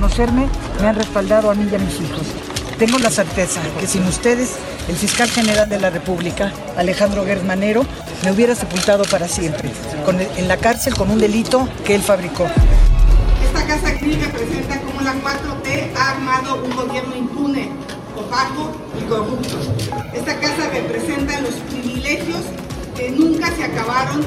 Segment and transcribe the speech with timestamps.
[0.00, 0.48] Conocerme
[0.80, 2.22] me han respaldado a mí y a mis hijos.
[2.78, 4.52] Tengo la certeza que sin ustedes,
[4.88, 7.84] el fiscal general de la República, Alejandro Gersmanero,
[8.24, 9.70] me hubiera sepultado para siempre,
[10.06, 12.46] con- en la cárcel con un delito que él fabricó.
[13.44, 17.68] Esta casa gris representa cómo la 4T ha armado un gobierno impune,
[18.16, 19.58] opaco y corrupto.
[20.14, 22.40] Esta casa representa los privilegios
[22.96, 24.24] que nunca se acabaron.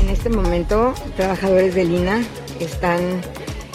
[0.00, 2.22] En este momento, trabajadores del INA
[2.58, 3.20] están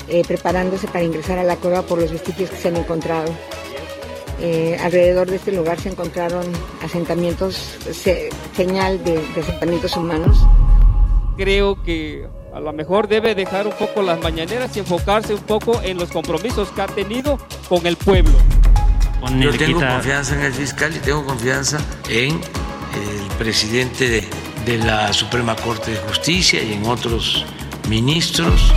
[0.10, 3.32] eh, preparándose para ingresar a la cueva por los vestigios que se han encontrado.
[4.40, 6.46] Eh, alrededor de este lugar se encontraron
[6.84, 7.56] asentamientos,
[7.92, 10.38] se- señal de, de asentamientos humanos.
[11.36, 15.80] creo que a lo mejor debe dejar un poco las mañaneras y enfocarse un poco
[15.84, 17.38] en los compromisos que ha tenido
[17.70, 18.34] con el pueblo.
[19.40, 21.78] Yo tengo confianza en el fiscal y tengo confianza
[22.10, 24.28] en el presidente de,
[24.66, 27.46] de la Suprema Corte de Justicia y en otros
[27.90, 28.72] ministros.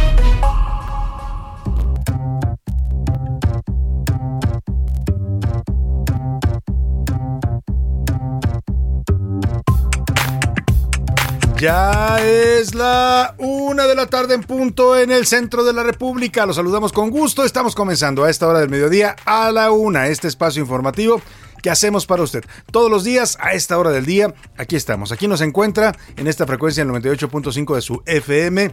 [11.61, 16.47] Ya es la una de la tarde en punto en el centro de la República.
[16.47, 17.45] Los saludamos con gusto.
[17.45, 21.21] Estamos comenzando a esta hora del mediodía a la una este espacio informativo
[21.63, 22.45] que hacemos para usted.
[22.73, 25.13] Todos los días a esta hora del día, aquí estamos.
[25.13, 28.71] Aquí nos encuentra en esta frecuencia el 98.5 de su FM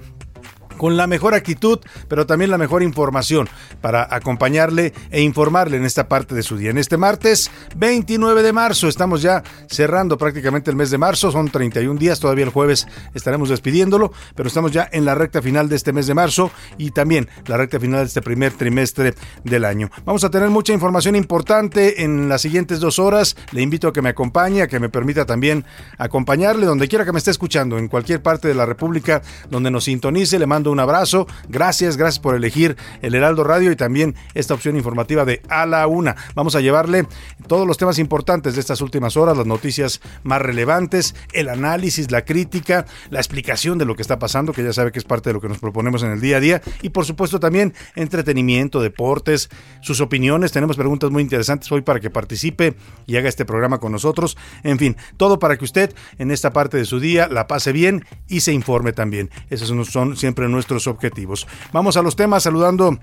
[0.77, 3.49] con la mejor actitud, pero también la mejor información
[3.81, 6.69] para acompañarle e informarle en esta parte de su día.
[6.69, 11.49] En este martes 29 de marzo, estamos ya cerrando prácticamente el mes de marzo, son
[11.49, 15.75] 31 días, todavía el jueves estaremos despidiéndolo, pero estamos ya en la recta final de
[15.75, 19.89] este mes de marzo y también la recta final de este primer trimestre del año.
[20.05, 23.35] Vamos a tener mucha información importante en las siguientes dos horas.
[23.51, 25.65] Le invito a que me acompañe, a que me permita también
[25.97, 29.85] acompañarle donde quiera que me esté escuchando, en cualquier parte de la República donde nos
[29.85, 30.39] sintonice.
[30.39, 31.27] Le mando un abrazo.
[31.49, 35.87] Gracias, gracias por elegir el Heraldo Radio y también esta opción informativa de A la
[35.87, 36.15] Una.
[36.35, 37.07] Vamos a llevarle
[37.47, 42.25] todos los temas importantes de estas últimas horas, las noticias más relevantes, el análisis, la
[42.25, 45.33] crítica, la explicación de lo que está pasando, que ya sabe que es parte de
[45.33, 49.49] lo que nos proponemos en el día a día, y por supuesto también entretenimiento, deportes,
[49.81, 50.51] sus opiniones.
[50.51, 54.37] Tenemos preguntas muy interesantes hoy para que participe y haga este programa con nosotros.
[54.63, 58.05] En fin, todo para que usted en esta parte de su día la pase bien
[58.27, 59.29] y se informe también.
[59.49, 60.56] Esos son- siempre nuestros
[60.87, 61.47] objetivos.
[61.71, 62.99] Vamos a los temas saludando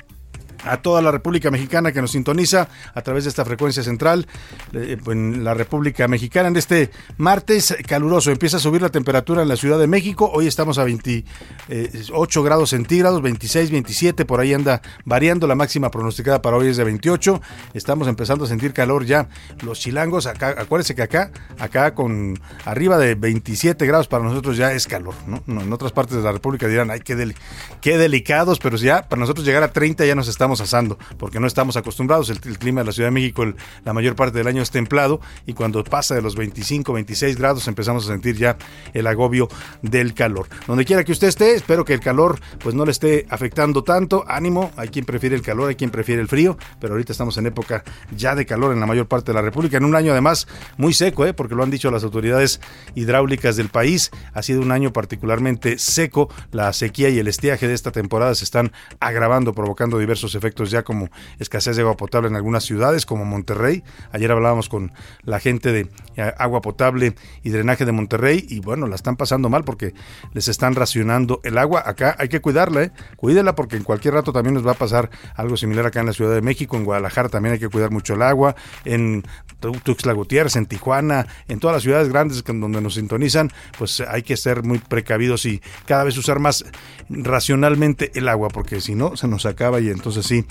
[0.64, 4.26] a toda la República Mexicana que nos sintoniza a través de esta frecuencia central
[4.72, 6.48] eh, en la República Mexicana.
[6.48, 10.30] En este martes caluroso empieza a subir la temperatura en la Ciudad de México.
[10.32, 15.46] Hoy estamos a 28 grados centígrados, 26, 27, por ahí anda variando.
[15.46, 17.40] La máxima pronosticada para hoy es de 28.
[17.74, 19.28] Estamos empezando a sentir calor ya.
[19.62, 24.72] Los chilangos, acá, acuérdense que acá, acá con arriba de 27 grados para nosotros ya
[24.72, 25.14] es calor.
[25.46, 27.34] en otras partes de la República dirán, ay, qué,
[27.80, 31.46] qué delicados, pero ya para nosotros llegar a 30 ya nos estamos asando, porque no
[31.46, 32.30] estamos acostumbrados.
[32.30, 33.44] El, clima de la Ciudad de México
[33.84, 37.68] la mayor parte del año es templado y cuando pasa de los 25, 26 grados
[37.68, 38.56] empezamos a sentir ya
[38.92, 39.48] el agobio
[39.82, 40.48] del calor.
[40.66, 44.24] Donde quiera que usted esté, espero que el calor pues no le esté afectando tanto.
[44.28, 47.46] Ánimo, hay quien prefiere el calor, hay quien prefiere el frío, pero ahorita estamos en
[47.46, 47.84] época
[48.16, 50.46] ya de calor en la mayor parte de la República, en un año además
[50.76, 51.34] muy seco, ¿eh?
[51.34, 52.60] porque lo han dicho las autoridades
[52.94, 57.74] hidráulicas del país, ha sido un año particularmente seco, la sequía y el estiaje de
[57.74, 61.08] esta temporada se están agravando, provocando diversos efectos ya como
[61.38, 63.84] escasez de agua potable en algunas ciudades como Monterrey.
[64.12, 64.92] Ayer hablábamos con
[65.22, 69.48] la gente de eh, agua potable y drenaje de Monterrey y bueno, la están pasando
[69.48, 69.94] mal porque
[70.32, 71.82] les están racionando el agua.
[71.86, 72.92] Acá hay que cuidarla, ¿eh?
[73.16, 76.12] cuídela porque en cualquier rato también nos va a pasar algo similar acá en la
[76.12, 78.54] Ciudad de México, en Guadalajara también hay que cuidar mucho el agua,
[78.84, 79.24] en
[79.60, 84.36] Tuxtla Gutiérrez, en Tijuana, en todas las ciudades grandes donde nos sintonizan, pues hay que
[84.36, 86.64] ser muy precavidos y cada vez usar más
[87.08, 90.44] racionalmente el agua, porque si no se nos acaba y entonces sí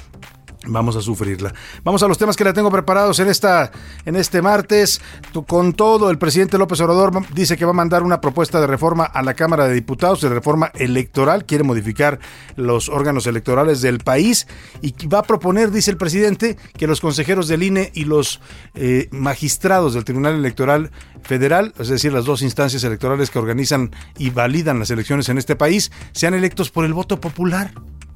[0.66, 1.54] Vamos a sufrirla.
[1.84, 3.72] Vamos a los temas que le tengo preparados en esta
[4.06, 5.02] en este martes.
[5.46, 9.04] Con todo, el presidente López Obrador dice que va a mandar una propuesta de reforma
[9.04, 12.20] a la Cámara de Diputados, de reforma electoral, quiere modificar
[12.56, 14.48] los órganos electorales del país
[14.82, 18.40] y va a proponer, dice el presidente, que los consejeros del INE y los
[18.74, 20.92] eh, magistrados del Tribunal Electoral
[21.24, 25.56] Federal, es decir, las dos instancias electorales que organizan y validan las elecciones en este
[25.56, 27.72] país, sean electos por el voto popular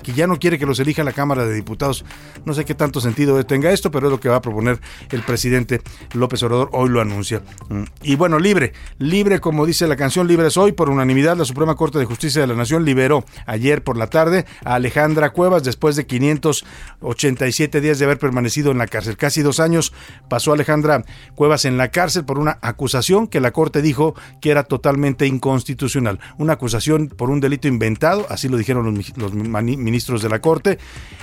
[0.08, 2.06] que ya no quiere que los elija la Cámara de Diputados.
[2.46, 4.80] No sé qué tanto sentido tenga esto, pero es lo que va a proponer
[5.12, 5.82] el presidente
[6.14, 7.42] López Obrador, hoy lo anuncia.
[7.68, 7.84] Mm.
[8.04, 12.00] Y bueno, libre, libre como dice la canción, libre hoy, por unanimidad la Suprema Corte
[12.00, 16.06] de Justicia de la Nación liberó ayer por la tarde a Alejandra Cuevas después de
[16.06, 19.18] 587 días de haber permanecido en la cárcel.
[19.18, 19.92] Casi dos años
[20.30, 21.04] pasó Alejandra
[21.36, 22.97] Cuevas en la cárcel por una acusación
[23.30, 26.20] que la Corte dijo que era totalmente inconstitucional.
[26.38, 30.42] Una acusación por un delito inventado, así lo dijeron los, los ministros ministros de la
[30.42, 30.78] Corte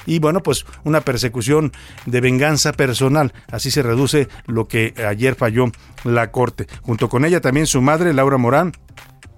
[0.07, 1.73] y bueno, pues una persecución
[2.07, 3.33] de venganza personal.
[3.51, 5.67] Así se reduce lo que ayer falló
[6.05, 6.67] la Corte.
[6.83, 8.73] Junto con ella también su madre, Laura Morán,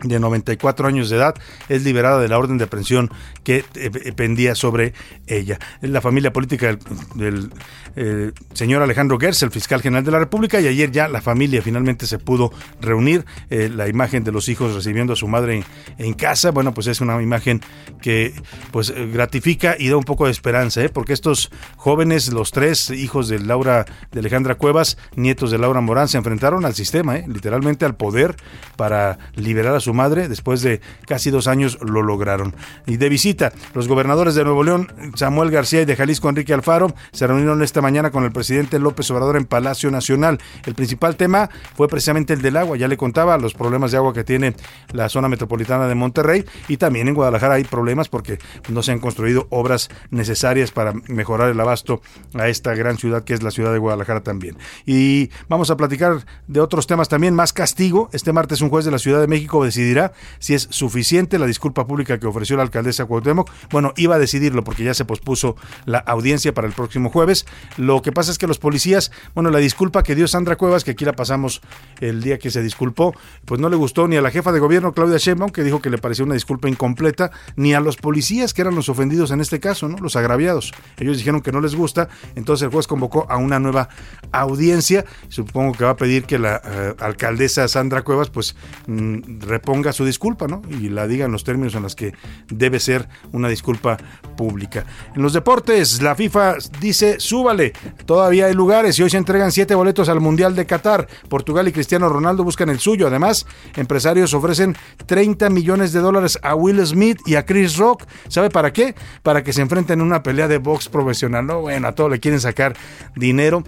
[0.03, 1.35] de 94 años de edad,
[1.69, 3.11] es liberada de la orden de aprehensión
[3.45, 4.93] que eh, pendía sobre
[5.27, 5.59] ella.
[5.81, 6.79] La familia política
[7.15, 7.51] del,
[7.97, 11.63] eh, señor Alejandro Gers, el fiscal general de la República, y ayer ya la familia
[11.63, 13.25] finalmente se pudo reunir.
[13.51, 15.65] Eh, la imagen de los hijos recibiendo a su madre
[15.99, 17.61] en, casa, bueno, pues es una imagen
[18.01, 18.35] que
[18.71, 23.39] pues gratifica y da un poco de esperanza, porque estos jóvenes, los tres hijos de
[23.39, 28.37] Laura, de Alejandra Cuevas, nietos de Laura Morán, se enfrentaron al sistema, literalmente al poder
[28.77, 30.29] para liberar a su madre.
[30.29, 32.55] Después de casi dos años lo lograron.
[32.87, 36.95] Y de visita, los gobernadores de Nuevo León, Samuel García y de Jalisco, Enrique Alfaro,
[37.13, 40.39] se reunieron esta mañana con el presidente López Obrador en Palacio Nacional.
[40.67, 42.77] El principal tema fue precisamente el del agua.
[42.77, 44.55] Ya le contaba los problemas de agua que tiene
[44.93, 48.99] la zona metropolitana de Monterrey y también en Guadalajara hay problemas porque no se han
[48.99, 52.03] construido obras necesarias para mejorar el abasto
[52.35, 54.59] a esta gran ciudad que es la ciudad de Guadalajara también.
[54.85, 58.11] Y vamos a platicar de otros temas también, más castigo.
[58.13, 61.87] Este martes un juez de la Ciudad de México decidirá si es suficiente la disculpa
[61.87, 63.51] pública que ofreció la alcaldesa Cuauhtémoc.
[63.71, 67.47] Bueno, iba a decidirlo porque ya se pospuso la audiencia para el próximo jueves.
[67.77, 70.93] Lo que pasa es que los policías, bueno, la disculpa que dio Sandra Cuevas, que
[70.93, 71.61] aquí la pasamos
[72.01, 73.15] el día que se disculpó,
[73.45, 75.91] pues no le gustó ni a la jefa de gobierno Claudia Sheinbaum, que dijo que
[75.91, 79.61] le pareció una disculpa incompleta, ni a los policías que eran los ofendidos en este
[79.61, 79.99] caso, ¿no?
[79.99, 80.73] Los agraviados.
[80.97, 83.89] Ellos dijeron que no les gusta, entonces el juez convocó a una nueva
[84.33, 85.05] audiencia.
[85.29, 88.57] Supongo que va a pedir que la eh, alcaldesa Sandra Cuevas pues
[88.87, 90.63] mm, ponga su disculpa, ¿no?
[90.71, 92.15] Y la diga en los términos en los que
[92.49, 93.99] debe ser una disculpa
[94.37, 94.87] pública.
[95.15, 97.75] En los deportes, la FIFA dice, súbale,
[98.07, 101.09] todavía hay lugares y hoy se entregan siete boletos al Mundial de Qatar.
[101.29, 103.09] Portugal y Cristiano Ronaldo buscan el suyo.
[103.09, 108.05] Además, empresarios ofrecen 30 millones de dólares a Will Smith y a Chris Rock.
[108.29, 108.95] ¿Sabe para qué?
[109.23, 111.45] Para que se enfrenten en una pelea de box profesional.
[111.45, 112.77] No, bueno, a todo le quieren sacar
[113.17, 113.65] dinero.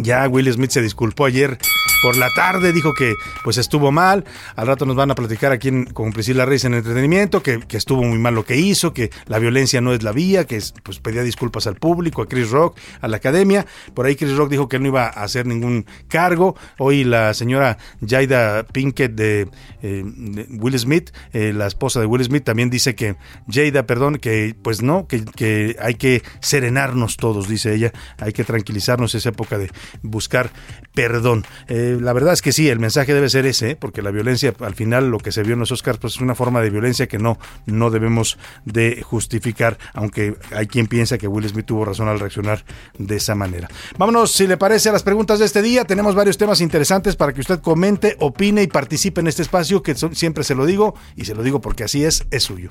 [0.00, 1.58] Ya Will Smith se disculpó ayer
[2.06, 4.24] por la tarde, dijo que pues estuvo mal.
[4.54, 8.04] Al rato nos van a platicar aquí en, con Priscila Reyes en entretenimiento, que, estuvo
[8.04, 11.24] muy mal lo que hizo, que la violencia no es la vía, que pues pedía
[11.24, 13.66] disculpas al público, a Chris Rock, a la academia.
[13.92, 16.54] Por ahí Chris Rock dijo que no iba a hacer ningún cargo.
[16.78, 17.76] Hoy la señora
[18.08, 19.48] Jaida Pinkett de,
[19.82, 20.04] eh,
[20.50, 23.16] Will Smith, eh, la esposa de Will Smith, también dice que,
[23.50, 28.44] Jada, perdón, que pues no, que, que hay que serenarnos todos, dice ella, hay que
[28.44, 29.72] tranquilizarnos, esa época de
[30.02, 30.52] buscar
[30.96, 31.44] perdón.
[31.68, 34.74] Eh, la verdad es que sí, el mensaje debe ser ese, porque la violencia, al
[34.74, 37.18] final, lo que se vio en los Oscars, pues es una forma de violencia que
[37.18, 42.20] no, no debemos de justificar, aunque hay quien piensa que Will Smith tuvo razón al
[42.20, 42.64] reaccionar
[42.98, 43.68] de esa manera.
[43.98, 45.84] Vámonos, si le parece, a las preguntas de este día.
[45.84, 49.94] Tenemos varios temas interesantes para que usted comente, opine y participe en este espacio, que
[49.94, 52.70] siempre se lo digo, y se lo digo porque así es, es suyo.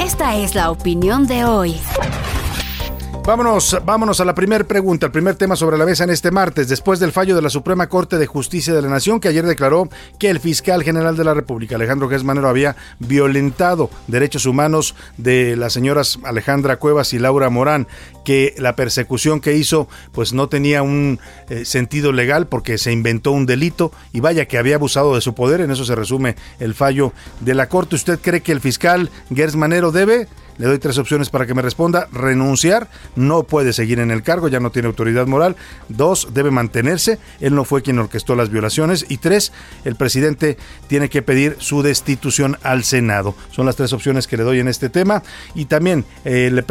[0.00, 1.74] Esta es la opinión de hoy.
[3.28, 6.66] Vámonos, vámonos a la primera pregunta, el primer tema sobre la mesa en este martes,
[6.66, 9.90] después del fallo de la Suprema Corte de Justicia de la Nación, que ayer declaró
[10.18, 13.90] que el fiscal general de la República, Alejandro Gesmanero, había violentado.
[14.06, 17.86] Derechos humanos de las señoras Alejandra Cuevas y Laura Morán,
[18.24, 21.20] que la persecución que hizo pues no tenía un
[21.50, 25.34] eh, sentido legal porque se inventó un delito y vaya que había abusado de su
[25.34, 27.94] poder, en eso se resume el fallo de la Corte.
[27.94, 32.08] ¿Usted cree que el fiscal Gersmanero debe Le doy tres opciones para que me responda.
[32.12, 35.56] Renunciar, no puede seguir en el cargo, ya no tiene autoridad moral.
[35.88, 39.06] Dos, debe mantenerse, él no fue quien orquestó las violaciones.
[39.08, 39.52] Y tres,
[39.84, 43.34] el presidente tiene que pedir su destitución al Senado.
[43.50, 45.22] Son las tres opciones que le doy en este tema.
[45.54, 46.64] Y también eh, le,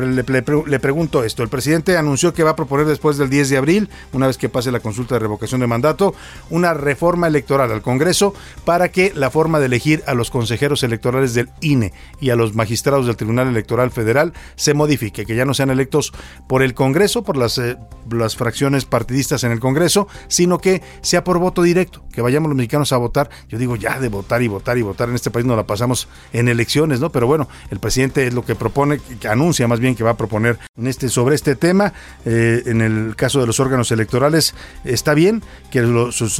[0.67, 1.43] le pregunto esto.
[1.43, 4.49] El presidente anunció que va a proponer después del 10 de abril, una vez que
[4.49, 6.13] pase la consulta de revocación de mandato,
[6.49, 8.33] una reforma electoral al Congreso
[8.65, 12.53] para que la forma de elegir a los consejeros electorales del INE y a los
[12.53, 16.13] magistrados del Tribunal Electoral Federal se modifique, que ya no sean electos
[16.47, 17.77] por el Congreso, por las, eh,
[18.11, 22.57] las fracciones partidistas en el Congreso, sino que sea por voto directo, que vayamos los
[22.57, 23.29] mexicanos a votar.
[23.49, 26.07] Yo digo ya de votar y votar y votar en este país no la pasamos
[26.33, 27.11] en elecciones, ¿no?
[27.11, 30.17] Pero bueno, el presidente es lo que propone, que anuncia más bien que va a
[30.17, 31.93] proponer en este, sobre este tema.
[32.25, 36.21] Eh, en el caso de los órganos electorales, está bien que los,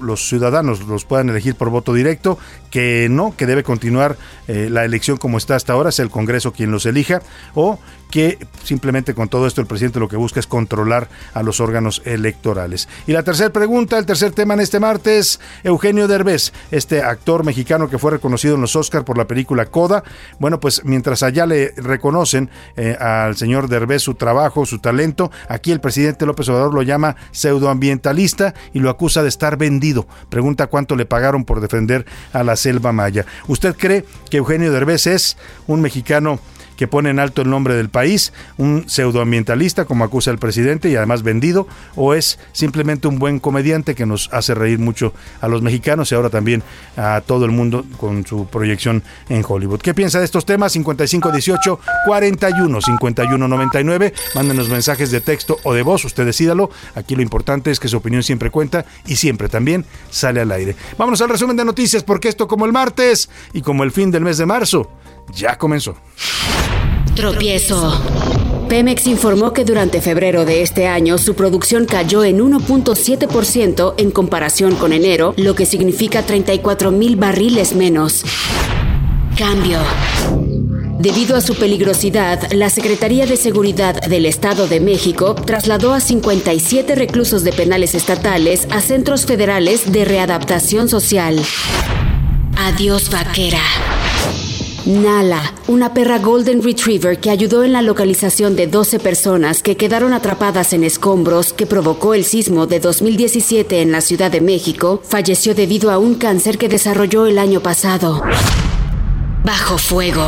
[0.00, 2.38] los, ciudadanos los puedan elegir por voto directo,
[2.70, 4.16] que no, que debe continuar
[4.48, 7.22] eh, la elección como está hasta ahora, es el Congreso quien los elija,
[7.54, 7.78] o
[8.10, 12.02] que simplemente con todo esto el presidente lo que busca es controlar a los órganos
[12.04, 12.88] electorales.
[13.06, 17.88] Y la tercera pregunta, el tercer tema en este martes, Eugenio Derbez, este actor mexicano
[17.88, 20.02] que fue reconocido en los Oscar por la película Coda.
[20.38, 25.72] Bueno, pues mientras allá le reconocen eh, al señor Derbez su trabajo, su talento, aquí
[25.72, 30.06] el presidente López Obrador lo llama pseudoambientalista y lo acusa de estar vendido.
[30.28, 33.26] Pregunta cuánto le pagaron por defender a la selva maya.
[33.48, 35.36] ¿Usted cree que Eugenio Derbez es
[35.66, 36.40] un mexicano
[36.76, 40.96] que pone en alto el nombre del país, un pseudoambientalista como acusa el presidente y
[40.96, 45.62] además vendido, o es simplemente un buen comediante que nos hace reír mucho a los
[45.62, 46.62] mexicanos y ahora también
[46.96, 49.80] a todo el mundo con su proyección en Hollywood.
[49.80, 50.72] ¿Qué piensa de estos temas?
[50.72, 54.14] 5518 41 51 99.
[54.34, 56.70] Mándenos mensajes de texto o de voz, usted decídalo.
[56.94, 60.76] Aquí lo importante es que su opinión siempre cuenta y siempre también sale al aire.
[60.98, 64.24] Vámonos al resumen de noticias porque esto como el martes y como el fin del
[64.24, 64.90] mes de marzo
[65.34, 65.96] ya comenzó.
[67.16, 67.98] Tropiezo.
[68.68, 74.74] Pemex informó que durante febrero de este año su producción cayó en 1.7% en comparación
[74.74, 78.22] con enero, lo que significa 34 mil barriles menos.
[79.38, 79.78] Cambio.
[80.98, 86.94] Debido a su peligrosidad, la Secretaría de Seguridad del Estado de México trasladó a 57
[86.96, 91.40] reclusos de penales estatales a centros federales de readaptación social.
[92.58, 93.62] Adiós, vaquera.
[94.86, 100.12] Nala, una perra Golden Retriever que ayudó en la localización de 12 personas que quedaron
[100.12, 105.56] atrapadas en escombros que provocó el sismo de 2017 en la Ciudad de México, falleció
[105.56, 108.22] debido a un cáncer que desarrolló el año pasado.
[109.42, 110.24] Bajo fuego.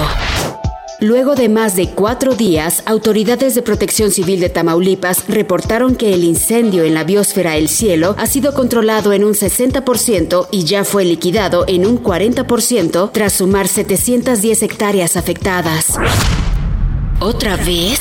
[1.00, 6.24] Luego de más de cuatro días, autoridades de protección civil de Tamaulipas reportaron que el
[6.24, 11.04] incendio en la biosfera El Cielo ha sido controlado en un 60% y ya fue
[11.04, 15.94] liquidado en un 40% tras sumar 710 hectáreas afectadas.
[17.20, 18.00] ¿Otra vez?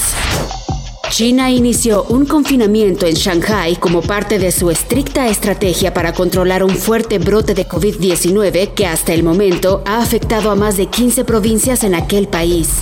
[1.09, 6.75] China inició un confinamiento en Shanghai como parte de su estricta estrategia para controlar un
[6.75, 11.83] fuerte brote de COVID-19 que hasta el momento ha afectado a más de 15 provincias
[11.83, 12.81] en aquel país.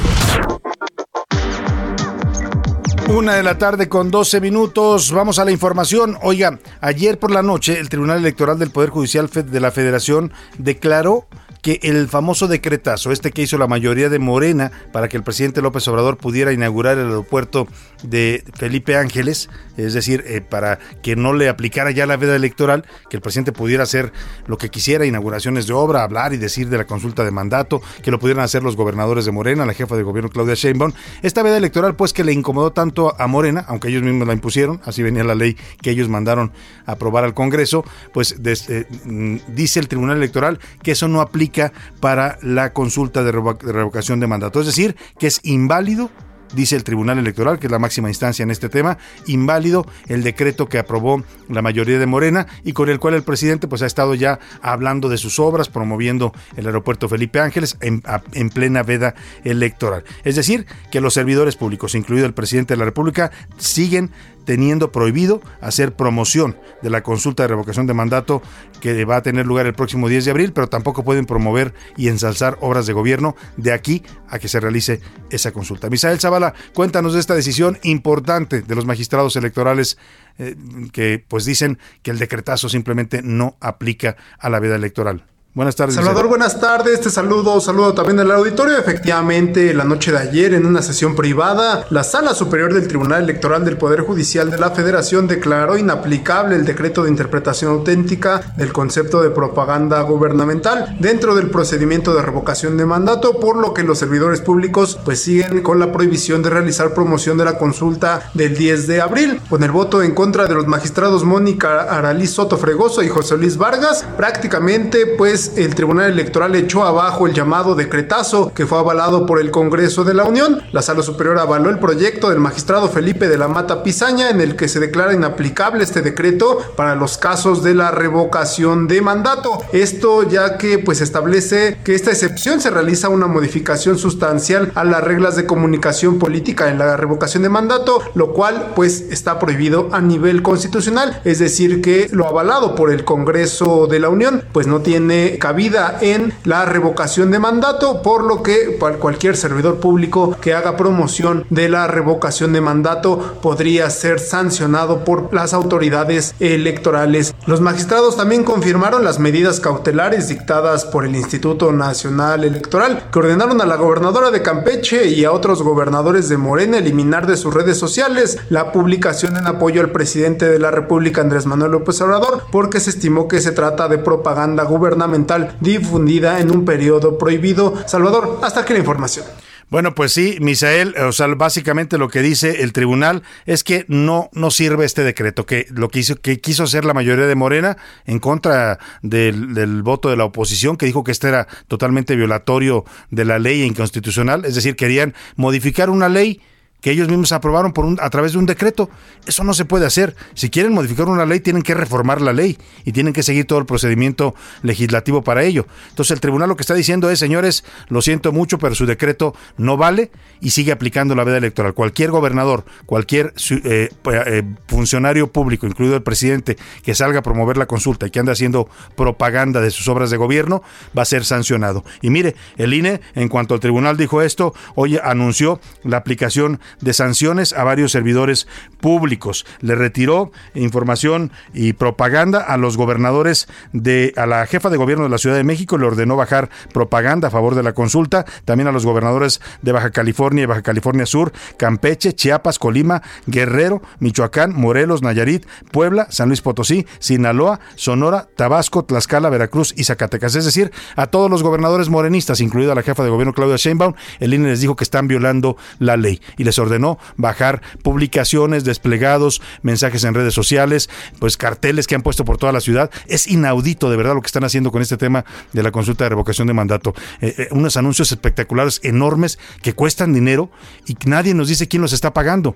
[3.07, 5.11] Una de la tarde con 12 minutos.
[5.11, 6.17] Vamos a la información.
[6.23, 11.27] Oiga, ayer por la noche el Tribunal Electoral del Poder Judicial de la Federación declaró
[11.65, 15.63] que el famoso decretazo, este que hizo la mayoría de Morena para que el presidente
[15.63, 17.67] López Obrador pudiera inaugurar el aeropuerto
[18.05, 22.85] de Felipe Ángeles, es decir, eh, para que no le aplicara ya la veda electoral,
[23.09, 24.13] que el presidente pudiera hacer
[24.47, 28.11] lo que quisiera, inauguraciones de obra, hablar y decir de la consulta de mandato, que
[28.11, 30.93] lo pudieran hacer los gobernadores de Morena, la jefa de gobierno Claudia Sheinbaum.
[31.21, 34.81] Esta veda electoral, pues que le incomodó tanto a Morena, aunque ellos mismos la impusieron,
[34.85, 36.51] así venía la ley que ellos mandaron
[36.85, 37.83] a aprobar al Congreso,
[38.13, 43.31] pues eh, mm, dice el Tribunal Electoral que eso no aplica para la consulta de
[43.31, 44.59] revocación de mandato.
[44.59, 46.09] Es decir, que es inválido
[46.53, 48.97] dice el Tribunal Electoral, que es la máxima instancia en este tema,
[49.27, 53.67] inválido el decreto que aprobó la mayoría de Morena y con el cual el presidente
[53.67, 58.49] pues ha estado ya hablando de sus obras, promoviendo el aeropuerto Felipe Ángeles en, en
[58.49, 60.03] plena veda electoral.
[60.23, 64.11] Es decir, que los servidores públicos, incluido el presidente de la República, siguen
[64.45, 68.41] teniendo prohibido hacer promoción de la consulta de revocación de mandato
[68.79, 72.07] que va a tener lugar el próximo 10 de abril, pero tampoco pueden promover y
[72.07, 75.89] ensalzar obras de gobierno de aquí a que se realice esa consulta.
[75.89, 79.97] Misael Zavala, cuéntanos de esta decisión importante de los magistrados electorales
[80.37, 80.55] eh,
[80.91, 85.25] que pues dicen que el decretazo simplemente no aplica a la veda electoral.
[85.55, 85.95] Buenas tardes.
[85.95, 86.99] Salvador, buenas tardes.
[86.99, 88.77] Te saludo, saludo también al auditorio.
[88.77, 93.63] Efectivamente, la noche de ayer, en una sesión privada, la Sala Superior del Tribunal Electoral
[93.63, 99.21] del Poder Judicial de la Federación declaró inaplicable el decreto de interpretación auténtica del concepto
[99.21, 104.41] de propaganda gubernamental dentro del procedimiento de revocación de mandato, por lo que los servidores
[104.41, 108.99] públicos pues siguen con la prohibición de realizar promoción de la consulta del 10 de
[108.99, 109.39] abril.
[109.49, 113.55] Con el voto en contra de los magistrados Mónica Aralí Soto Fregoso y José Luis
[113.55, 119.39] Vargas, prácticamente pues el Tribunal Electoral echó abajo el llamado decretazo que fue avalado por
[119.39, 120.61] el Congreso de la Unión.
[120.71, 124.55] La Sala Superior avaló el proyecto del magistrado Felipe de la Mata Pizaña en el
[124.55, 129.59] que se declara inaplicable este decreto para los casos de la revocación de mandato.
[129.71, 135.03] Esto ya que pues establece que esta excepción se realiza una modificación sustancial a las
[135.03, 140.01] reglas de comunicación política en la revocación de mandato, lo cual pues está prohibido a
[140.01, 144.81] nivel constitucional, es decir que lo avalado por el Congreso de la Unión pues no
[144.81, 150.77] tiene cabida en la revocación de mandato, por lo que cualquier servidor público que haga
[150.77, 157.33] promoción de la revocación de mandato podría ser sancionado por las autoridades electorales.
[157.45, 163.61] Los magistrados también confirmaron las medidas cautelares dictadas por el Instituto Nacional Electoral, que ordenaron
[163.61, 167.77] a la gobernadora de Campeche y a otros gobernadores de Morena eliminar de sus redes
[167.77, 172.79] sociales la publicación en apoyo al presidente de la República Andrés Manuel López Obrador, porque
[172.79, 175.24] se estimó que se trata de propaganda gubernamental
[175.59, 177.73] difundida en un periodo prohibido.
[177.87, 179.25] Salvador, hasta aquí la información.
[179.69, 184.29] Bueno, pues sí, Misael, o sea, básicamente lo que dice el tribunal es que no,
[184.31, 187.75] no sirve este decreto, que lo que hizo, que quiso hacer la mayoría de Morena
[188.05, 192.85] en contra del, del voto de la oposición, que dijo que este era totalmente violatorio
[193.09, 196.41] de la ley e inconstitucional, es decir, querían modificar una ley
[196.81, 198.89] que ellos mismos aprobaron por un, a través de un decreto.
[199.25, 200.15] Eso no se puede hacer.
[200.35, 203.59] Si quieren modificar una ley, tienen que reformar la ley y tienen que seguir todo
[203.59, 205.65] el procedimiento legislativo para ello.
[205.89, 209.35] Entonces el tribunal lo que está diciendo es, señores, lo siento mucho, pero su decreto
[209.57, 211.73] no vale y sigue aplicando la veda electoral.
[211.73, 217.65] Cualquier gobernador, cualquier eh, eh, funcionario público, incluido el presidente, que salga a promover la
[217.65, 220.61] consulta y que ande haciendo propaganda de sus obras de gobierno,
[220.97, 221.83] va a ser sancionado.
[222.01, 226.93] Y mire, el INE, en cuanto el tribunal dijo esto, hoy anunció la aplicación de
[226.93, 228.47] sanciones a varios servidores
[228.79, 229.45] públicos.
[229.61, 235.09] Le retiró información y propaganda a los gobernadores de a la jefa de gobierno de
[235.09, 235.77] la Ciudad de México.
[235.77, 239.91] Le ordenó bajar propaganda a favor de la consulta, también a los gobernadores de Baja
[239.91, 246.41] California y Baja California Sur, Campeche, Chiapas, Colima, Guerrero, Michoacán, Morelos, Nayarit, Puebla, San Luis
[246.41, 252.41] Potosí, Sinaloa, Sonora, Tabasco, Tlaxcala, Veracruz y Zacatecas, es decir, a todos los gobernadores morenistas,
[252.41, 255.97] incluida la jefa de gobierno Claudia Sheinbaum, el INE les dijo que están violando la
[255.97, 256.21] ley.
[256.37, 262.25] Y les ordenó bajar publicaciones, desplegados, mensajes en redes sociales, pues carteles que han puesto
[262.25, 262.91] por toda la ciudad.
[263.07, 266.09] Es inaudito de verdad lo que están haciendo con este tema de la consulta de
[266.09, 266.93] revocación de mandato.
[267.21, 270.51] Eh, eh, unos anuncios espectaculares, enormes, que cuestan dinero
[270.85, 272.55] y nadie nos dice quién los está pagando.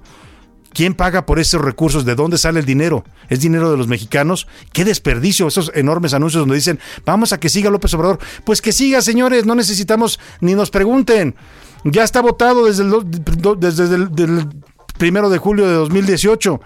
[0.71, 2.05] ¿Quién paga por esos recursos?
[2.05, 3.03] ¿De dónde sale el dinero?
[3.27, 4.47] ¿Es dinero de los mexicanos?
[4.71, 5.47] ¡Qué desperdicio!
[5.47, 8.19] Esos enormes anuncios donde dicen, vamos a que siga López Obrador.
[8.43, 11.35] Pues que siga, señores, no necesitamos ni nos pregunten.
[11.83, 12.93] Ya está votado desde el,
[13.59, 14.47] desde el
[14.97, 16.59] primero de julio de 2018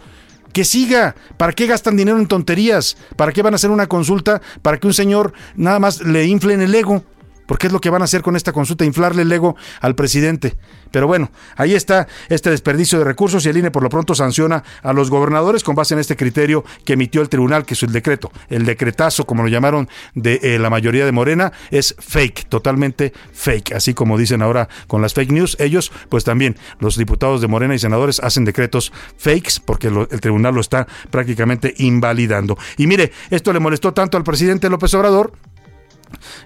[0.53, 1.15] que siga.
[1.37, 2.95] ¿Para qué gastan dinero en tonterías?
[3.15, 4.41] ¿Para qué van a hacer una consulta?
[4.61, 7.03] Para que un señor nada más le infle en el ego
[7.53, 10.55] porque es lo que van a hacer con esta consulta, inflarle el ego al presidente.
[10.89, 14.63] Pero bueno, ahí está este desperdicio de recursos y el INE por lo pronto sanciona
[14.81, 17.91] a los gobernadores con base en este criterio que emitió el tribunal, que es el
[17.91, 18.31] decreto.
[18.49, 23.73] El decretazo, como lo llamaron de eh, la mayoría de Morena, es fake, totalmente fake.
[23.73, 27.75] Así como dicen ahora con las fake news, ellos, pues también los diputados de Morena
[27.75, 32.57] y senadores hacen decretos fakes porque el tribunal lo está prácticamente invalidando.
[32.77, 35.33] Y mire, esto le molestó tanto al presidente López Obrador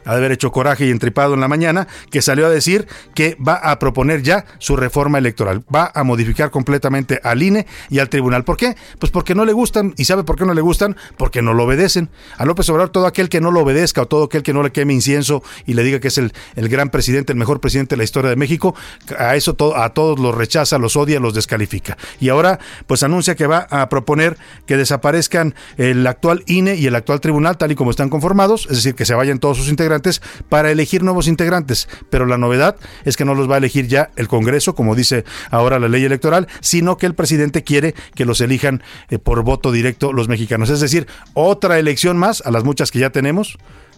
[0.05, 3.37] ha de haber hecho coraje y entripado en la mañana, que salió a decir que
[3.45, 5.63] va a proponer ya su reforma electoral.
[5.73, 8.43] Va a modificar completamente al INE y al tribunal.
[8.43, 8.75] ¿Por qué?
[8.99, 9.93] Pues porque no le gustan.
[9.97, 10.95] ¿Y sabe por qué no le gustan?
[11.17, 12.09] Porque no lo obedecen.
[12.37, 14.71] A López Obrador, todo aquel que no lo obedezca o todo aquel que no le
[14.71, 17.97] queme incienso y le diga que es el, el gran presidente, el mejor presidente de
[17.97, 18.75] la historia de México,
[19.17, 21.97] a eso a todos los rechaza, los odia, los descalifica.
[22.19, 26.95] Y ahora, pues anuncia que va a proponer que desaparezcan el actual INE y el
[26.95, 30.21] actual tribunal, tal y como están conformados, es decir, que se vayan todos sus integrantes
[30.49, 31.87] para elegir nuevos integrantes.
[32.09, 35.25] Pero la novedad es que no los va a elegir ya el Congreso, como dice
[35.51, 39.71] ahora la ley electoral, sino que el presidente quiere que los elijan eh, por voto
[39.71, 40.69] directo los mexicanos.
[40.69, 43.57] Es decir, otra elección más a las muchas que ya tenemos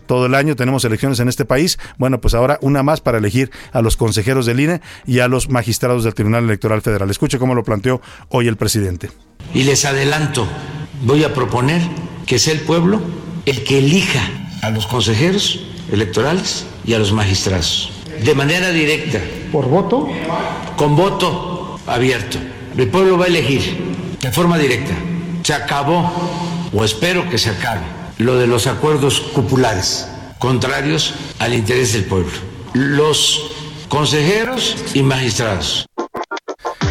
[0.09, 1.77] todo el año tenemos elecciones en este país.
[1.99, 5.49] Bueno, pues ahora una más para elegir a los consejeros del INE y a los
[5.49, 7.11] magistrados del Tribunal Electoral Federal.
[7.11, 9.11] Escuche cómo lo planteó hoy el presidente.
[9.53, 10.47] Y les adelanto,
[11.03, 11.79] voy a proponer
[12.25, 12.99] que sea el pueblo
[13.45, 15.59] el que elija a los consejeros
[15.91, 17.91] electorales y a los magistrados.
[18.23, 19.19] De manera directa.
[19.51, 20.07] ¿Por voto?
[20.75, 22.37] Con voto abierto.
[22.77, 24.93] El pueblo va a elegir de forma directa.
[25.43, 26.11] Se acabó,
[26.73, 27.81] o espero que se acabe,
[28.17, 32.31] lo de los acuerdos cupulares, contrarios al interés del pueblo.
[32.73, 33.51] Los
[33.87, 35.88] consejeros y magistrados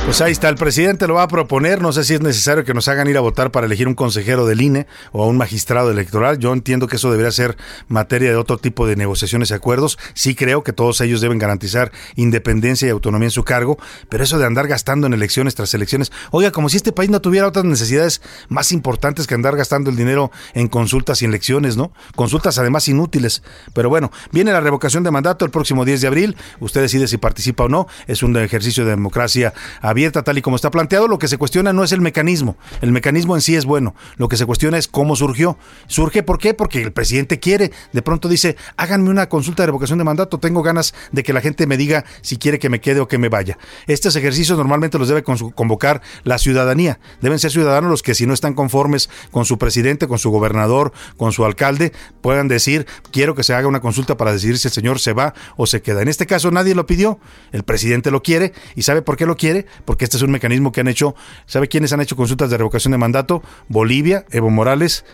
[0.08, 1.82] pues ahí está, el presidente lo va a proponer.
[1.82, 4.46] No sé si es necesario que nos hagan ir a votar para elegir un consejero
[4.46, 6.38] del INE o a un magistrado electoral.
[6.38, 9.98] Yo entiendo que eso debería ser materia de otro tipo de negociaciones y acuerdos.
[10.14, 13.76] Sí creo que todos ellos deben garantizar independencia y autonomía en su cargo,
[14.08, 17.20] pero eso de andar gastando en elecciones tras elecciones, oiga, como si este país no
[17.20, 21.92] tuviera otras necesidades más importantes que andar gastando el dinero en consultas y elecciones, ¿no?
[22.16, 23.42] Consultas además inútiles.
[23.74, 26.36] Pero bueno, viene la revocación de mandato el próximo 10 de abril.
[26.60, 27.88] Usted decide si participa o no.
[28.06, 31.38] Es un ejercicio de democracia abierta abierta tal y como está planteado, lo que se
[31.38, 34.78] cuestiona no es el mecanismo, el mecanismo en sí es bueno, lo que se cuestiona
[34.78, 35.58] es cómo surgió.
[35.88, 36.54] ¿Surge por qué?
[36.54, 40.62] Porque el presidente quiere, de pronto dice, háganme una consulta de revocación de mandato, tengo
[40.62, 43.28] ganas de que la gente me diga si quiere que me quede o que me
[43.28, 43.58] vaya.
[43.88, 48.34] Estos ejercicios normalmente los debe convocar la ciudadanía, deben ser ciudadanos los que si no
[48.34, 53.42] están conformes con su presidente, con su gobernador, con su alcalde, puedan decir, quiero que
[53.42, 56.02] se haga una consulta para decidir si el señor se va o se queda.
[56.02, 57.18] En este caso nadie lo pidió,
[57.50, 59.66] el presidente lo quiere y ¿sabe por qué lo quiere?
[59.88, 61.14] Porque este es un mecanismo que han hecho,
[61.46, 63.42] ¿sabe quiénes han hecho consultas de revocación de mandato?
[63.68, 65.06] Bolivia, Evo Morales,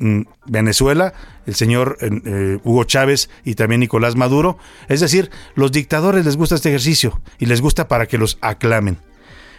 [0.00, 1.14] mm, Venezuela,
[1.46, 4.58] el señor eh, Hugo Chávez y también Nicolás Maduro.
[4.88, 8.98] Es decir, los dictadores les gusta este ejercicio y les gusta para que los aclamen.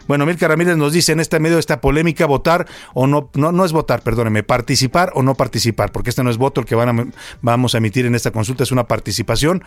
[0.10, 3.54] Bueno, Milka Ramírez nos dice en este medio de esta polémica votar o no, no,
[3.54, 6.76] no es votar, perdóneme, participar o no participar, porque este no es voto el que
[6.76, 7.06] van a,
[7.42, 9.64] vamos a emitir en esta consulta, es una participación.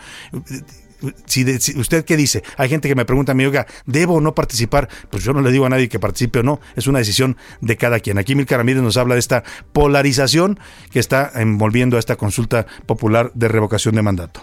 [1.26, 1.44] Si,
[1.76, 4.88] usted qué dice, hay gente que me pregunta a oiga, ¿debo o no participar?
[5.10, 7.76] Pues yo no le digo a nadie que participe o no, es una decisión de
[7.76, 8.18] cada quien.
[8.18, 10.58] Aquí Milka Ramírez nos habla de esta polarización
[10.90, 14.42] que está envolviendo a esta consulta popular de revocación de mandato.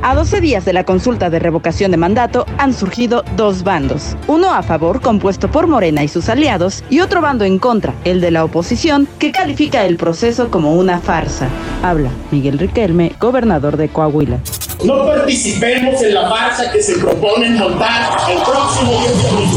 [0.00, 4.54] A 12 días de la consulta de revocación de mandato han surgido dos bandos, uno
[4.54, 8.30] a favor compuesto por Morena y sus aliados y otro bando en contra, el de
[8.30, 11.48] la oposición, que califica el proceso como una farsa.
[11.82, 14.38] Habla Miguel Riquelme, gobernador de Coahuila.
[14.84, 19.48] No participemos en la farsa que se propone montar el próximo 10 de abril.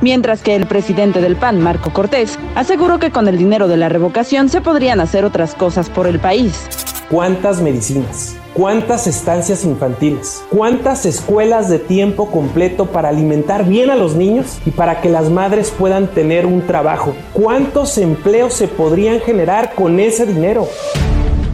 [0.00, 3.90] Mientras que el presidente del PAN, Marco Cortés, aseguró que con el dinero de la
[3.90, 6.66] revocación se podrían hacer otras cosas por el país.
[7.10, 8.34] ¿Cuántas medicinas?
[8.54, 10.42] ¿Cuántas estancias infantiles?
[10.48, 15.28] ¿Cuántas escuelas de tiempo completo para alimentar bien a los niños y para que las
[15.28, 17.14] madres puedan tener un trabajo?
[17.34, 20.66] ¿Cuántos empleos se podrían generar con ese dinero?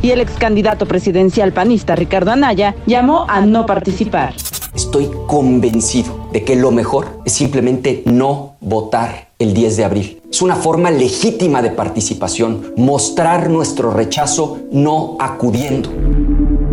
[0.03, 4.35] Y el ex candidato presidencial panista Ricardo Anaya llamó a no participar.
[4.75, 10.23] Estoy convencido de que lo mejor es simplemente no votar el 10 de abril.
[10.31, 15.91] Es una forma legítima de participación, mostrar nuestro rechazo no acudiendo.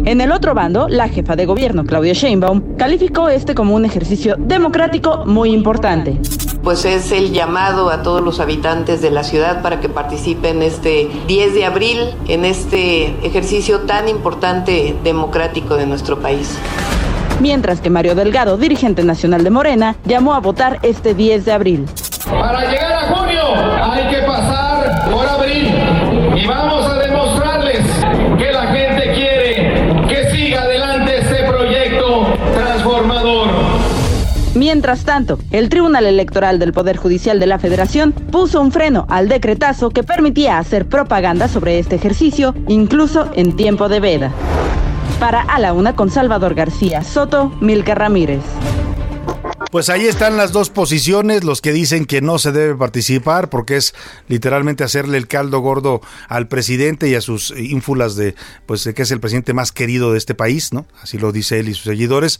[0.05, 4.35] En el otro bando, la jefa de gobierno, Claudia Sheinbaum, calificó este como un ejercicio
[4.37, 6.17] democrático muy importante.
[6.63, 11.09] Pues es el llamado a todos los habitantes de la ciudad para que participen este
[11.27, 16.57] 10 de abril en este ejercicio tan importante democrático de nuestro país.
[17.39, 21.85] Mientras que Mario Delgado, dirigente nacional de Morena, llamó a votar este 10 de abril.
[22.29, 23.43] Para llegar a junio
[23.83, 25.73] hay que pasar por abril
[26.35, 27.85] y vamos a demostrarles
[28.37, 28.87] que la gente
[34.57, 39.29] Mientras tanto, el Tribunal Electoral del Poder Judicial de la Federación puso un freno al
[39.29, 44.31] decretazo que permitía hacer propaganda sobre este ejercicio, incluso en tiempo de veda.
[45.19, 48.41] Para A la Una con Salvador García Soto, Milka Ramírez.
[49.71, 53.75] Pues ahí están las dos posiciones, los que dicen que no se debe participar porque
[53.75, 53.93] es
[54.29, 59.01] literalmente hacerle el caldo gordo al presidente y a sus ínfulas de pues de que
[59.01, 60.85] es el presidente más querido de este país, ¿no?
[61.01, 62.39] Así lo dice él y sus seguidores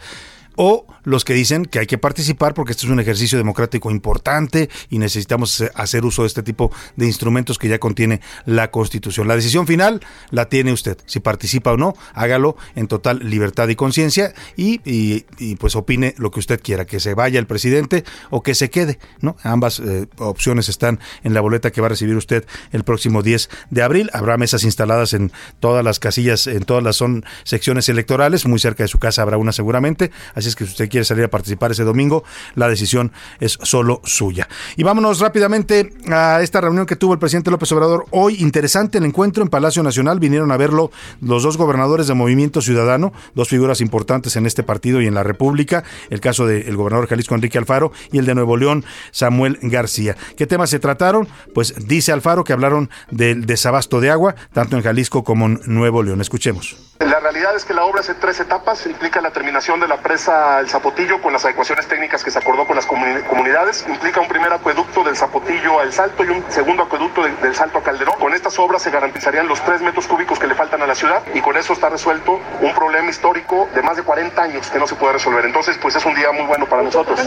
[0.57, 4.69] o los que dicen que hay que participar porque este es un ejercicio democrático importante
[4.89, 9.27] y necesitamos hacer uso de este tipo de instrumentos que ya contiene la Constitución.
[9.27, 10.97] La decisión final la tiene usted.
[11.05, 15.21] Si participa o no, hágalo en total libertad y conciencia y,
[15.55, 18.99] pues opine lo que usted quiera, que se vaya el presidente o que se quede.
[19.21, 19.37] ¿no?
[19.43, 23.49] Ambas eh, opciones están en la boleta que va a recibir usted el próximo 10
[23.69, 24.09] de abril.
[24.11, 28.83] Habrá mesas instaladas en todas las casillas, en todas las son secciones electorales, muy cerca
[28.83, 30.11] de su casa habrá una seguramente.
[30.49, 32.23] Es que si usted quiere salir a participar ese domingo,
[32.55, 34.47] la decisión es solo suya.
[34.75, 38.35] Y vámonos rápidamente a esta reunión que tuvo el presidente López Obrador hoy.
[38.39, 40.19] Interesante el encuentro en Palacio Nacional.
[40.19, 45.01] Vinieron a verlo los dos gobernadores de Movimiento Ciudadano, dos figuras importantes en este partido
[45.01, 45.83] y en la República.
[46.09, 50.15] El caso del gobernador Jalisco Enrique Alfaro y el de Nuevo León Samuel García.
[50.35, 51.27] ¿Qué temas se trataron?
[51.53, 56.03] Pues dice Alfaro que hablaron del desabasto de agua, tanto en Jalisco como en Nuevo
[56.03, 56.21] León.
[56.21, 56.96] Escuchemos.
[56.99, 59.97] La realidad es que la obra es en tres etapas, implica la terminación de la
[59.97, 64.19] presa El Zapotillo con las adecuaciones técnicas que se acordó con las comuni- comunidades, implica
[64.19, 67.83] un primer acueducto del Zapotillo al Salto y un segundo acueducto de- del Salto a
[67.83, 68.15] Calderón.
[68.19, 71.21] Con estas obras se garantizarían los tres metros cúbicos que le faltan a la ciudad
[71.33, 74.87] y con eso está resuelto un problema histórico de más de 40 años que no
[74.87, 75.45] se puede resolver.
[75.45, 77.19] Entonces, pues es un día muy bueno para nosotros.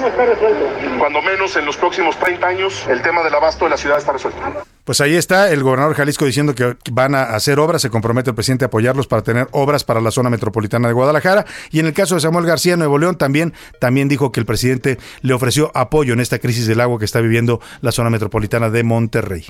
[0.99, 4.13] Cuando menos en los próximos 30 años el tema del abasto de la ciudad está
[4.13, 4.41] resuelto.
[4.85, 8.35] Pues ahí está el gobernador Jalisco diciendo que van a hacer obras, se compromete el
[8.35, 9.47] presidente a apoyarlos para tener
[9.85, 11.47] para la zona metropolitana de Guadalajara.
[11.71, 14.99] Y en el caso de Samuel García, Nuevo León, también, también dijo que el presidente
[15.23, 18.83] le ofreció apoyo en esta crisis del agua que está viviendo la zona metropolitana de
[18.83, 19.47] Monterrey.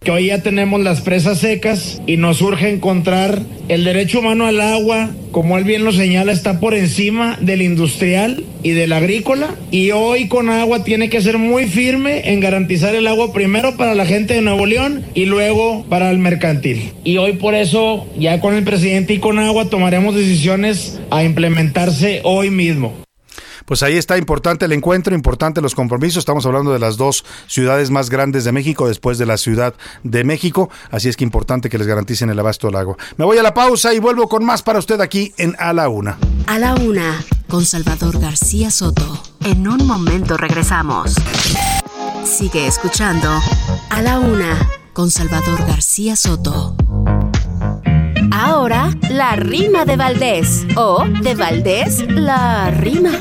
[0.00, 4.60] Que hoy ya tenemos las presas secas y nos urge encontrar el derecho humano al
[4.60, 9.90] agua, como él bien lo señala, está por encima del industrial y del agrícola y
[9.90, 14.06] hoy con agua tiene que ser muy firme en garantizar el agua primero para la
[14.06, 16.92] gente de Nuevo León y luego para el mercantil.
[17.02, 22.20] Y hoy por eso ya con el presidente y con agua tomaremos decisiones a implementarse
[22.22, 23.05] hoy mismo.
[23.66, 26.18] Pues ahí está importante el encuentro, importante los compromisos.
[26.18, 29.74] Estamos hablando de las dos ciudades más grandes de México después de la Ciudad
[30.04, 30.70] de México.
[30.90, 32.96] Así es que importante que les garanticen el abasto del agua.
[33.16, 35.88] Me voy a la pausa y vuelvo con más para usted aquí en A la
[35.88, 36.16] Una.
[36.46, 39.20] A la una, con Salvador García Soto.
[39.44, 41.16] En un momento regresamos.
[42.24, 43.28] Sigue escuchando
[43.90, 44.56] A la una,
[44.92, 46.76] con Salvador García Soto.
[48.66, 50.66] Ahora, la rima de Valdés.
[50.74, 53.12] O, de Valdés, la rima.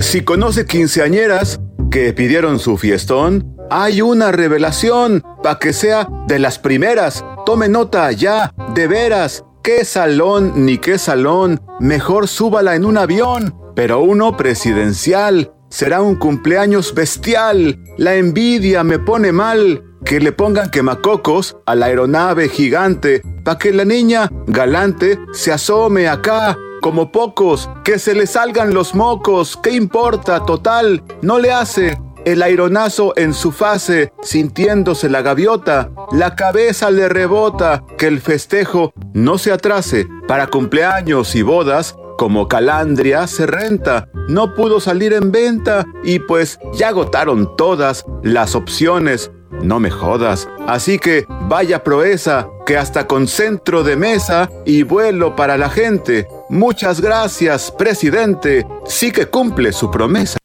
[0.00, 6.58] Si conoce quinceañeras que pidieron su fiestón, hay una revelación para que sea de las
[6.58, 7.24] primeras.
[7.44, 9.44] Tome nota ya, de veras.
[9.62, 11.60] ¿Qué salón ni qué salón?
[11.78, 15.52] Mejor súbala en un avión, pero uno presidencial.
[15.70, 17.78] Será un cumpleaños bestial.
[17.96, 19.84] La envidia me pone mal.
[20.04, 26.08] Que le pongan quemacocos a la aeronave gigante, pa' que la niña galante se asome
[26.08, 30.44] acá como pocos, que se le salgan los mocos, ¿qué importa?
[30.44, 31.98] Total, no le hace.
[32.24, 38.92] El aironazo en su fase, sintiéndose la gaviota, la cabeza le rebota, que el festejo
[39.14, 40.08] no se atrase.
[40.26, 46.58] Para cumpleaños y bodas, como Calandria se renta, no pudo salir en venta y pues
[46.72, 49.30] ya agotaron todas las opciones.
[49.50, 50.48] No me jodas.
[50.66, 56.26] Así que vaya proeza, que hasta con centro de mesa y vuelo para la gente.
[56.48, 58.66] Muchas gracias, presidente.
[58.86, 60.38] Sí que cumple su promesa.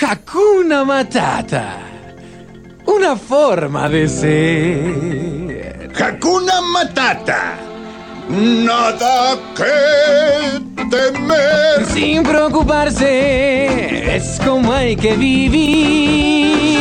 [0.00, 1.78] Hakuna Matata.
[2.86, 5.92] Una forma de ser.
[6.00, 7.71] Hakuna Matata.
[8.28, 11.86] Nada que temer.
[11.92, 16.72] Sin preocuparse, es como hay que vivir.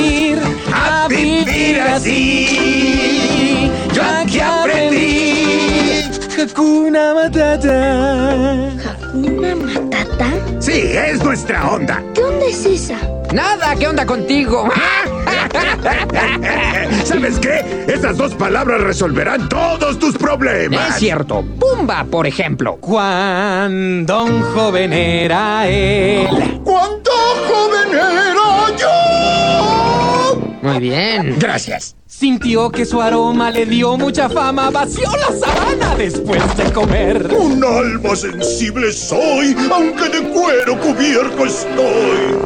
[0.73, 3.69] A vivir así.
[3.93, 6.03] Yo aquí aprendí.
[6.37, 8.80] Hakuna Matata.
[9.13, 10.31] ¿Una matata?
[10.59, 12.03] Sí, es nuestra onda.
[12.13, 12.97] ¿Qué onda es esa?
[13.33, 14.69] Nada, ¿qué onda contigo?
[17.03, 17.85] ¿Sabes qué?
[17.87, 20.89] Esas dos palabras resolverán todos tus problemas.
[20.91, 21.43] Es cierto.
[21.59, 22.77] Pumba, por ejemplo.
[22.77, 26.27] Cuando un joven era él.
[26.63, 27.11] ¿Cuánto
[27.47, 28.87] joven era yo?
[30.61, 31.37] Muy bien.
[31.39, 31.95] Gracias.
[32.05, 37.33] Sintió que su aroma le dio mucha fama, vació la sabana después de comer.
[37.33, 42.37] Un alma sensible soy, aunque de cuero cubierto estoy.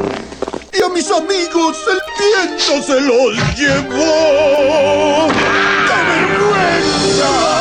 [0.78, 5.28] Y a mis amigos el viento se los llevó.
[5.88, 7.55] ¡Qué vergüenza!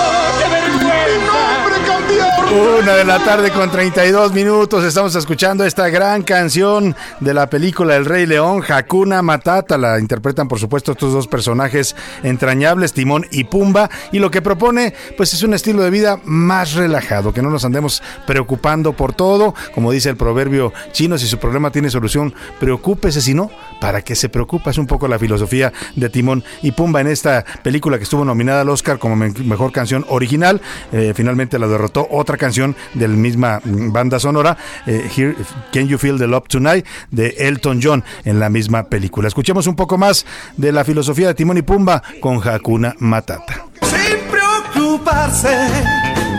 [2.54, 4.84] Una de la tarde con 32 minutos.
[4.84, 9.76] Estamos escuchando esta gran canción de la película El Rey León, Hakuna Matata.
[9.76, 13.90] La interpretan, por supuesto, estos dos personajes entrañables, Timón y Pumba.
[14.12, 17.64] Y lo que propone, pues es un estilo de vida más relajado, que no nos
[17.64, 19.54] andemos preocupando por todo.
[19.74, 23.20] Como dice el proverbio chino, si su problema tiene solución, preocúpese.
[23.20, 24.70] Si no, ¿para qué se preocupa?
[24.70, 28.60] Es un poco la filosofía de Timón y Pumba en esta película que estuvo nominada
[28.60, 30.60] al Oscar como me- mejor canción original.
[30.92, 35.34] Eh, finalmente la derrotó otra canción de la misma banda sonora, eh, Here,
[35.72, 39.28] Can You Feel the Love Tonight, de Elton John, en la misma película.
[39.28, 40.26] Escuchemos un poco más
[40.56, 43.64] de la filosofía de Timón y Pumba con Hakuna Matata.
[43.80, 45.56] Sin preocuparse,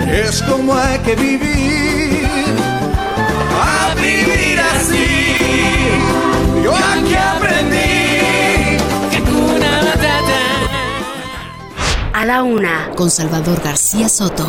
[0.07, 2.27] es como hay que vivir.
[3.59, 5.27] A vivir así,
[6.63, 8.77] yo aquí aprendí.
[9.17, 10.41] Hakuna Matata.
[12.13, 14.47] A la una, con Salvador García Soto.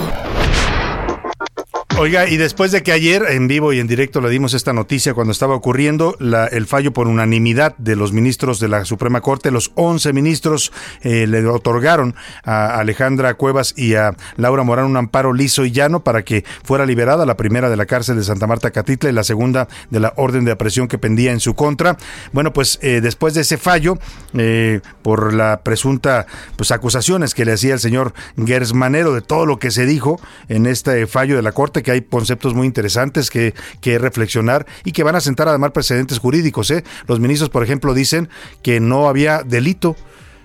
[1.99, 5.15] Oiga, y después de que ayer en vivo y en directo le dimos esta noticia
[5.15, 9.51] cuando estaba ocurriendo la- el fallo por unanimidad de los ministros de la Suprema Corte,
[9.51, 15.33] los 11 ministros eh, le otorgaron a Alejandra Cuevas y a Laura Morán un amparo
[15.33, 18.71] liso y llano para que fuera liberada la primera de la cárcel de Santa Marta
[18.73, 21.97] Catitla y la segunda de la orden de aprehensión que pendía en su contra.
[22.31, 23.99] Bueno, pues eh, después de ese fallo,
[24.35, 28.13] eh, por la presunta pues acusaciones que le hacía el señor
[28.45, 32.03] Gersmanero de todo lo que se dijo en este fallo de la Corte, que hay
[32.03, 36.69] conceptos muy interesantes que, que reflexionar y que van a sentar además precedentes jurídicos.
[36.73, 36.83] ¿eh?
[37.07, 38.29] Los ministros, por ejemplo, dicen
[38.61, 39.95] que no había delito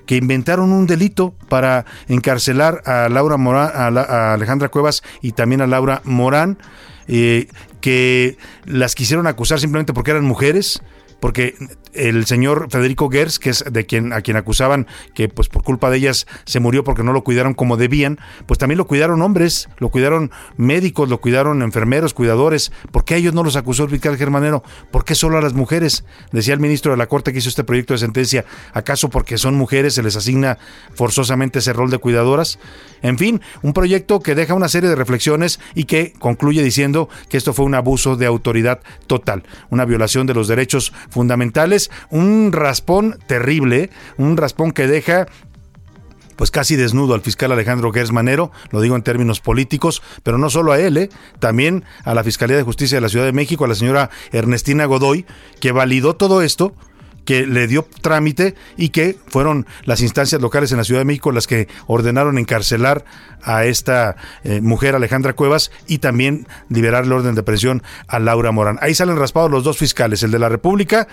[0.05, 5.61] que inventaron un delito para encarcelar a Laura Morán, a, la- Alejandra Cuevas y también
[5.61, 6.59] a Laura Morán,
[7.07, 7.47] eh,
[7.81, 10.83] que las quisieron acusar simplemente porque eran mujeres,
[11.21, 11.55] porque
[11.93, 15.89] el señor Federico Gers, que es de quien a quien acusaban que pues por culpa
[15.89, 19.69] de ellas se murió porque no lo cuidaron como debían, pues también lo cuidaron hombres,
[19.77, 22.71] lo cuidaron médicos, lo cuidaron enfermeros, cuidadores.
[22.91, 24.63] ¿Por qué a ellos no los acusó el fiscal Germanero?
[24.89, 26.03] ¿Por qué solo a las mujeres?
[26.31, 29.55] Decía el ministro de la Corte que hizo este proyecto de sentencia, ¿acaso porque son
[29.55, 30.57] mujeres se les asigna
[30.93, 32.57] forzosamente ese rol de cuidadoras?
[33.03, 37.37] En fin, un proyecto que deja una serie de reflexiones y que concluye diciendo que
[37.37, 43.19] esto fue un abuso de autoridad total, una violación de los derechos fundamentales, un raspón
[43.27, 45.27] terrible, un raspón que deja
[46.41, 50.71] pues casi desnudo al fiscal Alejandro Gersmanero, lo digo en términos políticos, pero no solo
[50.71, 51.09] a él, ¿eh?
[51.37, 54.85] también a la Fiscalía de Justicia de la Ciudad de México, a la señora Ernestina
[54.85, 55.27] Godoy,
[55.59, 56.73] que validó todo esto,
[57.25, 61.31] que le dio trámite y que fueron las instancias locales en la Ciudad de México
[61.31, 63.05] las que ordenaron encarcelar
[63.43, 68.51] a esta eh, mujer Alejandra Cuevas y también liberar el orden de presión a Laura
[68.51, 68.77] Morán.
[68.81, 71.07] Ahí salen raspados los dos fiscales, el de la República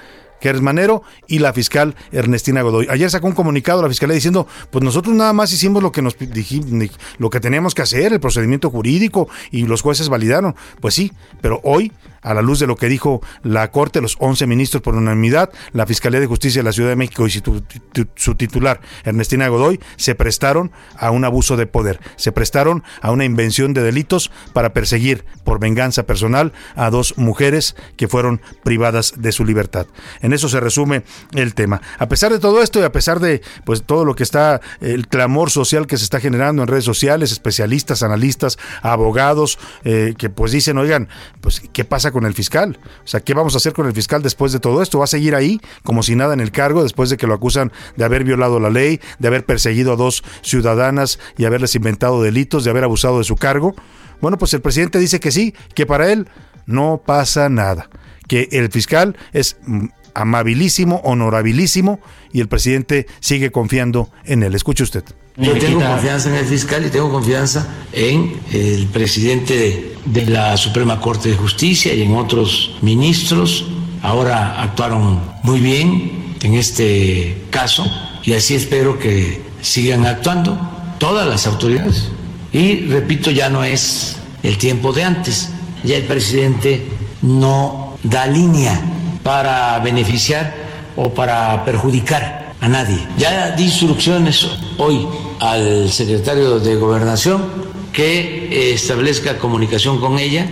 [0.61, 2.87] Manero y la fiscal Ernestina Godoy.
[2.91, 6.17] Ayer sacó un comunicado la fiscalía diciendo, pues nosotros nada más hicimos lo que nos
[6.19, 10.55] dijimos, lo que teníamos que hacer, el procedimiento jurídico y los jueces validaron.
[10.81, 11.93] Pues sí, pero hoy
[12.23, 15.87] a la luz de lo que dijo la Corte, los 11 ministros por unanimidad, la
[15.87, 19.81] Fiscalía de Justicia de la Ciudad de México y su, tu- su titular, Ernestina Godoy,
[19.97, 24.73] se prestaron a un abuso de poder, se prestaron a una invención de delitos para
[24.73, 29.87] perseguir por venganza personal a dos mujeres que fueron privadas de su libertad.
[30.21, 31.03] En eso se resume
[31.35, 31.81] el tema.
[31.99, 35.09] A pesar de todo esto y a pesar de pues todo lo que está, el
[35.09, 40.53] clamor social que se está generando en redes sociales, especialistas, analistas, abogados, eh, que pues
[40.53, 41.09] dicen, oigan,
[41.41, 42.79] pues ¿qué pasa con el fiscal?
[43.05, 44.99] O sea, ¿qué vamos a hacer con el fiscal después de todo esto?
[44.99, 47.73] ¿Va a seguir ahí como si nada en el cargo después de que lo acusan
[47.97, 52.65] de haber violado la ley, de haber perseguido a dos ciudadanas y haberles inventado delitos,
[52.65, 53.75] de haber abusado de su cargo?
[54.21, 56.29] Bueno, pues el presidente dice que sí, que para él
[56.67, 57.89] no pasa nada,
[58.27, 62.01] que el fiscal es mm, amabilísimo, honorabilísimo
[62.33, 64.55] y el presidente sigue confiando en él.
[64.55, 65.05] Escuche usted.
[65.41, 70.57] Yo tengo confianza en el fiscal y tengo confianza en el presidente de, de la
[70.57, 73.67] Suprema Corte de Justicia y en otros ministros.
[74.03, 77.87] Ahora actuaron muy bien en este caso
[78.25, 80.59] y así espero que sigan actuando
[80.99, 82.09] todas las autoridades.
[82.53, 85.51] Y repito, ya no es el tiempo de antes.
[85.85, 86.85] Ya el presidente
[87.23, 88.81] no da línea
[89.23, 90.53] para beneficiar
[90.97, 92.99] o para perjudicar a nadie.
[93.19, 94.47] Ya di instrucciones
[94.79, 95.07] hoy
[95.41, 97.45] al secretario de Gobernación
[97.93, 100.51] que establezca comunicación con ella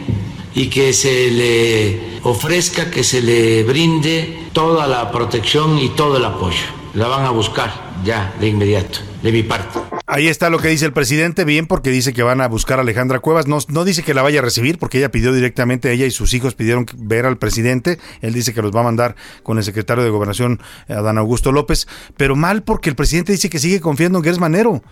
[0.54, 6.24] y que se le ofrezca, que se le brinde toda la protección y todo el
[6.24, 6.64] apoyo.
[6.94, 9.78] La van a buscar ya de inmediato, de mi parte.
[10.08, 12.82] Ahí está lo que dice el presidente, bien, porque dice que van a buscar a
[12.82, 13.48] Alejandra Cuevas.
[13.48, 16.32] No, no dice que la vaya a recibir, porque ella pidió directamente, ella y sus
[16.32, 17.98] hijos pidieron ver al presidente.
[18.20, 21.88] Él dice que los va a mandar con el secretario de Gobernación, Adán Augusto López.
[22.16, 24.82] Pero mal porque el presidente dice que sigue confiando en Gers Manero.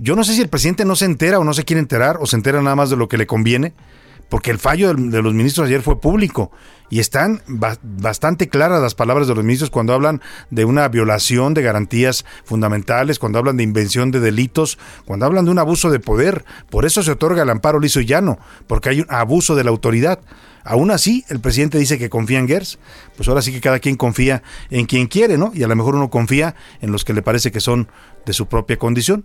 [0.00, 2.26] Yo no sé si el presidente no se entera o no se quiere enterar, o
[2.26, 3.74] se entera nada más de lo que le conviene,
[4.28, 6.50] porque el fallo de los ministros ayer fue público
[6.90, 11.54] y están ba- bastante claras las palabras de los ministros cuando hablan de una violación
[11.54, 16.00] de garantías fundamentales, cuando hablan de invención de delitos, cuando hablan de un abuso de
[16.00, 16.44] poder.
[16.70, 19.70] Por eso se otorga el amparo liso y llano, porque hay un abuso de la
[19.70, 20.20] autoridad.
[20.64, 22.78] Aún así, el presidente dice que confía en Gers,
[23.16, 25.50] pues ahora sí que cada quien confía en quien quiere, ¿no?
[25.54, 27.88] Y a lo mejor uno confía en los que le parece que son
[28.26, 29.24] de su propia condición.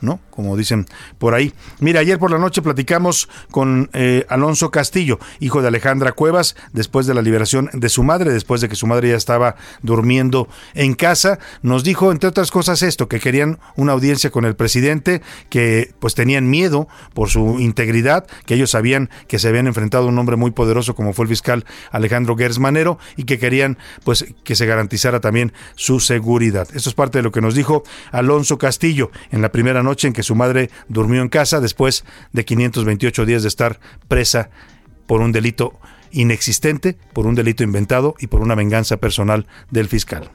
[0.00, 0.20] ¿No?
[0.30, 0.86] Como dicen
[1.18, 1.52] por ahí.
[1.80, 7.06] Mira, ayer por la noche platicamos con eh, Alonso Castillo, hijo de Alejandra Cuevas, después
[7.06, 10.94] de la liberación de su madre, después de que su madre ya estaba durmiendo en
[10.94, 11.38] casa.
[11.62, 16.14] Nos dijo, entre otras cosas, esto, que querían una audiencia con el presidente, que pues
[16.14, 20.36] tenían miedo por su integridad, que ellos sabían que se habían enfrentado a un hombre
[20.36, 25.20] muy poderoso como fue el fiscal Alejandro Gersmanero y que querían pues que se garantizara
[25.20, 26.68] también su seguridad.
[26.74, 27.82] Esto es parte de lo que nos dijo
[28.12, 32.44] Alonso Castillo en la primera noche en que su madre durmió en casa después de
[32.44, 34.50] 528 días de estar presa
[35.06, 35.72] por un delito
[36.12, 40.30] inexistente, por un delito inventado y por una venganza personal del fiscal.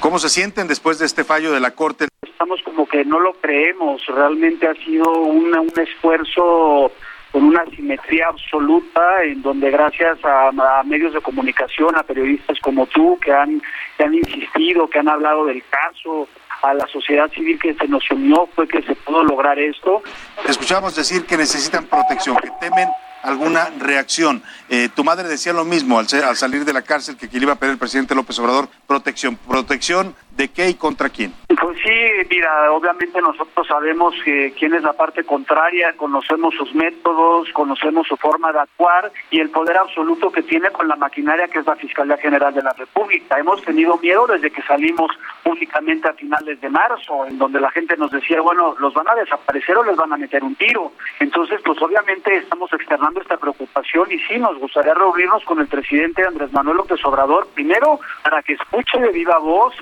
[0.00, 2.08] ¿Cómo se sienten después de este fallo de la Corte?
[2.22, 6.90] Estamos como que no lo creemos, realmente ha sido una- un esfuerzo
[7.32, 10.48] con una simetría absoluta en donde gracias a,
[10.80, 13.60] a medios de comunicación, a periodistas como tú que han,
[13.96, 16.28] que han insistido, que han hablado del caso,
[16.66, 20.02] a la sociedad civil que se nos unió fue que se pudo lograr esto.
[20.48, 22.88] Escuchamos decir que necesitan protección, que temen
[23.22, 24.42] alguna reacción.
[24.68, 27.56] Eh, tu madre decía lo mismo al, salir de la cárcel que le iba a
[27.56, 29.36] pedir el presidente López Obrador protección.
[29.36, 31.32] ¿Protección de qué y contra quién?
[31.48, 37.48] Pues sí, mira, obviamente nosotros sabemos que quién es la parte contraria, conocemos sus métodos,
[37.52, 41.60] conocemos su forma de actuar y el poder absoluto que tiene con la maquinaria que
[41.60, 43.38] es la Fiscalía General de la República.
[43.38, 45.10] Hemos tenido miedo desde que salimos
[45.42, 49.14] públicamente a finales de marzo, en donde la gente nos decía, bueno, los van a
[49.14, 50.92] desaparecer o les van a meter un tiro.
[51.20, 56.24] Entonces, pues obviamente estamos externando esta preocupación y sí nos gustaría reunirnos con el presidente
[56.24, 59.74] Andrés Manuel López Obrador, primero para que escuche de viva voz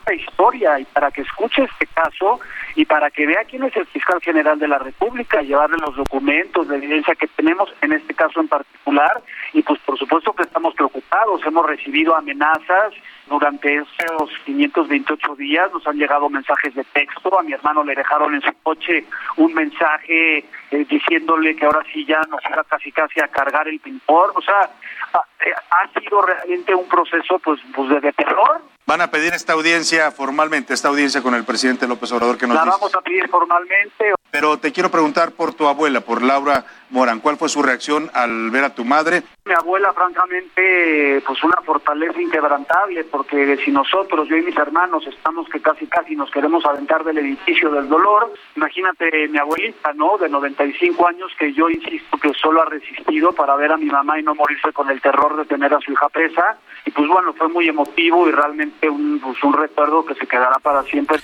[0.00, 2.40] esta historia y para que escuche este caso
[2.74, 6.66] y para que vea quién es el fiscal general de la República, llevarle los documentos,
[6.66, 10.74] la evidencia que tenemos en este caso en particular y pues por supuesto que estamos
[10.74, 12.92] preocupados, hemos recibido amenazas
[13.28, 18.34] durante esos 528 días, nos han llegado mensajes de texto, a mi hermano le dejaron
[18.34, 19.04] en su coche
[19.36, 20.38] un mensaje
[20.70, 24.42] eh, diciéndole que ahora sí ya nos iba casi casi a cargar el pintor, o
[24.42, 24.70] sea,
[25.12, 28.60] ha, eh, ha sido realmente un proceso pues, pues de, de terror,
[28.90, 32.59] Van a pedir esta audiencia formalmente, esta audiencia con el presidente López Obrador que nos
[32.64, 34.14] la vamos a pedir formalmente.
[34.30, 37.20] Pero te quiero preguntar por tu abuela, por Laura Morán.
[37.20, 39.22] ¿Cuál fue su reacción al ver a tu madre?
[39.44, 45.48] Mi abuela, francamente, pues una fortaleza inquebrantable, porque si nosotros, yo y mis hermanos, estamos
[45.48, 50.16] que casi casi nos queremos aventar del edificio del dolor, imagínate mi abuelita, ¿no?
[50.16, 54.20] De 95 años, que yo insisto que solo ha resistido para ver a mi mamá
[54.20, 56.58] y no morirse con el terror de tener a su hija presa.
[56.84, 60.56] Y pues bueno, fue muy emotivo y realmente un, pues, un recuerdo que se quedará
[60.62, 61.18] para siempre.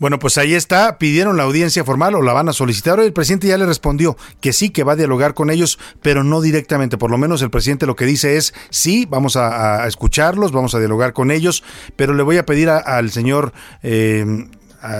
[0.00, 2.98] Bueno, pues ahí está, pidieron la audiencia formal o la van a solicitar.
[2.98, 6.24] Hoy el presidente ya le respondió que sí, que va a dialogar con ellos, pero
[6.24, 6.96] no directamente.
[6.96, 10.78] Por lo menos el presidente lo que dice es, sí, vamos a, escucharlos, vamos a
[10.78, 11.62] dialogar con ellos,
[11.96, 13.52] pero le voy a pedir al señor...
[13.82, 14.48] eh,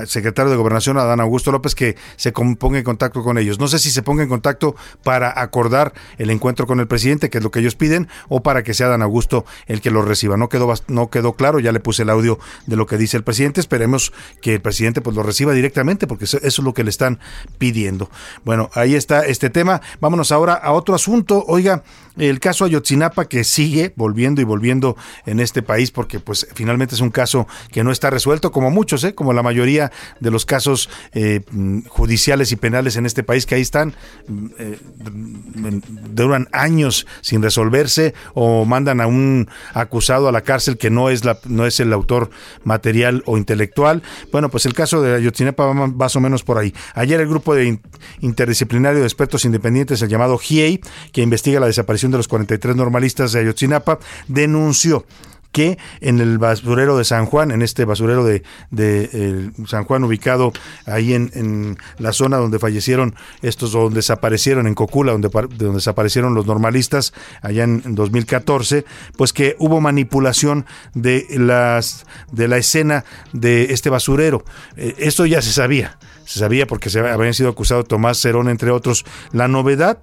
[0.06, 3.58] secretario de Gobernación, Adán Augusto López, que se ponga en contacto con ellos.
[3.58, 7.38] No sé si se ponga en contacto para acordar el encuentro con el presidente, que
[7.38, 10.36] es lo que ellos piden, o para que sea Adán Augusto el que lo reciba.
[10.36, 13.24] No quedó, no quedó claro, ya le puse el audio de lo que dice el
[13.24, 13.60] presidente.
[13.60, 16.90] Esperemos que el presidente pues lo reciba directamente, porque eso, eso es lo que le
[16.90, 17.18] están
[17.58, 18.10] pidiendo.
[18.44, 19.80] Bueno, ahí está este tema.
[20.00, 21.44] Vámonos ahora a otro asunto.
[21.46, 21.82] Oiga,
[22.16, 27.00] el caso Ayotzinapa que sigue volviendo y volviendo en este país, porque pues finalmente es
[27.00, 29.14] un caso que no está resuelto, como muchos, ¿eh?
[29.14, 31.40] como la mayoría de los casos eh,
[31.88, 33.94] judiciales y penales en este país que ahí están,
[34.28, 34.78] mm, eh,
[35.10, 35.78] mm,
[36.14, 41.24] duran años sin resolverse o mandan a un acusado a la cárcel que no es
[41.24, 42.30] la no es el autor
[42.64, 44.02] material o intelectual.
[44.32, 46.74] Bueno, pues el caso de Ayotzinapa va más o menos por ahí.
[46.94, 47.80] Ayer el grupo de in-
[48.20, 50.80] interdisciplinario de expertos independientes, el llamado GIEI,
[51.12, 53.98] que investiga la desaparición de los 43 normalistas de Ayotzinapa,
[54.28, 55.04] denunció
[55.52, 60.52] que en el basurero de San Juan, en este basurero de, de, San Juan ubicado
[60.86, 66.34] ahí en, en la zona donde fallecieron estos, donde desaparecieron en Cocula, donde, donde desaparecieron
[66.34, 68.84] los normalistas allá en, en 2014,
[69.16, 74.44] pues que hubo manipulación de las de la escena de este basurero.
[74.76, 78.70] Eh, esto ya se sabía, se sabía porque se habían sido acusados Tomás Cerón, entre
[78.70, 79.04] otros.
[79.32, 79.98] La novedad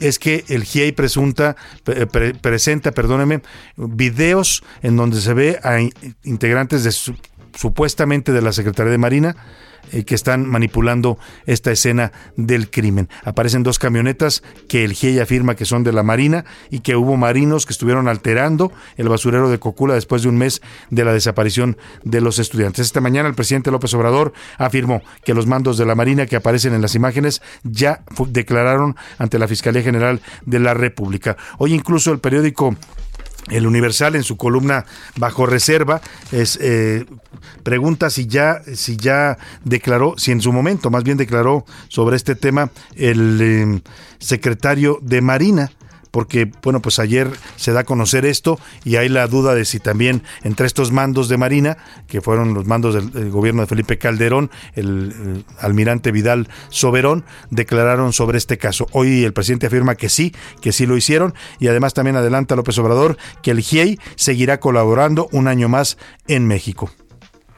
[0.00, 3.42] es que el GIEI presunta, pre- pre- presenta, perdóneme,
[3.76, 5.92] videos en donde se ve a in-
[6.24, 7.16] integrantes de su-
[7.54, 9.36] supuestamente de la Secretaría de Marina
[9.92, 13.08] eh, que están manipulando esta escena del crimen.
[13.24, 17.16] Aparecen dos camionetas que el GIEI afirma que son de la Marina y que hubo
[17.16, 21.76] marinos que estuvieron alterando el basurero de Cocula después de un mes de la desaparición
[22.04, 22.86] de los estudiantes.
[22.86, 26.74] Esta mañana el presidente López Obrador afirmó que los mandos de la Marina que aparecen
[26.74, 31.36] en las imágenes ya declararon ante la Fiscalía General de la República.
[31.58, 32.76] Hoy incluso el periódico
[33.48, 34.84] el Universal en su columna
[35.16, 37.06] bajo reserva es eh,
[37.62, 42.34] pregunta si ya si ya declaró si en su momento más bien declaró sobre este
[42.34, 43.82] tema el eh,
[44.18, 45.70] secretario de Marina
[46.10, 49.78] porque bueno pues ayer se da a conocer esto y hay la duda de si
[49.78, 54.50] también entre estos mandos de Marina que fueron los mandos del, gobierno de Felipe Calderón
[54.74, 58.86] el, eh, almirante Vidal Soberón declararon sobre este caso.
[58.92, 62.78] Hoy el presidente afirma que sí que sí lo hicieron y además también adelanta López
[62.78, 66.90] Obrador que el GIEI seguirá colaborando un año más en México.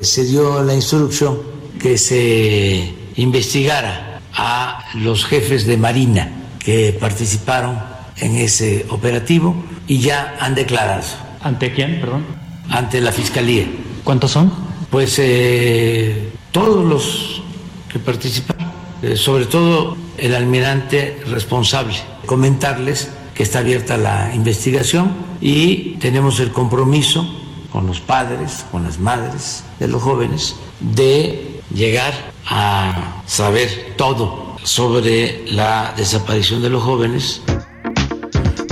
[0.01, 1.39] Se dio la instrucción
[1.81, 7.92] que se investigara a los jefes de Marina que participaron
[8.23, 9.55] en ese operativo
[9.87, 11.05] y ya han declarado.
[11.41, 12.25] ¿Ante quién, perdón?
[12.71, 13.67] Ante la Fiscalía.
[14.05, 14.53] ¿Cuántos son?
[14.91, 17.43] Pues eh, todos los
[17.91, 18.71] que participaron,
[19.03, 21.97] eh, sobre todo el almirante responsable.
[22.27, 27.27] Comentarles que está abierta la investigación y tenemos el compromiso
[27.73, 32.13] con los padres, con las madres de los jóvenes, de llegar
[32.47, 37.43] a saber todo sobre la desaparición de los jóvenes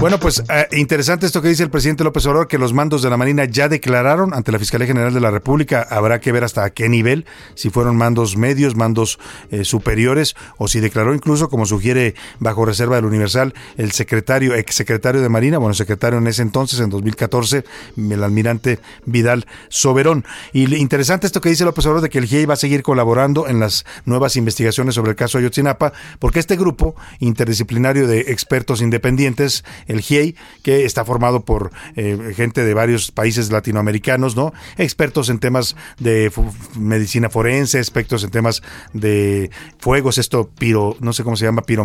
[0.01, 3.11] bueno, pues eh, interesante esto que dice el presidente López Obrador, que los mandos de
[3.11, 5.86] la Marina ya declararon ante la Fiscalía General de la República.
[5.90, 9.18] Habrá que ver hasta qué nivel, si fueron mandos medios, mandos
[9.51, 15.20] eh, superiores, o si declaró incluso, como sugiere bajo reserva del Universal, el secretario, exsecretario
[15.20, 17.64] de Marina, bueno, secretario en ese entonces, en 2014,
[17.98, 20.24] el almirante Vidal Soberón.
[20.55, 23.48] Y interesante esto que dice López Obrador de que el GIEI va a seguir colaborando
[23.48, 29.62] en las nuevas investigaciones sobre el caso Ayotzinapa, porque este grupo interdisciplinario de expertos independientes
[29.91, 34.53] el GIEI, que está formado por eh, gente de varios países latinoamericanos, ¿no?
[34.78, 36.32] Expertos en temas de
[36.78, 38.62] medicina forense, expertos en temas
[38.93, 41.84] de fuegos, esto piro, no sé cómo se llama, piro,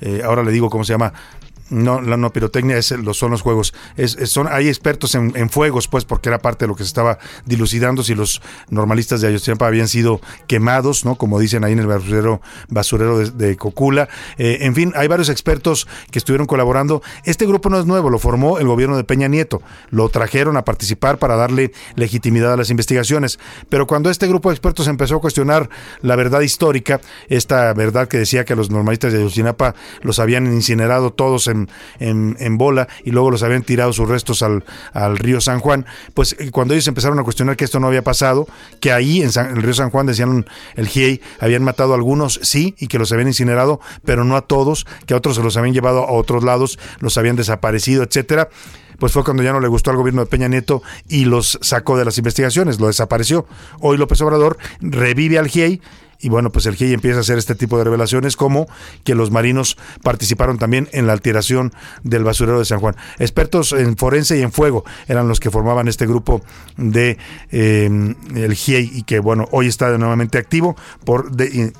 [0.00, 1.12] eh, ahora le digo cómo se llama,
[1.70, 3.72] no, la no pirotecnia es, son los juegos.
[3.96, 7.18] Es, son, hay expertos en, fuegos, pues, porque era parte de lo que se estaba
[7.46, 11.16] dilucidando si los normalistas de Ayotzinapa habían sido quemados, ¿no?
[11.16, 14.08] Como dicen ahí en el basurero, basurero de, Cocula.
[14.38, 17.02] Eh, en fin, hay varios expertos que estuvieron colaborando.
[17.24, 19.62] Este grupo no es nuevo, lo formó el gobierno de Peña Nieto.
[19.90, 23.38] Lo trajeron a participar para darle legitimidad a las investigaciones.
[23.68, 25.68] Pero cuando este grupo de expertos empezó a cuestionar
[26.02, 31.12] la verdad histórica, esta verdad que decía que los normalistas de Ayotzinapa los habían incinerado
[31.12, 31.59] todos en
[31.98, 34.62] en, bola y luego los habían tirado sus restos al,
[35.16, 38.46] río San Juan, pues eh, cuando ellos empezaron a cuestionar que esto no había pasado,
[38.80, 40.46] que ahí en, el río San Juan decían
[40.76, 44.42] el GIEI, habían matado a algunos, sí, y que los habían incinerado, pero no a
[44.42, 48.48] todos, que a otros se los habían llevado a otros lados, los habían desaparecido, etcétera
[49.00, 51.96] pues fue cuando ya no le gustó al gobierno de Peña Nieto y los sacó
[51.98, 53.46] de las investigaciones, lo desapareció.
[53.80, 55.80] Hoy López Obrador revive al GIEI
[56.20, 58.66] y bueno, pues el GIEI empieza a hacer este tipo de revelaciones como
[59.04, 62.96] que los marinos participaron también en la alteración del basurero de San Juan.
[63.18, 66.42] Expertos en forense y en fuego eran los que formaban este grupo
[66.76, 67.18] de
[67.50, 71.30] em, el GIEI y que bueno, hoy está nuevamente activo por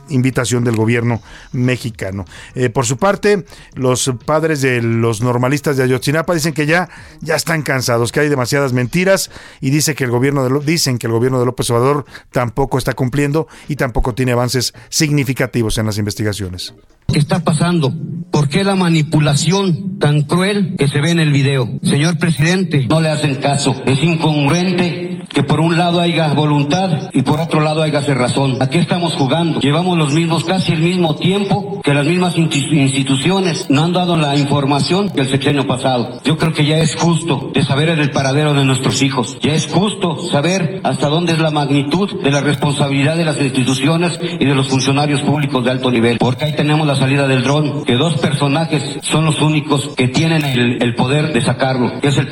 [0.09, 1.23] invitación del gobierno
[1.53, 2.25] mexicano.
[2.55, 6.89] Eh, por su parte, los padres de los normalistas de Ayotzinapa dicen que ya,
[7.21, 9.31] ya están cansados, que hay demasiadas mentiras
[9.61, 12.95] y dice que el gobierno de, dicen que el gobierno de López Obrador tampoco está
[12.95, 16.75] cumpliendo y tampoco tiene avances significativos en las investigaciones.
[17.13, 17.93] ¿Qué está pasando?
[18.31, 21.69] ¿Por qué la manipulación tan cruel que se ve en el video?
[21.83, 23.83] Señor presidente, no le hacen caso.
[23.87, 28.57] Es incongruente que por un lado haya voluntad y por otro lado haya razón.
[28.61, 29.61] ¿A qué estamos jugando?
[29.61, 34.37] Llevamos los mismos, casi el mismo tiempo que las mismas instituciones no han dado la
[34.37, 36.21] información que el sexenio pasado.
[36.25, 39.39] Yo creo que ya es justo de saber el paradero de nuestros hijos.
[39.41, 44.20] Ya es justo saber hasta dónde es la magnitud de la responsabilidad de las instituciones
[44.23, 46.19] y de los funcionarios públicos de alto nivel.
[46.19, 50.45] Porque ahí tenemos la salida del dron, que dos personajes son los únicos que tienen
[50.45, 52.29] el, poder de sacarlo, que es el,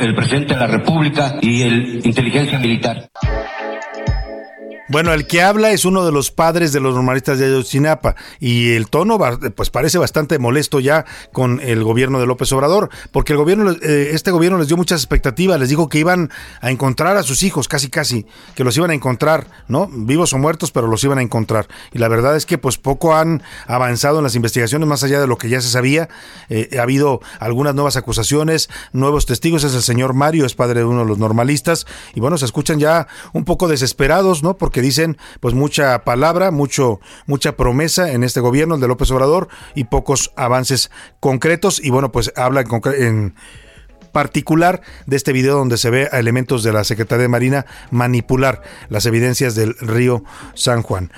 [0.00, 3.08] el presidente de la República y el inteligencia militar.
[4.88, 8.74] Bueno, el que habla es uno de los padres de los normalistas de Ayotzinapa y
[8.74, 9.18] el tono
[9.56, 14.10] pues parece bastante molesto ya con el gobierno de López Obrador, porque el gobierno eh,
[14.12, 16.30] este gobierno les dio muchas expectativas, les dijo que iban
[16.60, 19.88] a encontrar a sus hijos casi casi, que los iban a encontrar, ¿no?
[19.90, 21.66] Vivos o muertos, pero los iban a encontrar.
[21.92, 25.26] Y la verdad es que pues poco han avanzado en las investigaciones más allá de
[25.26, 26.08] lo que ya se sabía.
[26.48, 30.86] Eh, ha habido algunas nuevas acusaciones, nuevos testigos, es el señor Mario, es padre de
[30.86, 34.56] uno de los normalistas y bueno, se escuchan ya un poco desesperados, ¿no?
[34.56, 39.10] Porque que dicen pues mucha palabra, mucho mucha promesa en este gobierno, el de López
[39.10, 42.68] Obrador y pocos avances concretos y bueno, pues habla en,
[43.02, 43.34] en
[44.12, 48.60] particular de este video donde se ve a elementos de la Secretaría de Marina manipular
[48.90, 51.10] las evidencias del río San Juan.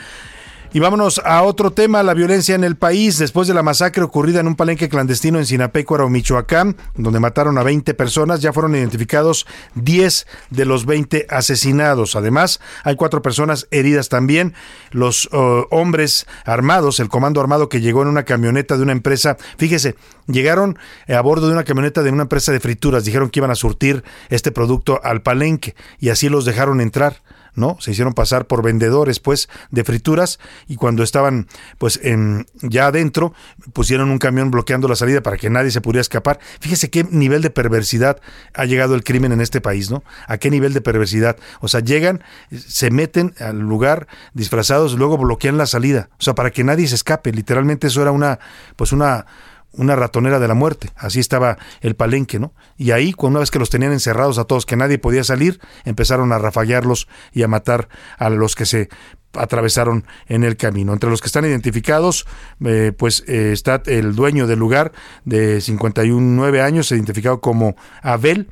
[0.70, 3.16] Y vámonos a otro tema, la violencia en el país.
[3.16, 7.62] Después de la masacre ocurrida en un palenque clandestino en Sinapecuaro, Michoacán, donde mataron a
[7.62, 9.46] 20 personas, ya fueron identificados
[9.76, 12.16] 10 de los 20 asesinados.
[12.16, 14.52] Además, hay cuatro personas heridas también.
[14.90, 19.38] Los uh, hombres armados, el comando armado que llegó en una camioneta de una empresa,
[19.56, 19.96] fíjese,
[20.26, 23.54] llegaron a bordo de una camioneta de una empresa de frituras, dijeron que iban a
[23.54, 27.22] surtir este producto al palenque y así los dejaron entrar
[27.54, 27.76] ¿no?
[27.80, 33.34] Se hicieron pasar por vendedores, pues, de frituras y cuando estaban, pues, en, ya adentro,
[33.72, 36.38] pusieron un camión bloqueando la salida para que nadie se pudiera escapar.
[36.60, 38.20] Fíjese qué nivel de perversidad
[38.54, 40.02] ha llegado el crimen en este país, ¿no?
[40.26, 41.36] A qué nivel de perversidad.
[41.60, 46.10] O sea, llegan, se meten al lugar disfrazados, luego bloquean la salida.
[46.18, 47.32] O sea, para que nadie se escape.
[47.32, 48.38] Literalmente eso era una,
[48.76, 49.26] pues, una
[49.78, 50.90] una ratonera de la muerte.
[50.96, 52.52] Así estaba el palenque, ¿no?
[52.76, 56.32] Y ahí, una vez que los tenían encerrados a todos, que nadie podía salir, empezaron
[56.32, 58.88] a rafaguearlos y a matar a los que se
[59.34, 60.92] atravesaron en el camino.
[60.92, 62.26] Entre los que están identificados,
[62.64, 64.92] eh, pues eh, está el dueño del lugar
[65.24, 68.50] de 59 años, identificado como Abel,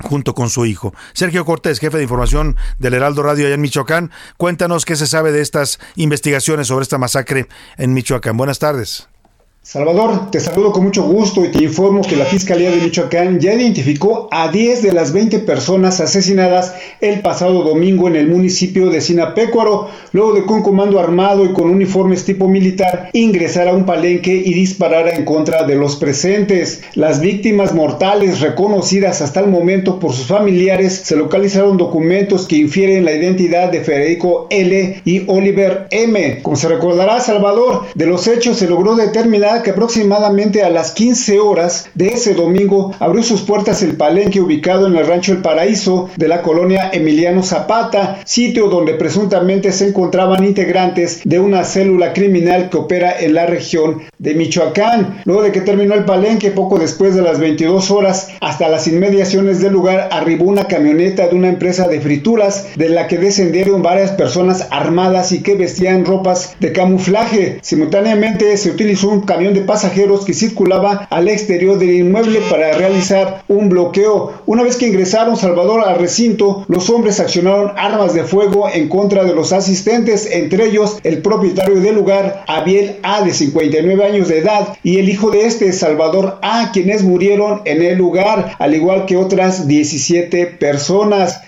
[0.00, 0.94] junto con su hijo.
[1.12, 5.30] Sergio Cortés, jefe de información del Heraldo Radio allá en Michoacán, cuéntanos qué se sabe
[5.30, 8.36] de estas investigaciones sobre esta masacre en Michoacán.
[8.36, 9.09] Buenas tardes.
[9.62, 13.52] Salvador, te saludo con mucho gusto y te informo que la Fiscalía de Michoacán ya
[13.52, 19.02] identificó a 10 de las 20 personas asesinadas el pasado domingo en el municipio de
[19.02, 23.84] Sinapecuaro, luego de que un comando armado y con uniformes tipo militar ingresara a un
[23.84, 26.80] palenque y disparara en contra de los presentes.
[26.94, 33.04] Las víctimas mortales reconocidas hasta el momento por sus familiares se localizaron documentos que infieren
[33.04, 35.02] la identidad de Federico L.
[35.04, 36.40] y Oliver M.
[36.40, 41.40] Como se recordará, Salvador, de los hechos se logró determinar que aproximadamente a las 15
[41.40, 46.08] horas de ese domingo abrió sus puertas el palenque ubicado en el rancho El Paraíso
[46.16, 52.70] de la colonia Emiliano Zapata, sitio donde presuntamente se encontraban integrantes de una célula criminal
[52.70, 55.22] que opera en la región de Michoacán.
[55.24, 59.60] Luego de que terminó el palenque, poco después de las 22 horas, hasta las inmediaciones
[59.60, 64.12] del lugar arribó una camioneta de una empresa de frituras de la que descendieron varias
[64.12, 67.58] personas armadas y que vestían ropas de camuflaje.
[67.62, 73.42] Simultáneamente se utilizó un camión de pasajeros que circulaba al exterior del inmueble para realizar
[73.48, 74.34] un bloqueo.
[74.44, 79.24] Una vez que ingresaron Salvador al recinto, los hombres accionaron armas de fuego en contra
[79.24, 84.38] de los asistentes, entre ellos el propietario del lugar, Abiel A, de 59 años de
[84.38, 89.06] edad, y el hijo de este, Salvador A, quienes murieron en el lugar, al igual
[89.06, 91.40] que otras 17 personas.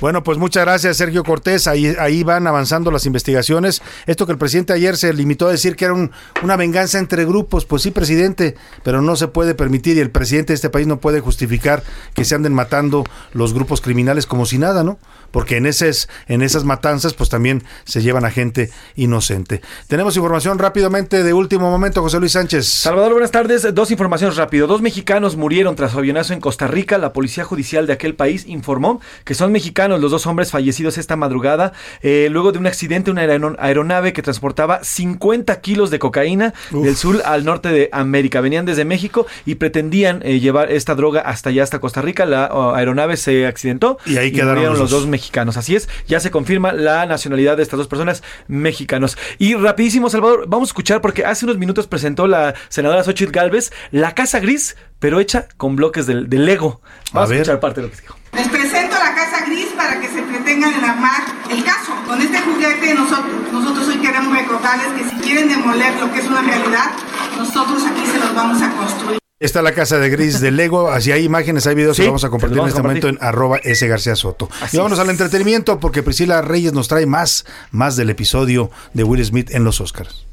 [0.00, 1.66] Bueno, pues muchas gracias, Sergio Cortés.
[1.66, 3.82] Ahí, ahí van avanzando las investigaciones.
[4.06, 5.94] Esto que el presidente ayer se limitó a decir que era
[6.42, 10.52] una venganza entre grupos, pues sí, presidente, pero no se puede permitir y el presidente
[10.52, 11.82] de este país no puede justificar
[12.14, 15.00] que se anden matando los grupos criminales como si nada, ¿no?
[15.32, 19.62] Porque en, esas, en esas matanzas, pues también se llevan a gente inocente.
[19.88, 22.66] Tenemos información rápidamente de último momento, José Luis Sánchez.
[22.66, 23.74] Salvador, buenas tardes.
[23.74, 24.68] Dos informaciones rápido.
[24.68, 26.98] Dos mexicanos murieron tras avionazo en Costa Rica.
[26.98, 31.16] La policía judicial de aquel país informó que son mexicanos los dos hombres fallecidos esta
[31.16, 31.72] madrugada
[32.02, 37.22] eh, luego de un accidente, una aeronave que transportaba 50 kilos de cocaína del sur
[37.24, 38.40] al norte de América.
[38.40, 42.26] Venían desde México y pretendían eh, llevar esta droga hasta allá, hasta Costa Rica.
[42.26, 45.56] La aeronave se accidentó y ahí quedaron los, dos mexicanos.
[45.56, 49.16] Así es, ya se confirma la nacionalidad de estas dos personas mexicanos.
[49.38, 53.70] Y rapidísimo, Salvador, vamos a escuchar porque hace unos minutos presentó la senadora Xochitl Galvez
[53.90, 56.80] la Casa Gris, pero hecha con bloques de, Lego.
[57.12, 58.16] Vamos a, escuchar parte de lo que dijo.
[58.32, 60.00] Les presento la Casa Gris para
[60.58, 61.92] que se pretengan armar el caso.
[62.06, 66.26] Con este juguete nosotros, nosotros hoy queremos recordarles que si quieren demoler lo que es
[66.26, 66.90] una realidad,
[67.36, 69.18] nosotros aquí se los vamos a construir.
[69.40, 70.90] Está la casa de gris de Lego.
[70.90, 73.86] Así hay imágenes, hay videos que vamos a compartir en este momento en arroba S
[73.86, 74.48] García Soto.
[74.72, 79.24] y vámonos al entretenimiento porque Priscila Reyes nos trae más, más del episodio de Will
[79.24, 80.26] Smith en los Oscars.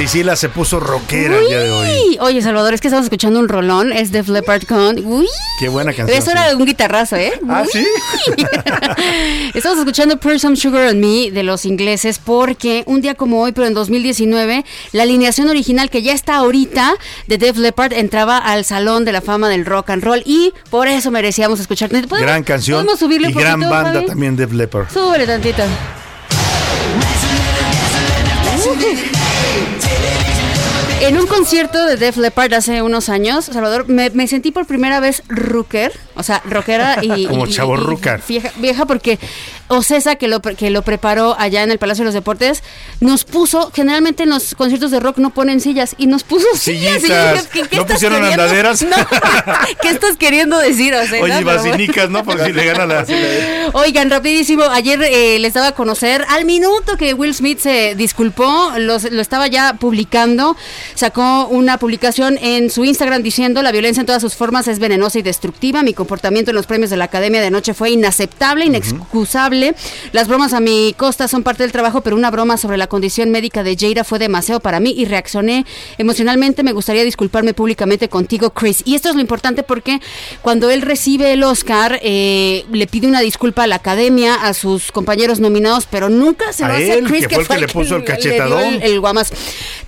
[0.00, 2.18] Priscila se puso rockera el día de hoy.
[2.22, 4.96] Oye, Salvador, es que estamos escuchando un rolón, es de Leppard con...
[5.04, 5.28] Uy.
[5.58, 6.16] Qué buena canción.
[6.16, 7.34] Eso era un guitarrazo, ¿eh?
[7.46, 7.86] Ah, sí.
[9.54, 13.52] estamos escuchando Pour Some Sugar on Me de los ingleses porque un día como hoy,
[13.52, 16.94] pero en 2019, la alineación original que ya está ahorita
[17.26, 20.88] de Def Leppard entraba al Salón de la Fama del Rock and Roll y por
[20.88, 21.90] eso merecíamos escuchar.
[21.90, 24.06] Gran canción ¿podemos subirle y un gran poquito, banda Fabi?
[24.06, 24.90] también Def Leppard.
[24.90, 25.62] Súbele tantito.
[31.00, 35.00] En un concierto de Def Leppard hace unos años, Salvador, me, me sentí por primera
[35.00, 37.26] vez rocker, o sea, rockera y...
[37.28, 38.20] Como y- chavo y- y rucar.
[38.28, 39.18] Vieja, vieja porque
[39.70, 42.62] Ocesa, que lo, que lo preparó allá en el Palacio de los Deportes,
[43.00, 47.02] nos puso, generalmente en los conciertos de rock no ponen sillas, y nos puso sillas.
[47.02, 47.14] y yo
[47.52, 48.42] ¿qué- qué ¿No estás pusieron queriendo?
[48.42, 48.82] andaderas?
[48.90, 48.96] No,
[49.80, 51.22] ¿qué estás queriendo decir, Ocesa?
[51.22, 52.22] Oye, basinicas, ¿no?
[52.24, 53.06] Por si le gana la...
[53.72, 58.72] Oigan, rapidísimo, ayer eh, les daba a conocer al minuto que Will Smith se disculpó,
[58.76, 60.56] los- lo estaba ya publicando,
[60.94, 65.18] sacó una publicación en su Instagram diciendo la violencia en todas sus formas es venenosa
[65.18, 68.64] y destructiva, mi, com- comportamiento en los premios de la Academia de anoche fue inaceptable,
[68.64, 69.59] inexcusable.
[70.12, 73.30] Las bromas a mi costa son parte del trabajo, pero una broma sobre la condición
[73.30, 75.64] médica de Jada fue demasiado para mí y reaccioné
[75.98, 76.62] emocionalmente.
[76.62, 78.82] Me gustaría disculparme públicamente contigo, Chris.
[78.84, 80.00] Y esto es lo importante porque
[80.42, 84.92] cuando él recibe el Oscar, eh, le pide una disculpa a la Academia, a sus
[84.92, 87.66] compañeros nominados, pero nunca se A lo hace a él, Chris, que fue el que
[87.66, 88.62] le puso el cachetadón.
[88.74, 89.32] el- el guamas.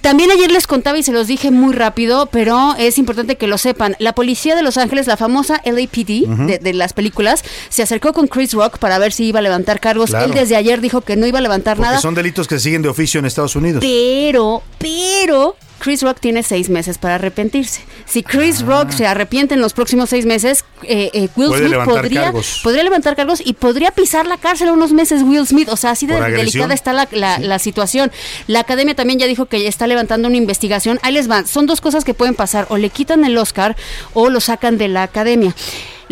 [0.00, 3.56] También ayer les contaba y se los dije muy rápido, pero es importante que lo
[3.58, 3.96] sepan.
[3.98, 8.26] La policía de Los Ángeles, la famosa LAPD de, de las películas, se acercó con
[8.26, 10.10] Chris Rock para ver si iba a levantar cargos.
[10.10, 10.26] Claro.
[10.26, 12.00] Él desde ayer dijo que no iba a levantar Porque nada.
[12.00, 13.82] son delitos que siguen de oficio en Estados Unidos.
[13.82, 17.80] Pero, pero, Chris Rock tiene seis meses para arrepentirse.
[18.04, 21.48] Si Chris Rock se arrepiente en los próximos seis meses, eh, eh, Will Ah.
[21.48, 22.60] Puede Smith levantar podría, cargos.
[22.62, 25.68] podría levantar cargos y podría pisar la cárcel unos meses Will Smith.
[25.70, 28.12] O sea, así de delicada está la, la- la situación.
[28.46, 31.00] La academia también ya dijo que está levantando una investigación.
[31.02, 31.48] Ahí les van.
[31.48, 32.66] Son dos cosas que pueden pasar.
[32.70, 33.74] O le quitan el Oscar
[34.14, 35.52] o lo sacan de la academia.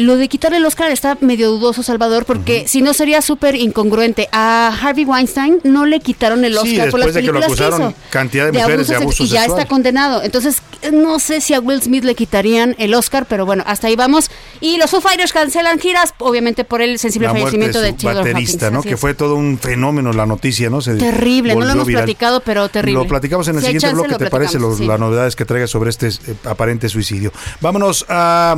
[0.00, 4.28] Lo de quitarle el Oscar está medio dudoso, Salvador, porque si no sería súper incongruente.
[4.32, 7.32] A Harvey Weinstein no le quitaron el Sí, Oscar por las después de que lo
[7.40, 9.58] películas acusaron hizo cantidad de mujeres de sex- abuso y ya sexual.
[9.60, 10.22] está condenado.
[10.22, 13.96] Entonces, no sé si a Will Smith le quitarían el Oscar, pero bueno, hasta ahí
[13.96, 14.30] vamos.
[14.60, 18.24] Y los Foo Fighters cancelan giras, obviamente por el sensible La fallecimiento de de Taylor
[18.24, 18.72] baterista, Hawkins.
[18.72, 18.82] ¿no?
[18.82, 19.00] Que es.
[19.00, 20.80] fue todo un fenómeno la noticia, ¿no?
[20.80, 22.04] Se Terrible, no lo hemos viral.
[22.04, 23.02] platicado, pero terrible.
[23.02, 24.58] Lo platicamos en el Si siguiente bloque, lo ¿te parece?
[24.58, 24.86] Lo- sí.
[24.86, 26.12] Las novedades que traiga sobre este eh,
[26.44, 27.32] aparente suicidio.
[27.60, 28.56] Vámonos a,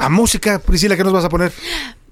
[0.00, 0.58] a música.
[0.58, 1.52] Priscila, ¿qué nos vas a poner?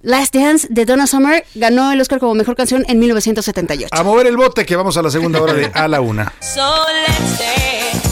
[0.03, 3.89] Last Dance de Donna Summer ganó el Oscar como mejor canción en 1978.
[3.93, 6.33] A mover el bote, que vamos a la segunda hora de A la Una.
[6.41, 6.61] So
[7.07, 8.12] let's dance,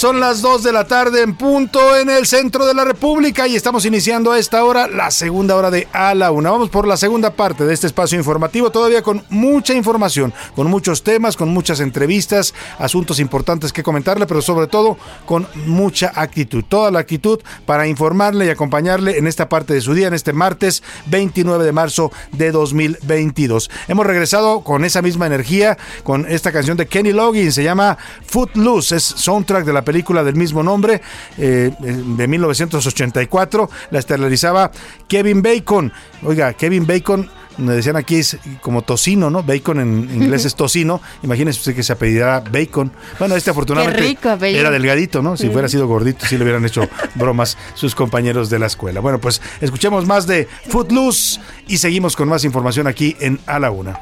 [0.00, 3.54] Son las 2 de la tarde en punto en el centro de la República y
[3.54, 6.50] estamos iniciando a esta hora la segunda hora de A la Una.
[6.50, 11.02] Vamos por la segunda parte de este espacio informativo, todavía con mucha información, con muchos
[11.02, 14.96] temas, con muchas entrevistas, asuntos importantes que comentarle, pero sobre todo
[15.26, 16.64] con mucha actitud.
[16.66, 20.32] Toda la actitud para informarle y acompañarle en esta parte de su día, en este
[20.32, 23.70] martes 29 de marzo de 2022.
[23.86, 28.96] Hemos regresado con esa misma energía, con esta canción de Kenny Loggins, se llama Footloose,
[28.96, 31.00] es soundtrack de la película del mismo nombre
[31.38, 34.70] eh, de 1984, la estelarizaba
[35.08, 35.92] Kevin Bacon.
[36.22, 37.28] Oiga, Kevin Bacon,
[37.58, 39.42] me decían aquí es como tocino, ¿no?
[39.42, 42.90] Bacon en inglés es tocino, imagínese usted que se apellidara Bacon.
[43.18, 45.36] Bueno, este afortunadamente rico era delgadito, ¿no?
[45.36, 49.00] Si fuera sido gordito, sí le hubieran hecho bromas sus compañeros de la escuela.
[49.00, 53.70] Bueno, pues escuchemos más de Footloose y seguimos con más información aquí en A la
[53.70, 54.00] Una.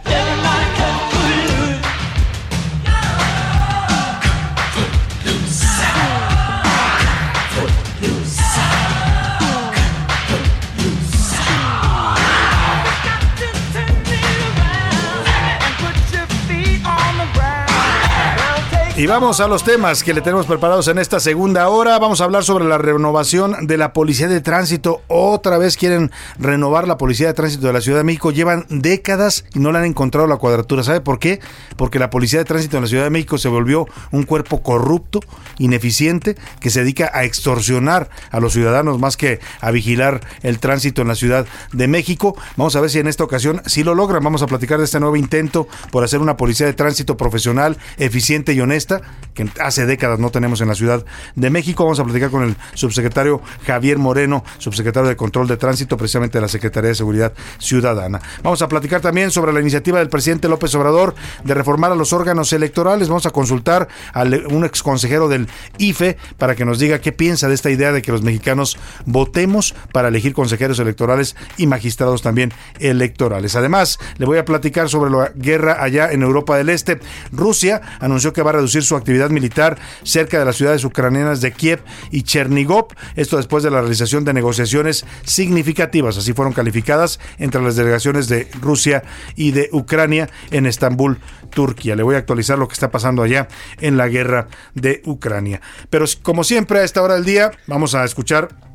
[18.99, 21.97] Y vamos a los temas que le tenemos preparados en esta segunda hora.
[22.01, 25.03] Vamos a hablar sobre la renovación de la Policía de Tránsito.
[25.07, 28.33] Otra vez quieren renovar la Policía de Tránsito de la Ciudad de México.
[28.33, 30.83] Llevan décadas y no le han encontrado la cuadratura.
[30.83, 31.39] ¿Sabe por qué?
[31.77, 35.21] Porque la Policía de Tránsito en la Ciudad de México se volvió un cuerpo corrupto,
[35.59, 41.03] ineficiente, que se dedica a extorsionar a los ciudadanos más que a vigilar el tránsito
[41.03, 42.37] en la Ciudad de México.
[42.57, 44.25] Vamos a ver si en esta ocasión sí lo logran.
[44.25, 48.55] Vamos a platicar de este nuevo intento por hacer una Policía de Tránsito profesional, eficiente
[48.55, 48.88] y honesta
[49.35, 51.05] que hace décadas no tenemos en la Ciudad
[51.37, 51.85] de México.
[51.85, 56.43] Vamos a platicar con el subsecretario Javier Moreno, subsecretario de Control de Tránsito, precisamente de
[56.43, 58.21] la Secretaría de Seguridad Ciudadana.
[58.43, 61.15] Vamos a platicar también sobre la iniciativa del presidente López Obrador
[61.45, 63.09] de reformar a los órganos electorales.
[63.09, 67.49] Vamos a consultar a un ex consejero del IFE para que nos diga qué piensa
[67.49, 68.77] de esta idea de que los mexicanos
[69.07, 73.55] votemos para elegir consejeros electorales y magistrados también electorales.
[73.55, 76.99] Además, le voy a platicar sobre la guerra allá en Europa del Este.
[77.31, 81.53] Rusia anunció que va a reducir su actividad militar cerca de las ciudades ucranianas de
[81.53, 82.89] Kiev y Chernigov.
[83.17, 88.49] Esto después de la realización de negociaciones significativas, así fueron calificadas entre las delegaciones de
[88.61, 89.03] Rusia
[89.37, 91.19] y de Ucrania en Estambul,
[91.51, 91.97] Turquía.
[91.97, 93.49] Le voy a actualizar lo que está pasando allá
[93.81, 95.61] en la guerra de Ucrania.
[95.91, 98.68] Pero como siempre a esta hora del día vamos a escuchar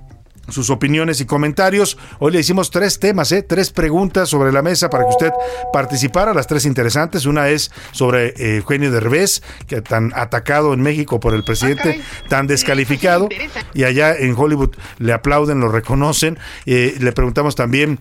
[0.50, 1.98] sus opiniones y comentarios.
[2.20, 3.44] Hoy le hicimos tres temas, ¿eh?
[3.44, 5.32] tres preguntas sobre la mesa para que usted
[5.72, 7.26] participara, las tres interesantes.
[7.26, 12.48] Una es sobre eh, Eugenio Derbez, que tan atacado en México por el presidente, tan
[12.48, 13.30] descalificado,
[13.74, 16.38] y allá en Hollywood le aplauden, lo reconocen.
[16.66, 18.00] Eh, le preguntamos también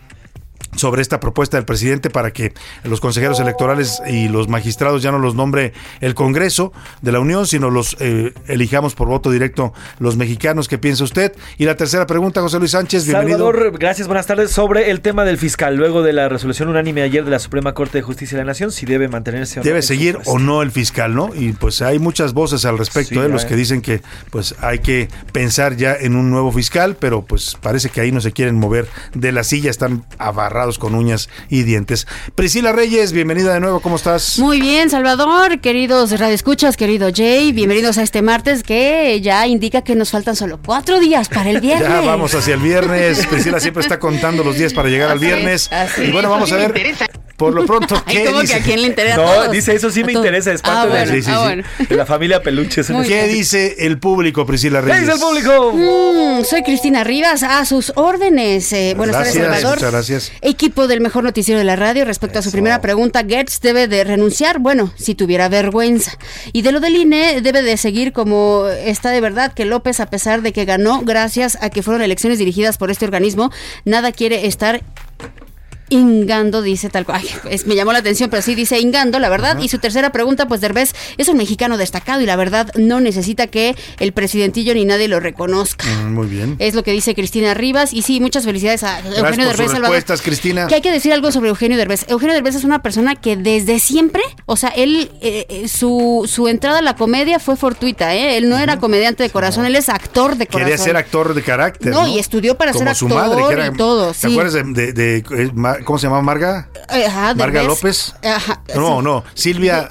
[0.77, 2.55] sobre esta propuesta del presidente para que
[2.85, 7.47] los consejeros electorales y los magistrados ya no los nombre el Congreso de la Unión,
[7.47, 10.69] sino los eh, elijamos por voto directo los mexicanos.
[10.69, 11.33] ¿Qué piensa usted?
[11.59, 13.39] Y la tercera pregunta, José Luis Sánchez, bienvenido.
[13.39, 14.51] Salvador, gracias, buenas tardes.
[14.51, 17.99] Sobre el tema del fiscal, luego de la resolución unánime ayer de la Suprema Corte
[17.99, 20.71] de Justicia de la Nación, si debe mantenerse o no Debe seguir o no el
[20.71, 21.31] fiscal, ¿no?
[21.35, 23.29] Y pues hay muchas voces al respecto, Sí, ¿eh?
[23.29, 24.01] los que dicen que
[24.31, 28.21] pues hay que pensar ya en un nuevo fiscal, pero pues parece que ahí no
[28.21, 32.07] se quieren mover de la silla, están abarrados con uñas y dientes.
[32.35, 34.39] Priscila Reyes, bienvenida de nuevo, ¿cómo estás?
[34.39, 39.95] Muy bien, Salvador, queridos radioescuchas, querido Jay, bienvenidos a este martes que ya indica que
[39.97, 41.89] nos faltan solo cuatro días para el viernes.
[41.89, 43.27] Ya vamos hacia el viernes.
[43.27, 45.69] Priscila siempre está contando los días para llegar al viernes.
[45.73, 46.03] así.
[46.03, 46.73] Y bueno, vamos a ver
[47.43, 48.55] por lo pronto Ay, qué ¿cómo que dice.
[48.55, 49.17] a quién le interesa?
[49.17, 49.51] No, A todos.
[49.53, 51.63] dice eso sí me interesa, es Ah, parte de, Sí, sí, ah, bueno.
[51.89, 52.83] de la familia Peluche.
[52.83, 53.29] ¿Qué bien.
[53.33, 55.01] dice el público, Priscila ¿Qué Reyes?
[55.03, 55.73] dice el público?
[55.75, 58.73] Mm, soy Cristina Rivas, a sus órdenes.
[58.73, 59.79] Eh, buenas Gracias, tardes, Salvador.
[59.79, 60.33] muchas gracias.
[60.41, 64.05] Equipo del mejor noticiero de la radio, respecto a su primera pregunta, Gertz debe de
[64.05, 66.13] renunciar, bueno, si tuviera vergüenza.
[66.53, 70.07] Y de lo del INE, debe de seguir como está de verdad que López, a
[70.07, 73.51] pesar de que ganó, gracias a que fueron elecciones dirigidas por este organismo,
[73.85, 74.83] nada quiere estar
[75.93, 77.21] ingando, dice tal cual.
[77.23, 79.59] Ay, es- me llamó la atención, pero sí dice ingando, la verdad.
[79.61, 83.47] Y su tercera pregunta, pues Derbez es un mexicano destacado y la verdad no necesita
[83.47, 85.87] que el presidentillo ni nadie lo reconozca.
[85.87, 86.57] Mm, Muy bien.
[86.59, 87.93] Es lo que dice Cristina Rivas.
[87.93, 89.95] Y sí, muchas felicidades a Gracias Eugenio por sus Derbez Salvador.
[89.97, 90.67] respuestas, Cristina.
[90.67, 92.07] Que hay que decir algo sobre Eugenio Derbez.
[92.09, 96.49] Eugenio Derbez es una persona que desde siempre, o sea, él, eh, eh, su, su
[96.49, 98.37] entrada a la comedia fue fortuita, ¿eh?
[98.37, 100.71] Él no era comediante de corazón, él es actor de corazón.
[100.71, 101.93] Quería ser actor de carácter.
[101.93, 104.19] No, No, y estudió para Como ser su actor madre, que era- y todo, ¿Te
[104.19, 104.27] sí.
[104.33, 106.69] acuerdas de, de- de- ma- cómo se llama Marga?
[106.91, 107.63] Eh, Ajá, Marga.
[107.63, 108.15] López.
[108.25, 109.89] Ajá, No, no, Silvia.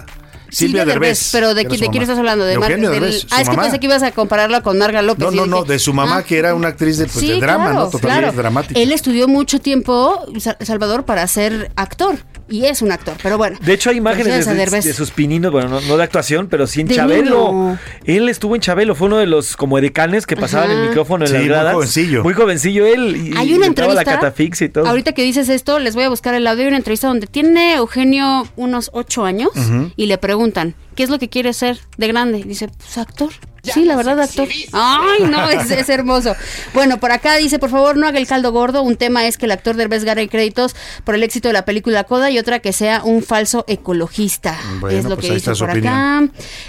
[0.51, 1.29] Silvia Derbez.
[1.31, 2.45] Pero ¿de, de quién estás hablando?
[2.45, 5.01] De, Mar- del- Derbez, su Ah, es que pensé que ibas a compararla con Marga
[5.01, 5.23] López.
[5.25, 7.39] No, no, dije, no, de su mamá, ah, que era una actriz de, pues, de
[7.39, 7.89] drama, claro, ¿no?
[7.89, 8.37] Totalmente claro.
[8.37, 8.79] dramática.
[8.79, 12.15] Él estudió mucho tiempo, Sa- Salvador, para ser actor.
[12.49, 13.57] Y es un actor, pero bueno.
[13.63, 16.81] De hecho, hay imágenes de, de sus pininos, bueno, no, no de actuación, pero sí
[16.81, 17.49] en De Chabelo.
[17.53, 17.79] niño.
[18.03, 20.81] Él estuvo en Chabelo, fue uno de los como edecanes que pasaban Ajá.
[20.81, 21.73] el micrófono en Sí, las muy gradas.
[21.75, 22.23] jovencillo.
[22.23, 23.15] Muy jovencillo él.
[23.15, 24.03] Y, Hay una entrevista.
[24.03, 24.85] la catafixia y todo.
[24.85, 26.63] Ahorita que dices esto, les voy a buscar el audio.
[26.63, 29.51] Hay una entrevista donde tiene Eugenio unos ocho años
[29.95, 32.43] y le preguntan, ¿qué es lo que quiere ser de grande?
[32.43, 33.29] Dice, pues actor.
[33.63, 34.47] Sí, la verdad, actor.
[34.73, 36.35] Ay, no, es, es hermoso.
[36.73, 38.81] Bueno, por acá dice, por favor, no haga el caldo gordo.
[38.81, 42.03] Un tema es que el actor Derbez gane créditos por el éxito de la película
[42.05, 44.57] Coda y otra que sea un falso ecologista.
[44.79, 46.23] Bueno, es lo pues que ahí dice por acá.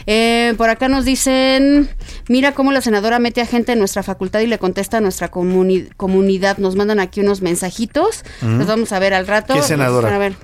[0.07, 1.89] Eh, por acá nos dicen,
[2.29, 5.31] mira cómo la senadora mete a gente en nuestra facultad y le contesta a nuestra
[5.31, 6.59] comuni- comunidad.
[6.59, 8.23] Nos mandan aquí unos mensajitos.
[8.43, 9.55] Los vamos a ver al rato.
[9.55, 10.15] ¿Qué senadora?
[10.15, 10.35] A ver.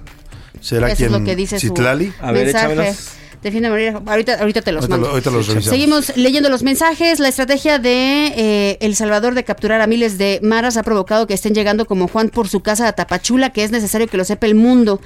[0.60, 1.14] ¿Será Eso quien?
[1.14, 2.12] es lo que dice su Citlali?
[2.32, 2.94] mensaje.
[3.42, 3.94] Defiende morir.
[4.06, 5.06] Ahorita, ahorita te los Ahorita mando.
[5.06, 5.70] lo- ahorita los revisamos.
[5.70, 7.20] Seguimos leyendo los mensajes.
[7.20, 11.34] La estrategia de eh, El Salvador de capturar a miles de maras ha provocado que
[11.34, 14.46] estén llegando como Juan por su casa a Tapachula, que es necesario que lo sepa
[14.46, 15.00] el mundo,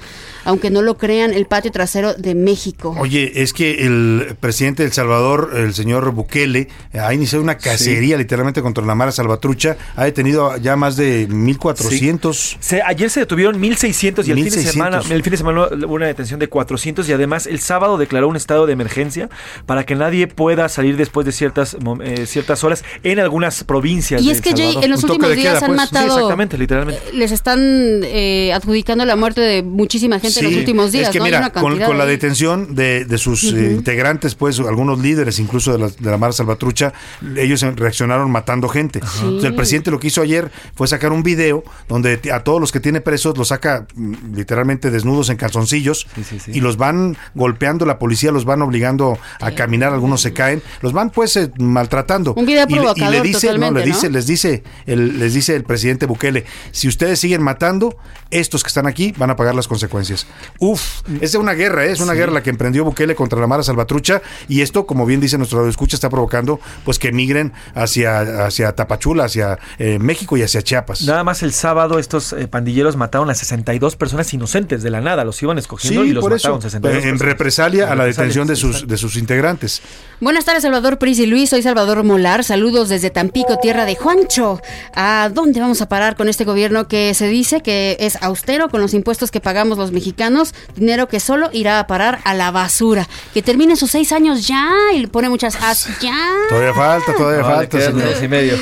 [0.45, 2.95] aunque no lo crean, el patio trasero de México.
[2.99, 8.17] Oye, es que el presidente de El Salvador, el señor Bukele, ha iniciado una cacería
[8.17, 9.77] literalmente contra la Mara Salvatrucha.
[9.95, 12.57] Ha detenido ya más de 1.400.
[12.59, 14.73] Se- ayer se detuvieron 1.600 y el fin, de 1,600.
[14.73, 18.22] semana, el fin de semana hubo una detención de 400 y además el sábado declaró
[18.27, 19.29] un estado de emergencia
[19.65, 24.21] para que nadie pueda salir después de ciertas, eh, ciertas horas en algunas provincias.
[24.21, 25.89] Y de es que, Jay, en los últimos días queda, han pues.
[25.89, 27.01] Sí, matado- exactamente, literalmente.
[27.13, 27.59] Les están
[28.03, 31.07] eh, adjudicando la muerte de muchísima gente en los últimos días.
[31.07, 35.73] Es que mira, con, la detención de, de sus eh, integrantes, pues algunos líderes incluso
[35.73, 36.93] de la, de la Mara Salvatrucha,
[37.37, 38.99] ellos reaccionaron matando gente.
[38.99, 42.71] Entonces, el presidente lo que hizo ayer fue sacar un video donde a todos los
[42.71, 46.07] que tiene presos los saca mm, literalmente desnudos en calzoncillos
[46.47, 50.61] y los van golpeando la policía policía los van obligando a caminar, algunos se caen,
[50.81, 52.35] los van pues eh, maltratando.
[52.35, 54.13] Un video Y le- y, le provocador dice, no, le dice, ¿no?
[54.13, 57.97] les dice, el, les dice el presidente Bukele, si ustedes siguen matando,
[58.29, 60.27] estos que están aquí van a pagar las consecuencias.
[60.59, 61.91] Uf, es una guerra, ¿eh?
[61.91, 65.19] es una guerra la que emprendió Bukele contra la Mara Salvatrucha y esto, como bien
[65.19, 70.43] dice nuestro escucha, está provocando pues que migren hacia, hacia Tapachula, hacia eh, México y
[70.43, 71.01] hacia Chiapas.
[71.03, 75.23] Nada más el sábado estos eh, pandilleros mataron a 62 personas inocentes de la nada,
[75.23, 77.21] los iban escogiendo y los por eso, mataron 62 en personas.
[77.27, 79.81] represalia a la represalia, detención de sus, de sus integrantes.
[80.19, 81.49] Buenas tardes, Salvador Pris y Luis.
[81.49, 82.43] Soy Salvador Molar.
[82.43, 84.61] Saludos desde Tampico, tierra de Juancho.
[84.95, 88.79] ¿A dónde vamos a parar con este gobierno que se dice que es austero con
[88.81, 90.53] los impuestos que pagamos los mexicanos?
[90.75, 93.07] Dinero que solo irá a parar a la basura.
[93.33, 96.17] Que termine sus seis años ya y le pone muchas as ya.
[96.47, 97.81] Todavía falta, todavía No, falta.
[97.81, 98.13] señor.
[98.23, 98.57] y medio.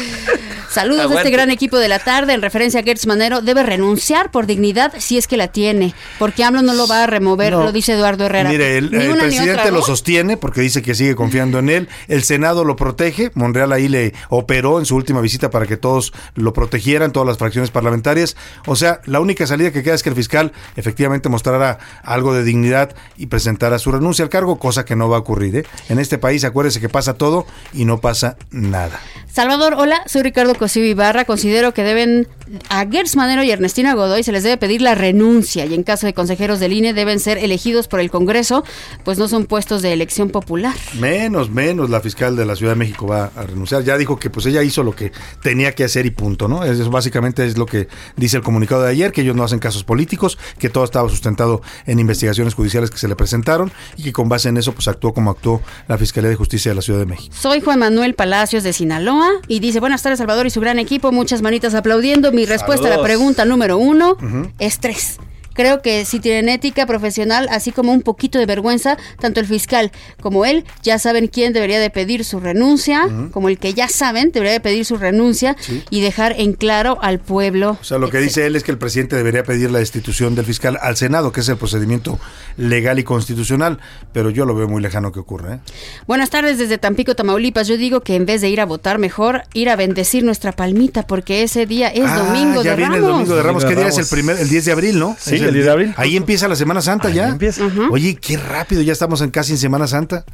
[0.70, 2.32] Saludos a este gran equipo de la tarde.
[2.34, 5.94] En referencia a Gertz Manero, debe renunciar por dignidad si es que la tiene.
[6.18, 7.64] Porque AMLO no lo va a remover, No.
[7.64, 8.50] lo dice Eduardo Herrera.
[8.50, 9.78] Mire, el, Ni una presidente otra, ¿no?
[9.78, 11.90] lo sostiene porque dice que sigue confiando en él.
[12.08, 13.32] El Senado lo protege.
[13.34, 17.38] Monreal ahí le operó en su última visita para que todos lo protegieran, todas las
[17.38, 18.36] fracciones parlamentarias.
[18.68, 22.44] O sea, la única salida que queda es que el fiscal efectivamente mostrara algo de
[22.44, 25.58] dignidad y presentara su renuncia al cargo, cosa que no va a ocurrir.
[25.58, 25.66] ¿eh?
[25.90, 29.00] En este país, acuérdese que pasa todo y no pasa nada.
[29.32, 31.26] Salvador, hola, soy Ricardo Cosío Ibarra.
[31.26, 32.28] Considero que deben
[32.70, 36.06] a Gertz Manero y Ernestina Godoy se les debe pedir la renuncia y en caso
[36.06, 38.64] de consejeros del INE deben ser elegidos por el Congreso,
[39.04, 40.76] pues no son puestos de elección popular.
[41.00, 43.84] Menos, menos la fiscal de la Ciudad de México va a renunciar.
[43.84, 45.12] Ya dijo que pues ella hizo lo que
[45.44, 46.64] tenía que hacer y punto, ¿no?
[46.64, 49.84] Eso básicamente es lo que dice el comunicado de ayer, que ellos no hacen casos
[49.84, 54.28] políticos, que todo estaba sustentado en investigaciones judiciales que se le presentaron y que con
[54.28, 57.06] base en eso pues actuó como actuó la Fiscalía de Justicia de la Ciudad de
[57.06, 57.36] México.
[57.38, 61.12] Soy Juan Manuel Palacios de Sinaloa y dice, buenas tardes Salvador y su gran equipo,
[61.12, 62.32] muchas manitas aplaudiendo.
[62.32, 64.18] Mi respuesta a la pregunta número uno
[64.58, 65.20] es tres.
[65.54, 69.92] Creo que si tienen ética profesional, así como un poquito de vergüenza, tanto el fiscal
[70.22, 74.32] como él ya saben quién debería de pedir su renuncia, como el que ya saben
[74.32, 75.84] debería de pedir su renuncia Sí.
[75.90, 77.78] y dejar en claro al pueblo.
[77.82, 80.46] O sea, lo que dice él es que el presidente debería pedir la destitución del
[80.46, 82.20] fiscal al Senado, que es el procedimiento
[82.58, 83.80] legal y constitucional,
[84.14, 85.56] pero yo lo veo muy lejano que ocurra.
[85.56, 85.60] ¿eh?
[86.08, 87.68] Buenas tardes desde Tampico, Tamaulipas.
[87.68, 91.04] Yo digo que en vez de ir a votar, mejor ir a bendecir nuestra palmita,
[91.08, 93.08] porque ese día es Ah, domingo ya de viene Ramos.
[93.10, 93.66] el domingo de Ramos.
[93.66, 94.38] ¿Qué día es el primer?
[94.40, 95.16] El 10 de abril, ¿no?
[95.20, 95.94] Sí, Es el 10 de abril.
[95.98, 97.30] Ahí empieza la Semana Santa ya.
[97.30, 97.64] empieza.
[97.90, 100.26] Oye, qué rápido, ya estamos en casi en Semana Santa.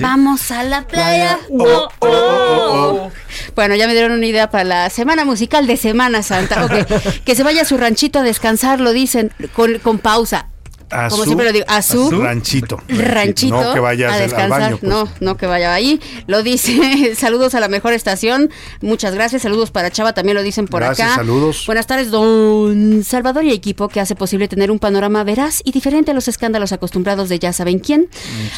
[0.00, 1.38] Vamos a la playa.
[1.50, 3.10] Oh, oh.
[3.54, 6.64] Bueno, ya me dieron una idea para la semana musical de Semana Santa.
[6.64, 6.72] Ok,
[7.24, 10.46] Que se vaya a su ranchito a descansar, lo dicen con, con pausa.
[10.90, 12.80] A Como su- siempre lo digo, a su ranchito.
[12.88, 14.60] ranchito No que vaya a al descansar.
[14.60, 14.90] baño, pues.
[14.90, 16.00] No, no que vaya ahí.
[16.26, 17.14] Lo dice.
[17.16, 18.50] saludos a la mejor estación.
[18.80, 19.42] Muchas gracias.
[19.42, 21.16] Saludos para Chava, también lo dicen por Gracias, acá.
[21.16, 21.64] saludos.
[21.66, 26.10] Buenas tardes, don Salvador y equipo que hace posible tener un panorama veraz y diferente
[26.10, 28.08] a los escándalos acostumbrados de ya saben quién.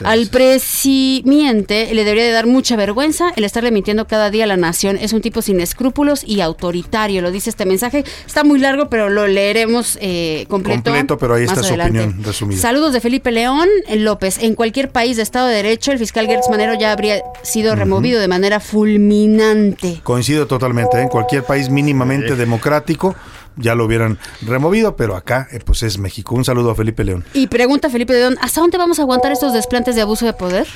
[0.04, 4.56] Al presimiente le debería de dar mucha vergüenza el estarle mintiendo cada día a la
[4.56, 4.98] nación.
[5.00, 7.22] Es un tipo sin escrúpulos y autoritario.
[7.22, 8.04] Lo dice este mensaje.
[8.26, 10.84] Está muy largo, pero lo leeremos eh, completo.
[10.84, 11.98] Completo, pero ahí está su adelante.
[12.00, 12.60] opinión resumida.
[12.60, 14.38] Saludos de Felipe León López.
[14.38, 18.20] En cualquier país de Estado de Derecho, el fiscal Gertz Manero ya habría sido removido
[18.20, 20.00] de manera fulminante.
[20.02, 20.98] Coincido totalmente.
[20.98, 21.02] ¿eh?
[21.02, 23.14] En cualquier país mínimamente democrático
[23.56, 26.34] ya lo hubieran removido, pero acá eh, pues es México.
[26.34, 27.24] Un saludo a Felipe León.
[27.32, 30.66] Y pregunta Felipe León, ¿hasta dónde vamos a aguantar estos desplantes de abuso de poder?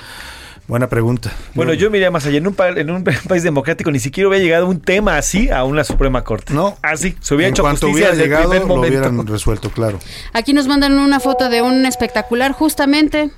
[0.71, 1.33] Buena pregunta.
[1.55, 2.39] Bueno, yo me iría más allá.
[2.39, 5.64] En un, pa- en un país democrático ni siquiera hubiera llegado un tema así a
[5.64, 6.55] una Suprema Corte.
[6.55, 6.79] No.
[6.81, 7.16] Así.
[7.21, 9.99] Se hubiera en hecho cuanto justicia hubiera desde el llegado, primer lo hubieran resuelto, claro.
[10.33, 13.31] Aquí nos mandan una foto de un espectacular, justamente.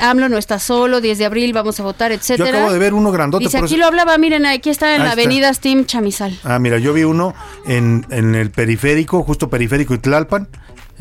[0.00, 2.48] AMLO no está solo, 10 de abril, vamos a votar, etcétera.
[2.48, 5.02] acabo de ver uno grandote, Dice, por aquí eso- lo hablaba, miren, aquí está en
[5.02, 5.20] Ahí la está.
[5.22, 6.36] avenida Steam Chamizal.
[6.44, 7.34] Ah, mira, yo vi uno
[7.66, 10.48] en, en el periférico, justo periférico y Tlalpan,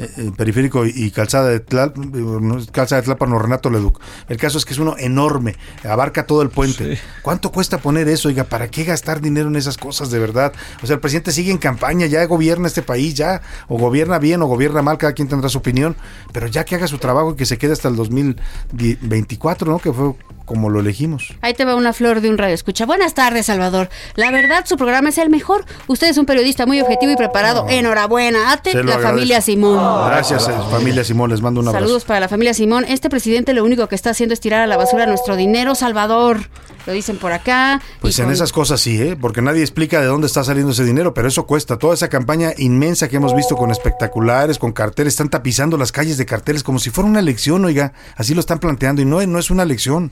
[0.02, 4.02] eh, eh, periférico y, y calzada de Tlalpan, calzada de Tlalpan o Renato Leduc.
[4.30, 7.00] El caso es que es uno enorme, abarca todo el puente.
[7.22, 8.30] ¿Cuánto cuesta poner eso?
[8.30, 10.54] Oiga, ¿para qué gastar dinero en esas cosas de verdad?
[10.82, 14.42] O sea, el presidente sigue en campaña, ya gobierna este país, ya, o gobierna bien
[14.42, 15.96] o gobierna mal, cada quien tendrá su opinión,
[16.34, 19.78] pero ya que haga su trabajo y que se quede hasta el 2024, ¿no?
[19.78, 20.16] Que fue
[20.52, 21.34] como lo elegimos.
[21.40, 22.86] Ahí te va una flor de un radio escucha.
[22.86, 23.90] Buenas tardes, Salvador.
[24.16, 25.64] La verdad, su programa es el mejor.
[25.88, 27.68] Usted es un periodista muy objetivo y preparado.
[27.70, 28.52] Enhorabuena.
[28.52, 29.02] Ate la agradezco.
[29.02, 30.10] familia Simón.
[30.10, 31.86] Gracias, eh, familia Simón, les mando un abrazo.
[31.86, 32.84] Saludos para la familia Simón.
[32.86, 36.50] Este presidente lo único que está haciendo es tirar a la basura nuestro dinero, Salvador.
[36.86, 37.82] Lo dicen por acá.
[38.00, 39.18] Pues en con- esas cosas sí, ¿eh?
[39.20, 41.78] porque nadie explica de dónde está saliendo ese dinero, pero eso cuesta.
[41.78, 46.18] Toda esa campaña inmensa que hemos visto con espectaculares, con carteles, están tapizando las calles
[46.18, 49.40] de carteles como si fuera una elección, oiga, así lo están planteando y no, no
[49.40, 50.12] es una elección.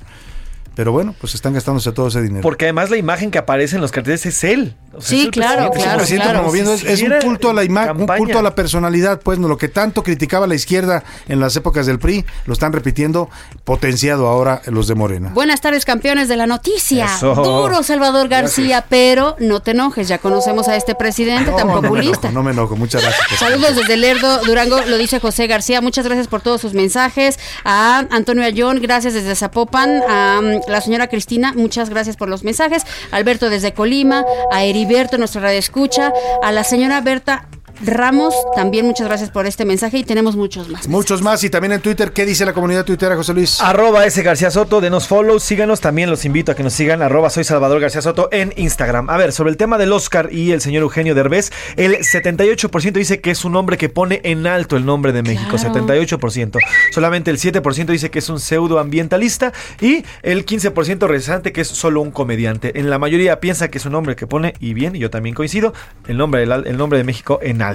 [0.76, 2.42] pero bueno, pues están gastándose todo ese dinero.
[2.42, 4.76] Porque además la imagen que aparece en los carteles es él.
[5.00, 5.80] O sea, Sí, el claro, presidente.
[5.80, 8.54] Es el presidente promoviendo, es, es un culto a la imagen, un culto a la
[8.54, 12.74] personalidad, pues lo que tanto criticaba la izquierda en las épocas del PRI, lo están
[12.74, 13.30] repitiendo,
[13.64, 15.32] potenciado ahora los de Morena.
[15.34, 17.06] Buenas tardes, campeones de la noticia.
[17.06, 17.34] Eso.
[17.36, 21.82] Duro, Salvador García, pero no te enojes, ya conocemos a este presidente tan no, no
[21.82, 22.28] me populista.
[22.28, 23.40] enojo, no me enojo, muchas gracias.
[23.40, 25.82] Saludos desde Lerdo, Durango, lo dice José García.
[25.82, 27.40] Muchas gracias por todos sus mensajes.
[27.64, 30.02] A Antonio Ayón, gracias desde Zapopan.
[30.10, 32.84] A mm, la señora Cristina, muchas gracias por los mensajes.
[33.12, 34.24] Alberto desde Colima.
[34.52, 36.12] A Heriberto, nuestra radio escucha.
[36.42, 37.48] A la señora Berta
[37.82, 40.88] Ramos, también muchas gracias por este mensaje y tenemos muchos más.
[40.88, 43.62] Muchos más y también en Twitter, ¿qué dice la comunidad tuitera, José Luis?
[43.62, 47.30] Arroba S García Soto, denos follow, síganos, también los invito a que nos sigan, arroba
[47.30, 49.10] soy Salvador García Soto en Instagram.
[49.10, 53.22] A ver, sobre el tema del Oscar y el señor Eugenio Derbez, el 78% dice
[53.22, 55.74] que es un hombre que pone en alto el nombre de México, Claro.
[55.74, 56.58] 78%.
[56.92, 62.02] Solamente el 7% dice que es un pseudoambientalista y el 15% restante que es solo
[62.02, 62.78] un comediante.
[62.80, 65.34] En la mayoría piensa que es un hombre que pone, y bien, y yo también
[65.36, 65.74] coincido,
[66.08, 67.69] el nombre, el nombre de México en alto.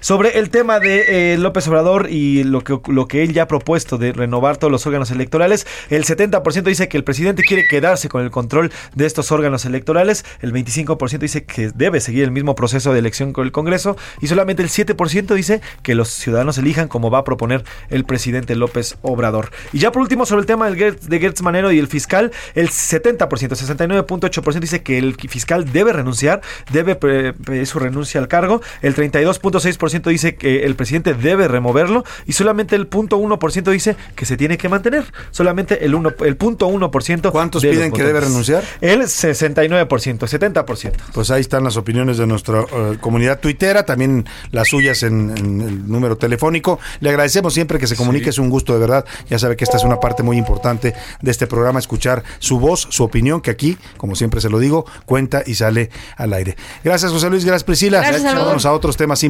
[0.00, 3.48] Sobre el tema de eh, López Obrador y lo que, lo que él ya ha
[3.48, 8.08] propuesto de renovar todos los órganos electorales, el 70% dice que el presidente quiere quedarse
[8.08, 12.54] con el control de estos órganos electorales, el 25% dice que debe seguir el mismo
[12.54, 16.88] proceso de elección con el Congreso y solamente el 7% dice que los ciudadanos elijan
[16.88, 19.50] como va a proponer el presidente López Obrador.
[19.72, 22.68] Y ya por último sobre el tema del de Gertz Manero y el fiscal, el
[22.68, 26.40] 70%, 69.8% dice que el fiscal debe renunciar,
[26.72, 28.94] debe pedir su renuncia al cargo, el
[29.40, 34.58] 32.6% dice que el presidente debe removerlo y solamente el 0.1% dice que se tiene
[34.58, 35.04] que mantener.
[35.30, 38.62] Solamente el 1 el 0.1% ¿Cuántos de piden que debe renunciar?
[38.80, 40.92] El 69%, 70%.
[41.12, 45.60] Pues ahí están las opiniones de nuestra eh, comunidad tuitera, también las suyas en, en
[45.60, 46.78] el número telefónico.
[47.00, 49.04] Le agradecemos siempre que se comunique, es un gusto de verdad.
[49.28, 52.86] Ya sabe que esta es una parte muy importante de este programa, escuchar su voz,
[52.90, 56.56] su opinión, que aquí, como siempre se lo digo, cuenta y sale al aire.
[56.84, 58.00] Gracias, José Luis, gracias, Priscila.
[58.00, 58.34] Gracias.
[58.34, 59.29] Vámonos a otros temas importantes.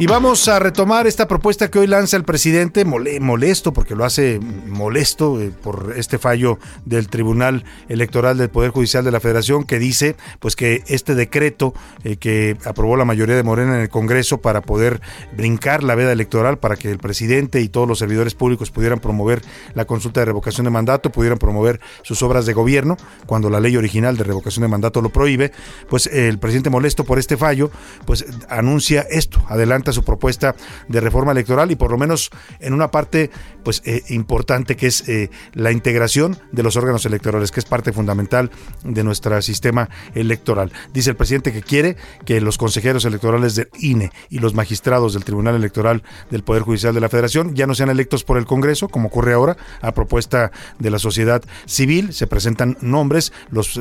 [0.00, 4.06] Y vamos a retomar esta propuesta que hoy lanza el presidente, mole- molesto, porque lo
[4.06, 9.64] hace molesto eh, por este fallo del Tribunal Electoral del Poder Judicial de la Federación,
[9.64, 13.90] que dice pues que este decreto eh, que aprobó la mayoría de Morena en el
[13.90, 15.02] Congreso para poder
[15.36, 19.42] brincar la veda electoral, para que el presidente y todos los servidores públicos pudieran promover
[19.74, 22.96] la consulta de revocación de mandato, pudieran promover sus obras de gobierno,
[23.26, 25.52] cuando la ley original de revocación de mandato lo prohíbe,
[25.90, 27.70] pues el presidente molesto por este fallo,
[28.06, 30.54] pues anuncia esto, adelanta su propuesta
[30.88, 32.30] de reforma electoral y por lo menos
[32.60, 33.30] en una parte
[33.62, 37.92] pues eh, importante que es eh, la integración de los órganos electorales, que es parte
[37.92, 38.50] fundamental
[38.84, 40.72] de nuestro sistema electoral.
[40.92, 45.24] Dice el presidente que quiere que los consejeros electorales del INE y los magistrados del
[45.24, 48.88] Tribunal Electoral del Poder Judicial de la Federación ya no sean electos por el Congreso,
[48.88, 52.12] como ocurre ahora, a propuesta de la sociedad civil.
[52.12, 53.80] Se presentan nombres, las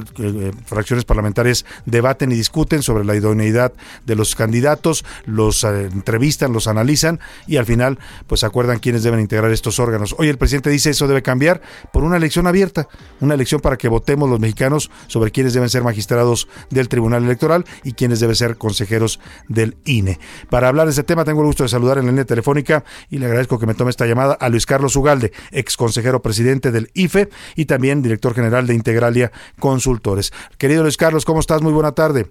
[0.65, 3.73] fracciones parlamentarias debaten y discuten sobre la idoneidad
[4.05, 9.19] de los candidatos, los eh, entrevistan, los analizan y al final pues acuerdan quiénes deben
[9.19, 10.15] integrar estos órganos.
[10.17, 11.61] Hoy el presidente dice eso debe cambiar
[11.93, 12.87] por una elección abierta,
[13.19, 17.65] una elección para que votemos los mexicanos sobre quiénes deben ser magistrados del Tribunal Electoral
[17.83, 20.19] y quiénes deben ser consejeros del INE.
[20.49, 23.17] Para hablar de este tema tengo el gusto de saludar en la línea telefónica y
[23.19, 26.89] le agradezco que me tome esta llamada a Luis Carlos Ugalde, ex consejero presidente del
[26.93, 30.31] IFE y también director general de Integralia Consultores.
[30.57, 31.61] Querido Luis Carlos, ¿cómo estás?
[31.61, 32.29] Muy buena tarde.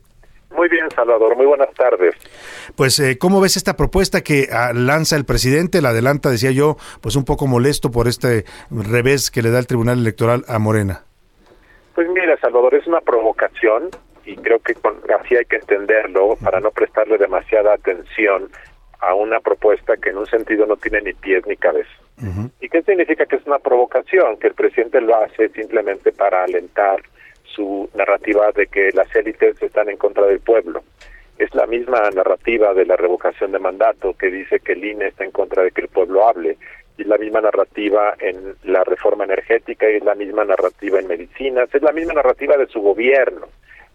[0.99, 1.37] Salvador.
[1.37, 2.15] Muy buenas tardes.
[2.75, 5.81] Pues, eh, ¿cómo ves esta propuesta que ah, lanza el presidente?
[5.81, 9.67] La adelanta, decía yo, pues un poco molesto por este revés que le da el
[9.67, 11.05] Tribunal Electoral a Morena.
[11.95, 13.91] Pues mira, Salvador, es una provocación
[14.25, 18.51] y creo que con, así hay que entenderlo para no prestarle demasiada atención
[19.01, 21.91] a una propuesta que en un sentido no tiene ni pies ni cabeza.
[22.61, 24.39] ¿Y qué significa que es una provocación?
[24.39, 27.01] Que el presidente lo hace simplemente para alentar
[27.59, 30.85] su narrativa de que las élites están en contra del pueblo.
[31.39, 35.25] Es la misma narrativa de la revocación de mandato que dice que el INE está
[35.25, 36.57] en contra de que el pueblo hable.
[36.97, 41.09] Y es la misma narrativa en la reforma energética y es la misma narrativa en
[41.09, 43.49] medicinas, es la misma narrativa de su gobierno.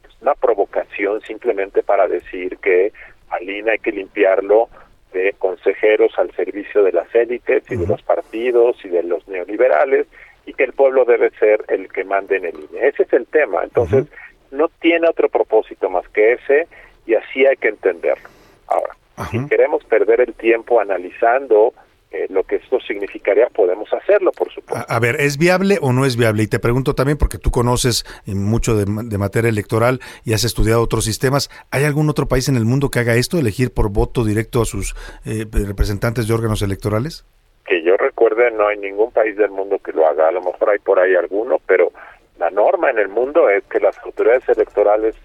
[0.06, 2.92] Es una provocación simplemente para decir que
[3.30, 4.68] al INE hay que limpiarlo
[5.14, 10.08] de consejeros al servicio de las élites y de los partidos y de los neoliberales
[10.46, 12.88] y que el pueblo debe ser el que mande en el INE.
[12.88, 13.64] Ese es el tema.
[13.64, 14.06] Entonces,
[14.52, 16.68] no tiene otro propósito más que ese
[17.06, 18.30] y así hay que entenderlo.
[18.68, 18.96] Ahora,
[19.30, 21.74] si queremos perder el tiempo analizando
[22.12, 24.86] eh, lo que esto significaría, podemos hacerlo, por supuesto.
[24.88, 26.44] A, a ver, ¿es viable o no es viable?
[26.44, 30.44] Y te pregunto también, porque tú conoces eh, mucho de, de materia electoral y has
[30.44, 33.90] estudiado otros sistemas, ¿hay algún otro país en el mundo que haga esto, elegir por
[33.90, 37.26] voto directo a sus eh, representantes de órganos electorales?
[37.66, 40.70] Que yo recuerde no hay ningún país del mundo que lo haga, a lo mejor
[40.70, 41.92] hay por ahí alguno, pero
[42.38, 45.16] la norma en el mundo es que las autoridades electorales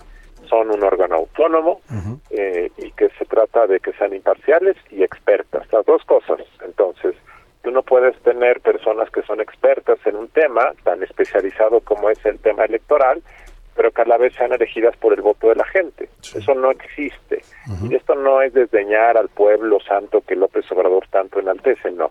[0.48, 1.80] son un órgano autónomo
[2.30, 6.40] eh, y que se trata de que sean imparciales y expertas, las dos cosas.
[6.64, 7.14] Entonces,
[7.62, 12.24] tú no puedes tener personas que son expertas en un tema tan especializado como es
[12.24, 13.22] el tema electoral,
[13.74, 16.08] pero que a la vez sean elegidas por el voto de la gente.
[16.34, 17.42] Eso no existe.
[17.88, 22.10] Y esto no es desdeñar al pueblo santo que López Obrador tanto enaltece, no.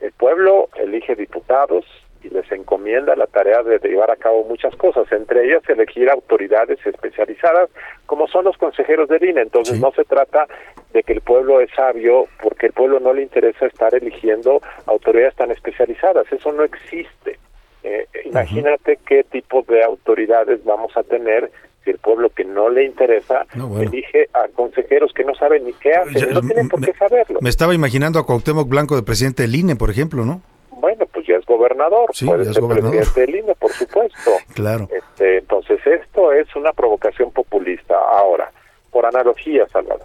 [0.00, 1.84] El pueblo elige diputados
[2.22, 6.78] y les encomienda la tarea de llevar a cabo muchas cosas, entre ellas elegir autoridades
[6.84, 7.70] especializadas
[8.06, 9.42] como son los consejeros del INE.
[9.42, 10.46] Entonces no se trata
[10.92, 15.36] de que el pueblo es sabio porque el pueblo no le interesa estar eligiendo autoridades
[15.36, 16.30] tan especializadas.
[16.30, 17.38] Eso no existe.
[17.82, 21.50] Eh, Imagínate qué tipo de autoridades vamos a tener
[21.84, 23.46] si el pueblo que no le interesa
[23.80, 26.92] elige a consejeros que no saben ni qué hacen, Ya, no tienen por me- qué
[26.94, 27.38] saberlo.
[27.40, 30.42] Me estaba imaginando a Cuauhtémoc Blanco de presidente del INE, por ejemplo, ¿no?
[30.70, 32.96] Bueno, pues ya es gobernador, Sí, puede ya es ser gobernador.
[32.96, 34.30] presidente del INE, por supuesto.
[34.54, 34.88] Claro.
[34.92, 37.94] Este, entonces, esto es una provocación populista.
[37.96, 38.50] Ahora,
[38.90, 40.04] por analogía, Salvador,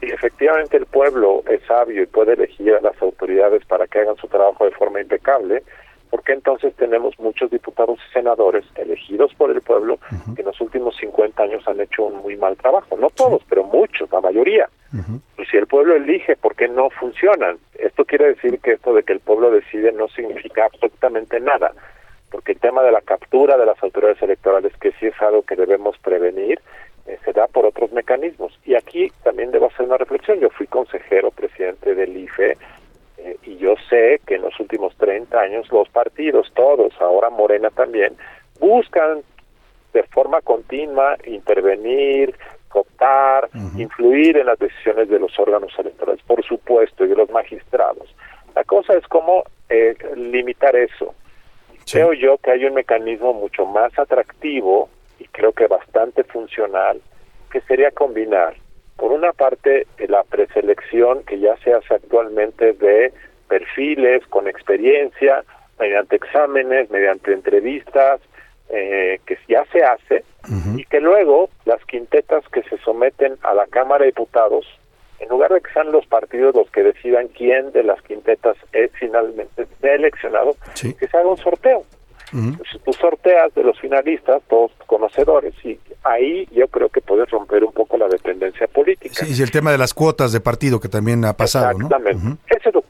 [0.00, 4.16] si efectivamente el pueblo es sabio y puede elegir a las autoridades para que hagan
[4.16, 5.62] su trabajo de forma impecable,
[6.14, 9.98] ¿por qué entonces tenemos muchos diputados y senadores elegidos por el pueblo
[10.36, 12.96] que en los últimos 50 años han hecho un muy mal trabajo?
[12.96, 14.68] No todos, pero muchos, la mayoría.
[15.36, 17.58] Y si el pueblo elige, ¿por qué no funcionan?
[17.76, 21.72] Esto quiere decir que esto de que el pueblo decide no significa absolutamente nada,
[22.30, 25.56] porque el tema de la captura de las autoridades electorales, que sí es algo que
[25.56, 26.60] debemos prevenir,
[27.06, 28.56] eh, se da por otros mecanismos.
[28.64, 30.38] Y aquí también debo hacer una reflexión.
[30.38, 32.56] Yo fui consejero presidente del IFE
[33.64, 38.14] yo sé que en los últimos 30 años los partidos, todos, ahora Morena también,
[38.60, 39.22] buscan
[39.94, 42.36] de forma continua intervenir,
[42.68, 48.14] cooptar, influir en las decisiones de los órganos electorales, por supuesto, y de los magistrados.
[48.54, 51.14] La cosa es cómo eh, limitar eso.
[51.90, 57.00] Creo yo que hay un mecanismo mucho más atractivo y creo que bastante funcional,
[57.50, 58.56] que sería combinar,
[58.96, 63.12] por una parte, la preselección que ya se hace actualmente de
[63.48, 65.44] perfiles con experiencia,
[65.78, 68.20] mediante exámenes, mediante entrevistas,
[68.70, 70.24] eh, que ya se hace,
[70.76, 74.66] y que luego las quintetas que se someten a la Cámara de Diputados,
[75.20, 78.90] en lugar de que sean los partidos los que decidan quién de las quintetas es
[78.98, 81.84] finalmente seleccionado, que se haga un sorteo.
[82.70, 87.62] Si tú sorteas de los finalistas, todos conocedores, y ahí yo creo que puedes romper
[87.62, 89.24] un poco la dependencia política.
[89.24, 91.86] Sí, y el tema de las cuotas de partido que también ha pasado, ¿no?
[91.86, 92.42] Exactamente.
[92.48, 92.83] Eso es lo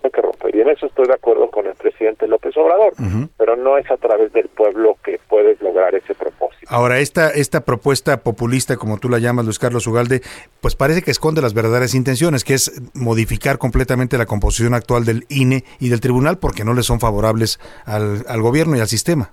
[0.54, 2.94] y en eso estoy de acuerdo con el presidente López Obrador,
[3.36, 6.66] pero no es a través del pueblo que puedes lograr ese propósito.
[6.68, 10.20] Ahora, esta, esta propuesta populista, como tú la llamas, Luis Carlos Ugalde,
[10.60, 15.24] pues parece que esconde las verdaderas intenciones, que es modificar completamente la composición actual del
[15.28, 19.32] INE y del tribunal porque no le son favorables al, al gobierno y al sistema.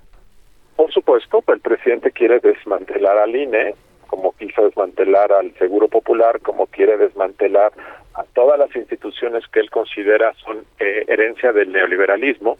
[0.76, 3.76] Por supuesto, el presidente quiere desmantelar al INE,
[4.07, 7.72] como quiso desmantelar al Seguro Popular, como quiere desmantelar
[8.14, 12.58] a todas las instituciones que él considera son eh, herencia del neoliberalismo,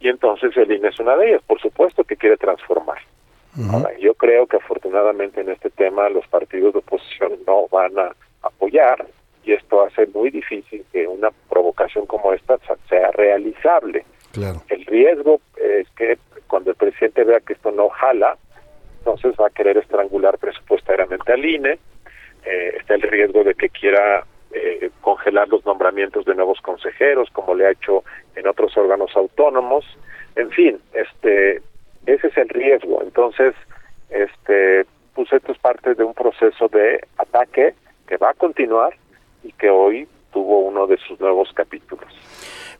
[0.00, 1.42] y entonces el INE es una de ellas.
[1.46, 2.98] Por supuesto que quiere transformar.
[3.70, 8.14] Ahora, yo creo que afortunadamente en este tema los partidos de oposición no van a
[8.42, 9.04] apoyar,
[9.44, 12.58] y esto hace muy difícil que una provocación como esta
[12.88, 14.04] sea realizable.
[14.32, 14.62] Claro.
[14.68, 18.36] El riesgo es que cuando el presidente vea que esto no jala,
[18.98, 21.78] entonces va a querer estrangular presupuestariamente al INE.
[22.44, 27.54] Eh, está el riesgo de que quiera eh, congelar los nombramientos de nuevos consejeros, como
[27.54, 28.04] le ha hecho
[28.34, 29.84] en otros órganos autónomos.
[30.36, 31.62] En fin, este,
[32.06, 33.02] ese es el riesgo.
[33.02, 33.54] Entonces,
[34.10, 37.74] este, pues esto es parte de un proceso de ataque
[38.06, 38.94] que va a continuar
[39.42, 42.06] y que hoy tuvo uno de sus nuevos capítulos.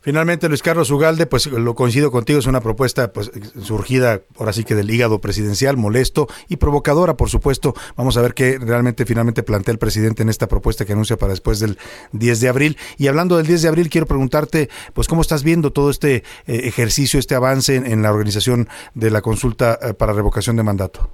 [0.03, 4.63] Finalmente, Luis Carlos Ugalde, pues lo coincido contigo, es una propuesta pues surgida ahora sí
[4.63, 7.73] que del hígado presidencial, molesto y provocadora, por supuesto.
[7.95, 11.29] Vamos a ver qué realmente finalmente plantea el presidente en esta propuesta que anuncia para
[11.29, 11.77] después del
[12.13, 12.77] 10 de abril.
[12.97, 16.23] Y hablando del 10 de abril, quiero preguntarte, pues cómo estás viendo todo este eh,
[16.47, 21.11] ejercicio, este avance en, en la organización de la consulta eh, para revocación de mandato.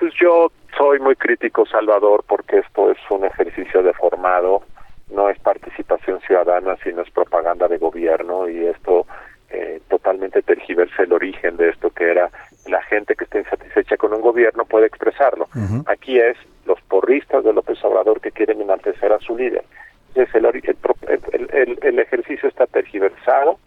[0.00, 4.62] Pues yo soy muy crítico, Salvador, porque esto es un ejercicio deformado,
[5.10, 9.06] no es participación ciudadana, sino es propaganda de gobierno y esto
[9.50, 12.30] eh, totalmente tergiversa el origen de esto que era
[12.68, 15.48] la gente que está insatisfecha con un gobierno puede expresarlo.
[15.86, 19.64] Aquí es los porristas de López Obrador que quieren enaltecer a su líder.
[20.08, 23.58] Entonces el, el, el- el- ejercicio está tergiversado.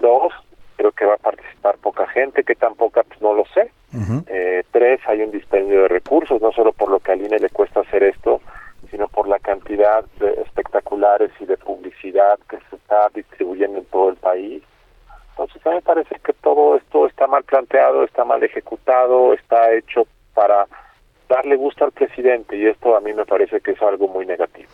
[0.00, 0.32] Dos,
[0.76, 3.70] creo que va a participar poca gente, que tan poca, pues no lo sé.
[4.26, 7.48] Eh, tres, hay un dispendio de recursos, no solo por lo que al INE le
[7.50, 8.40] cuesta hacer esto,
[8.92, 14.10] sino por la cantidad de espectaculares y de publicidad que se está distribuyendo en todo
[14.10, 14.62] el país.
[15.30, 19.72] Entonces a mí me parece que todo esto está mal planteado, está mal ejecutado, está
[19.72, 20.66] hecho para
[21.26, 24.68] darle gusto al presidente y esto a mí me parece que es algo muy negativo.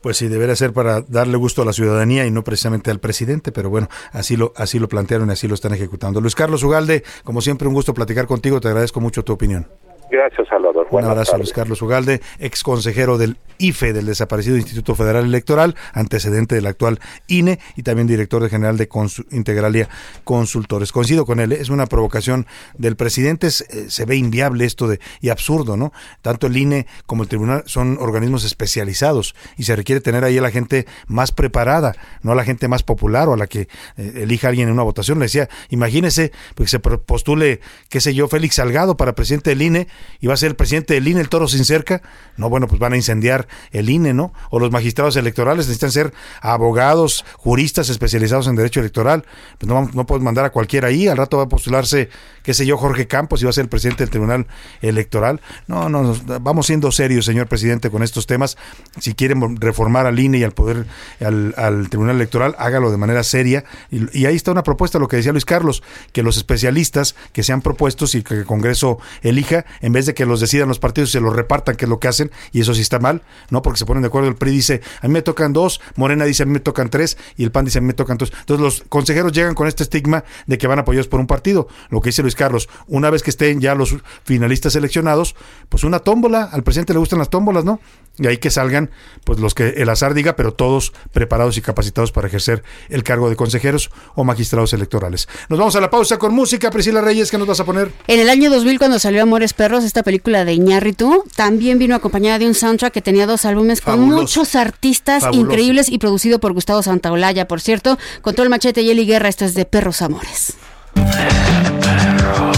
[0.00, 3.52] Pues sí, debería ser para darle gusto a la ciudadanía y no precisamente al presidente,
[3.52, 6.22] pero bueno, así lo, así lo plantearon y así lo están ejecutando.
[6.22, 9.66] Luis Carlos Ugalde, como siempre un gusto platicar contigo, te agradezco mucho tu opinión.
[10.10, 10.84] Gracias, Salvador.
[10.86, 11.46] Un Buenas abrazo, tardes.
[11.46, 16.98] Luis Carlos Ugalde, ex consejero del IFE, del desaparecido Instituto Federal Electoral, antecedente del actual
[17.26, 19.88] INE y también director general de Consu- Integralia
[20.24, 20.92] Consultores.
[20.92, 21.58] Coincido con él, ¿eh?
[21.60, 22.46] es una provocación
[22.78, 25.92] del presidente, es- eh, se ve inviable esto de y absurdo, ¿no?
[26.22, 30.42] Tanto el INE como el tribunal son organismos especializados y se requiere tener ahí a
[30.42, 33.62] la gente más preparada, no a la gente más popular o a la que
[33.96, 35.18] eh, elija alguien en una votación.
[35.18, 39.62] Le decía, imagínese pues, que se postule, qué sé yo, Félix Salgado para presidente del
[39.62, 39.88] INE
[40.20, 42.02] y va a ser el presidente del INE el toro sin cerca.
[42.36, 44.32] No, bueno, pues van a incendiar el INE, ¿no?
[44.50, 49.24] O los magistrados electorales necesitan ser abogados, juristas especializados en derecho electoral.
[49.58, 51.08] Pues no, no puedes mandar a cualquiera ahí.
[51.08, 52.10] Al rato va a postularse,
[52.42, 54.46] qué sé yo, Jorge Campos y va a ser el presidente del Tribunal
[54.80, 55.40] Electoral.
[55.66, 58.56] No, no, vamos siendo serios, señor presidente, con estos temas.
[59.00, 60.86] Si quieren reformar al INE y al poder,
[61.20, 63.64] al, al Tribunal Electoral, hágalo de manera seria.
[63.90, 67.62] Y, ahí está una propuesta, lo que decía Luis Carlos, que los especialistas que sean
[67.62, 71.20] propuestos y que el Congreso elija, vez de que los decidan los partidos y se
[71.20, 73.62] los repartan, que es lo que hacen, y eso sí está mal, ¿no?
[73.62, 76.42] Porque se ponen de acuerdo, el PRI dice, a mí me tocan dos, Morena dice,
[76.42, 78.32] a mí me tocan tres, y el PAN dice, a mí me tocan dos.
[78.40, 81.68] Entonces los consejeros llegan con este estigma de que van apoyados por un partido.
[81.90, 85.34] Lo que dice Luis Carlos, una vez que estén ya los finalistas seleccionados,
[85.68, 87.80] pues una tómbola, al presidente le gustan las tómbolas, ¿no?
[88.18, 88.90] Y ahí que salgan,
[89.24, 93.30] pues los que el azar diga, pero todos preparados y capacitados para ejercer el cargo
[93.30, 95.28] de consejeros o magistrados electorales.
[95.48, 97.92] Nos vamos a la pausa con música, Priscila Reyes, ¿qué nos vas a poner?
[98.08, 102.38] En el año 2000, cuando salió Amores Perros, esta película de Iñárritu, también vino acompañada
[102.38, 105.46] de un soundtrack que tenía dos álbumes con muchos artistas Fabuloso.
[105.46, 107.98] increíbles y producido por Gustavo Santaolalla, por cierto.
[108.22, 110.54] Con todo el machete y Eli Guerra, esto es de Perros Amores.
[110.94, 112.57] Borrarlo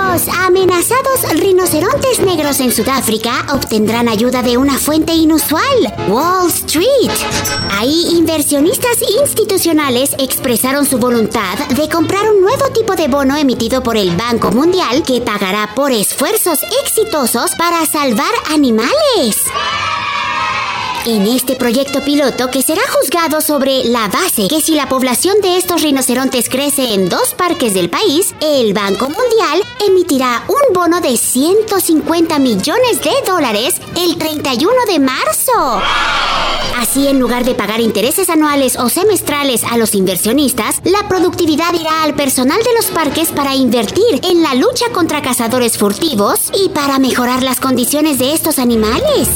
[0.11, 5.63] Los amenazados rinocerontes negros en Sudáfrica obtendrán ayuda de una fuente inusual,
[6.09, 7.09] Wall Street.
[7.79, 13.95] Ahí inversionistas institucionales expresaron su voluntad de comprar un nuevo tipo de bono emitido por
[13.95, 19.45] el Banco Mundial que pagará por esfuerzos exitosos para salvar animales.
[21.05, 25.57] En este proyecto piloto que será juzgado sobre la base que si la población de
[25.57, 31.17] estos rinocerontes crece en dos parques del país, el Banco Mundial emitirá un bono de
[31.17, 35.81] 150 millones de dólares el 31 de marzo.
[36.77, 42.03] Así, en lugar de pagar intereses anuales o semestrales a los inversionistas, la productividad irá
[42.03, 46.99] al personal de los parques para invertir en la lucha contra cazadores furtivos y para
[46.99, 49.29] mejorar las condiciones de estos animales.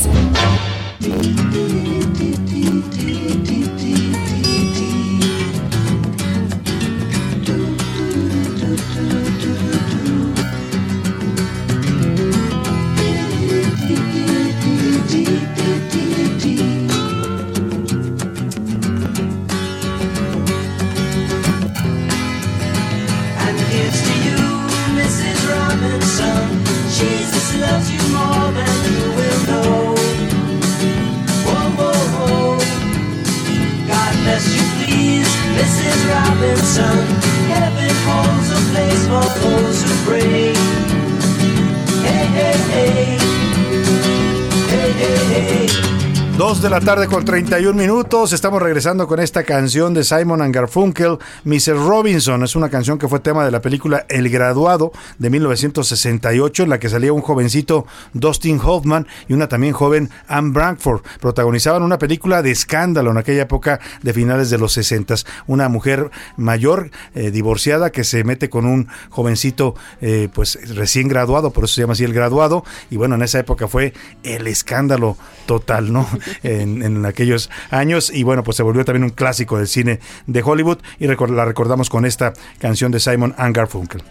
[46.46, 48.32] 2 de la tarde con 31 minutos.
[48.32, 51.76] Estamos regresando con esta canción de Simon and Garfunkel, "Mr.
[51.76, 52.44] Robinson.
[52.44, 56.80] Es una canción que fue tema de la película El Graduado de 1968, en la
[56.80, 61.02] que salía un jovencito Dustin Hoffman y una también joven Anne Brankford.
[61.20, 65.16] Protagonizaban una película de escándalo en aquella época de finales de los 60.
[65.48, 71.50] Una mujer mayor, eh, divorciada, que se mete con un jovencito, eh, pues recién graduado,
[71.50, 72.64] por eso se llama así el graduado.
[72.92, 75.18] Y bueno, en esa época fue el escándalo
[75.48, 76.08] total, ¿no?
[76.44, 80.80] En, aquellos años y bueno, pues se volvió también un clásico del cine de Hollywood
[81.00, 84.04] y la recordamos con esta canción de Simon and Garfunkel.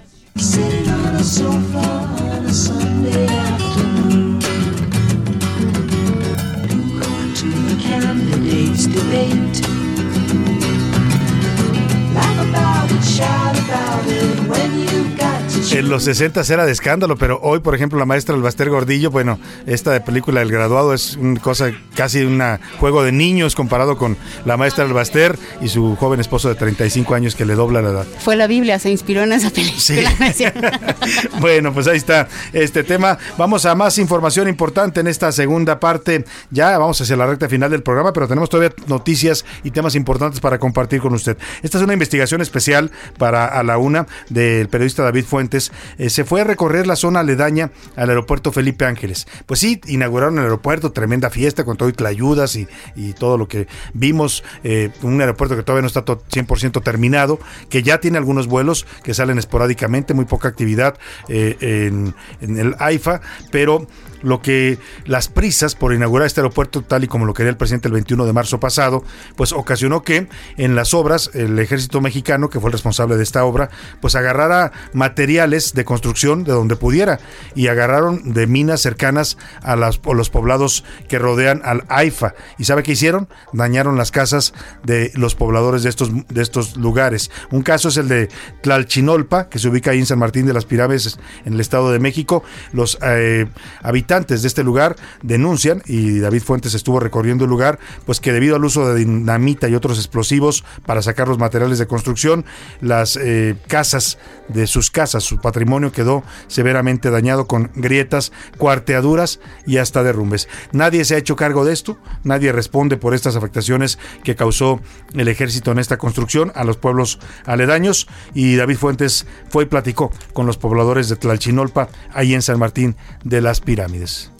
[15.74, 19.40] En los 60 era de escándalo, pero hoy, por ejemplo, la maestra Albaster Gordillo, bueno,
[19.66, 22.40] esta de película El Graduado es una cosa casi un
[22.78, 27.34] juego de niños comparado con la maestra Albaster y su joven esposo de 35 años
[27.34, 28.06] que le dobla la edad.
[28.20, 30.12] Fue la Biblia, se inspiró en esa película.
[30.20, 30.68] ¿no es cierto?
[31.40, 33.18] Bueno, pues ahí está este tema.
[33.36, 36.24] Vamos a más información importante en esta segunda parte.
[36.50, 40.40] Ya vamos hacia la recta final del programa, pero tenemos todavía noticias y temas importantes
[40.40, 41.36] para compartir con usted.
[41.62, 45.63] Esta es una investigación especial para a la una del periodista David Fuentes.
[45.98, 49.26] Eh, se fue a recorrer la zona aledaña al aeropuerto Felipe Ángeles.
[49.46, 53.48] Pues sí, inauguraron el aeropuerto, tremenda fiesta con todo y ayudas y, y todo lo
[53.48, 54.44] que vimos.
[54.62, 57.38] eh, un aeropuerto que todavía no está to- 100% terminado,
[57.68, 60.96] que ya tiene algunos vuelos que salen esporádicamente, muy poca actividad
[61.28, 63.20] eh, en, en el AIFA,
[63.50, 63.86] pero
[64.22, 67.88] lo que las prisas por inaugurar este aeropuerto, tal y como lo quería el presidente
[67.88, 69.04] el 21 de marzo pasado,
[69.36, 73.44] pues ocasionó que en las obras el ejército mexicano, que fue el responsable de esta
[73.44, 73.68] obra,
[74.00, 77.20] pues agarrara materiales de construcción de donde pudiera
[77.54, 82.34] y agarraron de minas cercanas a, los poblados que rodean al AIFA.
[82.58, 83.28] ¿Y sabe qué hicieron?
[83.52, 84.52] Dañaron las casas
[84.82, 87.30] de los pobladores de estos, de estos lugares.
[87.50, 88.28] Un caso es el de
[88.62, 92.00] Tlalchinolpa, que se ubica ahí en San Martín de las Pirámides, en el Estado de
[92.00, 92.42] México.
[92.72, 93.46] Los eh,
[93.82, 98.56] habitantes de este lugar denuncian, y David Fuentes estuvo recorriendo el lugar, pues que debido
[98.56, 102.44] al uso de dinamita y otros explosivos para sacar los materiales de construcción,
[102.80, 104.18] las eh, casas
[104.48, 110.48] de sus casas, su patrimonio quedó severamente dañado con grietas, cuarteaduras y hasta derrumbes.
[110.72, 114.80] Nadie se ha hecho cargo de esto, nadie responde por estas afectaciones que causó
[115.14, 120.10] el ejército en esta construcción a los pueblos aledaños y David Fuentes fue y platicó
[120.32, 124.30] con los pobladores de Tlalchinolpa, ahí en San Martín de las Pirámides.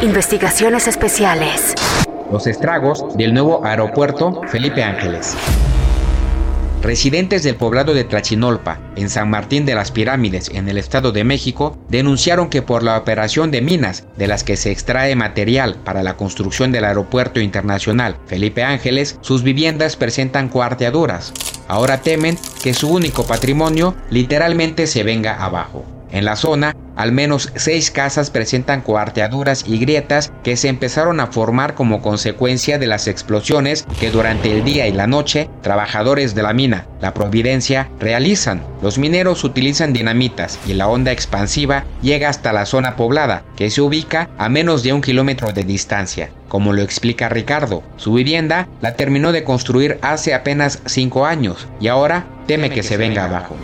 [0.00, 1.74] Investigaciones especiales.
[2.30, 5.36] Los estragos del nuevo aeropuerto Felipe Ángeles.
[6.82, 11.24] Residentes del poblado de Tlachinolpa, en San Martín de las Pirámides, en el Estado de
[11.24, 16.02] México, denunciaron que por la operación de minas de las que se extrae material para
[16.02, 21.34] la construcción del Aeropuerto Internacional Felipe Ángeles, sus viviendas presentan cuarteaduras.
[21.68, 25.99] Ahora temen que su único patrimonio literalmente se venga abajo.
[26.12, 31.28] En la zona, al menos seis casas presentan cuarteaduras y grietas que se empezaron a
[31.28, 36.42] formar como consecuencia de las explosiones que durante el día y la noche trabajadores de
[36.42, 38.62] la mina, la Providencia, realizan.
[38.82, 43.80] Los mineros utilizan dinamitas y la onda expansiva llega hasta la zona poblada, que se
[43.80, 46.30] ubica a menos de un kilómetro de distancia.
[46.48, 51.88] Como lo explica Ricardo, su vivienda la terminó de construir hace apenas cinco años y
[51.88, 53.56] ahora teme que se venga abajo.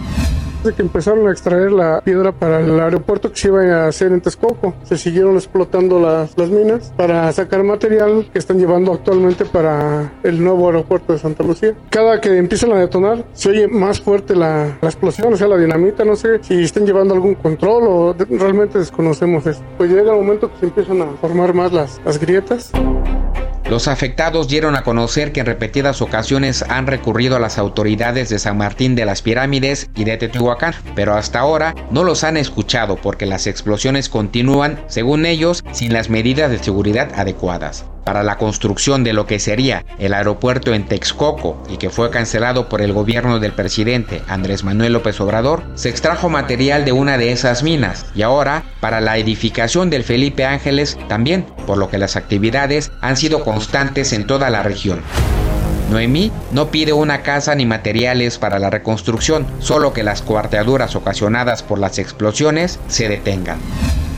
[0.67, 4.11] Desde que empezaron a extraer la piedra para el aeropuerto que se iba a hacer
[4.11, 9.45] en Texcoco, se siguieron explotando las, las minas para sacar material que están llevando actualmente
[9.45, 11.77] para el nuevo aeropuerto de Santa Lucía.
[11.89, 15.57] Cada que empiezan a detonar, se oye más fuerte la, la explosión, o sea, la
[15.57, 16.05] dinamita.
[16.05, 19.61] No sé si están llevando algún control o de- realmente desconocemos eso.
[19.79, 22.73] Pues llega el momento que se empiezan a formar más las, las grietas.
[23.69, 28.39] Los afectados dieron a conocer que en repetidas ocasiones han recurrido a las autoridades de
[28.39, 32.95] San Martín de las Pirámides y de Teotihuacán, pero hasta ahora no los han escuchado
[32.95, 37.85] porque las explosiones continúan, según ellos, sin las medidas de seguridad adecuadas.
[38.05, 42.69] Para la construcción de lo que sería el aeropuerto en Texcoco y que fue cancelado
[42.69, 47.33] por el gobierno del presidente Andrés Manuel López Obrador, se extrajo material de una de
[47.33, 52.15] esas minas y ahora para la edificación del Felipe Ángeles también, por lo que las
[52.15, 55.01] actividades han sido constantes en toda la región.
[55.91, 61.63] Noemí no pide una casa ni materiales para la reconstrucción, solo que las cuarteaduras ocasionadas
[61.63, 63.57] por las explosiones se detengan.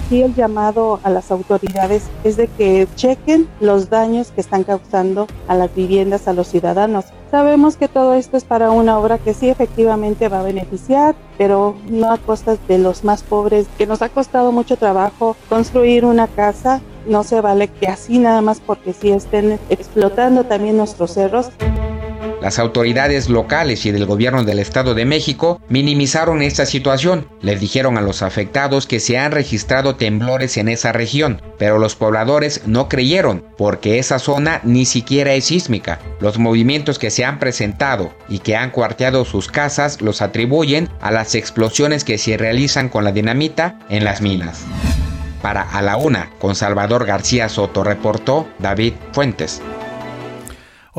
[0.08, 5.28] Sí, el llamado a las autoridades es de que chequen los daños que están causando
[5.46, 7.04] a las viviendas, a los ciudadanos.
[7.30, 11.76] Sabemos que todo esto es para una obra que sí efectivamente va a beneficiar, pero
[11.88, 16.26] no a costas de los más pobres, que nos ha costado mucho trabajo construir una
[16.26, 16.80] casa.
[17.08, 21.50] No se vale que así nada más porque sí estén explotando también nuestros cerros.
[22.42, 27.26] Las autoridades locales y del gobierno del Estado de México minimizaron esta situación.
[27.40, 31.96] Les dijeron a los afectados que se han registrado temblores en esa región, pero los
[31.96, 35.98] pobladores no creyeron porque esa zona ni siquiera es sísmica.
[36.20, 41.10] Los movimientos que se han presentado y que han cuarteado sus casas los atribuyen a
[41.10, 44.64] las explosiones que se realizan con la dinamita en las minas.
[45.42, 49.62] Para A la Una, con Salvador García Soto, reportó David Fuentes.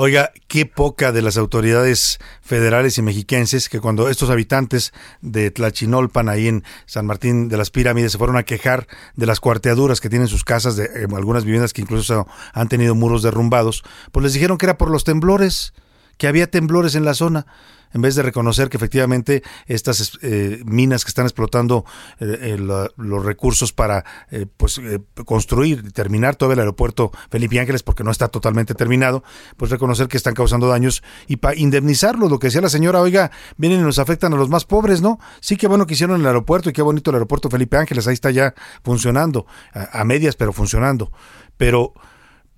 [0.02, 6.30] Oiga, qué poca de las autoridades federales y mexiquenses que cuando estos habitantes de Tlachinolpan,
[6.30, 8.88] ahí en San Martín de las Pirámides, se fueron a quejar
[9.18, 12.96] de las cuarteaduras que tienen sus casas, de eh, algunas viviendas que incluso han tenido
[12.96, 13.84] muros derrumbados,
[14.14, 15.74] pues les dijeron que era por los temblores,
[16.18, 17.46] que había temblores en la zona
[17.94, 21.86] en vez de reconocer que efectivamente estas eh, minas que están explotando
[22.20, 24.80] eh, eh, los recursos para eh, pues
[25.26, 29.24] construir terminar todo el aeropuerto Felipe Ángeles porque no está totalmente terminado,
[29.58, 33.32] pues reconocer que están causando daños y para indemnizarlos, lo que decía la señora, oiga,
[33.58, 35.20] vienen y nos afectan a los más pobres, ¿no?
[35.40, 38.14] Sí que bueno que hicieron el aeropuerto y qué bonito el aeropuerto Felipe Ángeles, ahí
[38.14, 38.54] está ya
[38.84, 41.12] funcionando, a medias pero funcionando.
[41.58, 41.94] Pero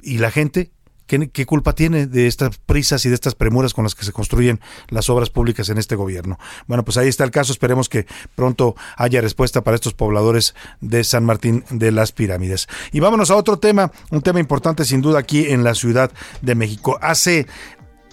[0.02, 0.72] ¿y la gente?
[1.20, 4.62] ¿Qué, culpa tiene de estas prisas y de estas premuras con las que se construyen
[4.88, 6.40] las obras públicas en este gobierno?
[6.68, 7.52] Bueno, pues ahí está el caso.
[7.52, 12.70] Esperemos que pronto haya respuesta para estos pobladores de San Martín de las Pirámides.
[12.94, 16.12] Y vámonos a otro tema, un tema importante sin duda aquí en la Ciudad
[16.42, 16.98] de México.
[17.02, 17.46] Hace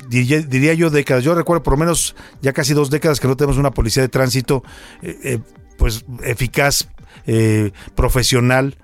[0.08, 3.36] diría, diría yo décadas, yo recuerdo por lo menos ya casi dos décadas que no
[3.36, 4.64] tenemos una policía de tránsito
[5.02, 5.38] eh, eh,
[5.76, 6.88] pues eficaz,
[7.28, 8.76] eh, profesional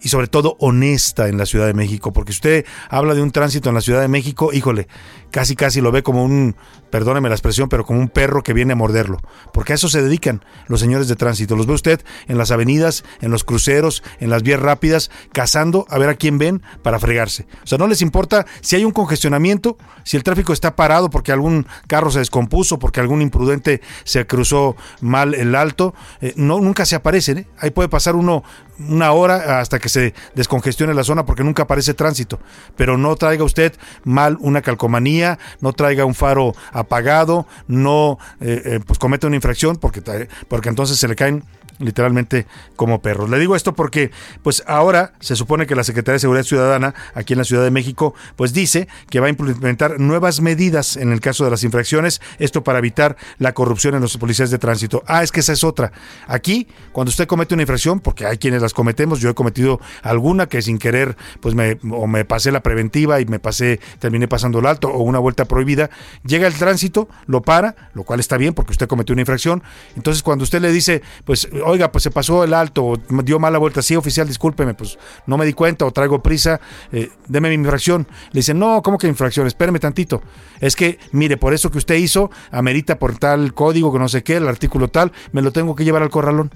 [0.00, 3.68] y sobre todo honesta en la Ciudad de México, porque usted habla de un tránsito
[3.68, 4.88] en la Ciudad de México, híjole,
[5.30, 6.56] casi casi lo ve como un,
[6.90, 9.18] perdóneme la expresión, pero como un perro que viene a morderlo,
[9.52, 11.56] porque a eso se dedican los señores de tránsito.
[11.56, 15.98] Los ve usted en las avenidas, en los cruceros, en las vías rápidas, cazando a
[15.98, 17.46] ver a quién ven para fregarse.
[17.62, 21.32] O sea, no les importa si hay un congestionamiento, si el tráfico está parado porque
[21.32, 26.84] algún carro se descompuso, porque algún imprudente se cruzó mal el alto, eh, no nunca
[26.84, 27.38] se aparecen.
[27.38, 27.46] ¿eh?
[27.58, 28.42] Ahí puede pasar uno
[28.88, 32.40] una hora hasta que se descongestione la zona porque nunca aparece tránsito.
[32.76, 33.74] Pero no traiga usted
[34.04, 35.19] mal una calcomanía,
[35.60, 40.02] no traiga un faro apagado, no eh, eh, pues cometa una infracción porque,
[40.48, 41.44] porque entonces se le caen
[41.80, 42.46] literalmente
[42.76, 43.28] como perros.
[43.28, 44.10] Le digo esto porque
[44.42, 47.70] pues ahora se supone que la Secretaría de Seguridad Ciudadana aquí en la Ciudad de
[47.70, 52.20] México pues dice que va a implementar nuevas medidas en el caso de las infracciones,
[52.38, 55.02] esto para evitar la corrupción en los policías de tránsito.
[55.06, 55.92] Ah, es que esa es otra.
[56.26, 60.46] Aquí cuando usted comete una infracción, porque hay quienes las cometemos, yo he cometido alguna
[60.46, 64.58] que sin querer pues me o me pasé la preventiva y me pasé terminé pasando
[64.58, 65.90] el alto o una vuelta prohibida,
[66.24, 69.62] llega el tránsito, lo para, lo cual está bien porque usted cometió una infracción.
[69.96, 73.58] Entonces cuando usted le dice, pues oiga, pues se pasó el alto, o dio mala
[73.58, 76.60] vuelta, sí, oficial, discúlpeme, pues no me di cuenta o traigo prisa,
[76.92, 78.06] eh, deme mi infracción.
[78.32, 79.46] Le dicen, no, ¿cómo que infracción?
[79.46, 80.22] Espéreme tantito.
[80.60, 84.22] Es que, mire, por eso que usted hizo, amerita por tal código que no sé
[84.22, 86.50] qué, el artículo tal, me lo tengo que llevar al corralón.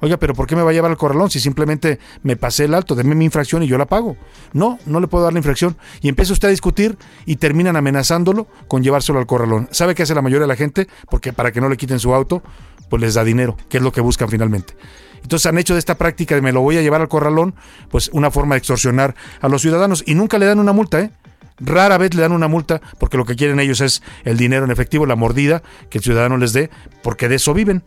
[0.00, 2.74] Oiga, pero ¿por qué me va a llevar al corralón si simplemente me pasé el
[2.74, 2.94] alto?
[2.94, 4.16] Deme mi infracción y yo la pago.
[4.52, 5.76] No, no le puedo dar la infracción.
[6.02, 9.68] Y empieza usted a discutir y terminan amenazándolo con llevárselo al corralón.
[9.70, 10.86] ¿Sabe qué hace la mayoría de la gente?
[11.10, 12.42] Porque para que no le quiten su auto,
[12.88, 14.74] pues les da dinero, que es lo que buscan finalmente.
[15.22, 17.54] Entonces han hecho de esta práctica de me lo voy a llevar al corralón,
[17.90, 21.10] pues una forma de extorsionar a los ciudadanos y nunca le dan una multa, ¿eh?
[21.58, 24.70] Rara vez le dan una multa porque lo que quieren ellos es el dinero en
[24.70, 26.70] efectivo, la mordida que el ciudadano les dé,
[27.02, 27.82] porque de eso viven.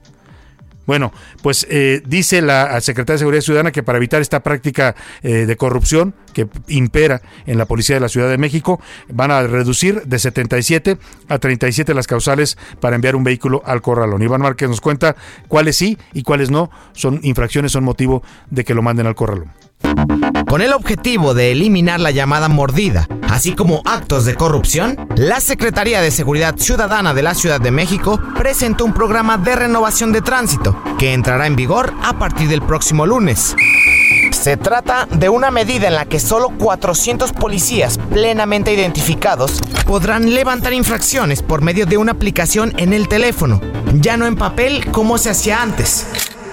[0.89, 1.13] Bueno,
[1.43, 5.55] pues eh, dice la Secretaría de Seguridad Ciudadana que para evitar esta práctica eh, de
[5.55, 10.17] corrupción que impera en la Policía de la Ciudad de México, van a reducir de
[10.17, 10.97] 77
[11.27, 14.23] a 37 las causales para enviar un vehículo al corralón.
[14.23, 15.15] Iván Márquez nos cuenta
[15.47, 19.51] cuáles sí y cuáles no son infracciones, son motivo de que lo manden al corralón.
[20.47, 26.01] Con el objetivo de eliminar la llamada mordida, así como actos de corrupción, la Secretaría
[26.01, 30.75] de Seguridad Ciudadana de la Ciudad de México presentó un programa de renovación de tránsito
[30.97, 33.55] que entrará en vigor a partir del próximo lunes.
[34.31, 40.73] Se trata de una medida en la que solo 400 policías plenamente identificados podrán levantar
[40.73, 43.59] infracciones por medio de una aplicación en el teléfono,
[43.93, 46.07] ya no en papel como se hacía antes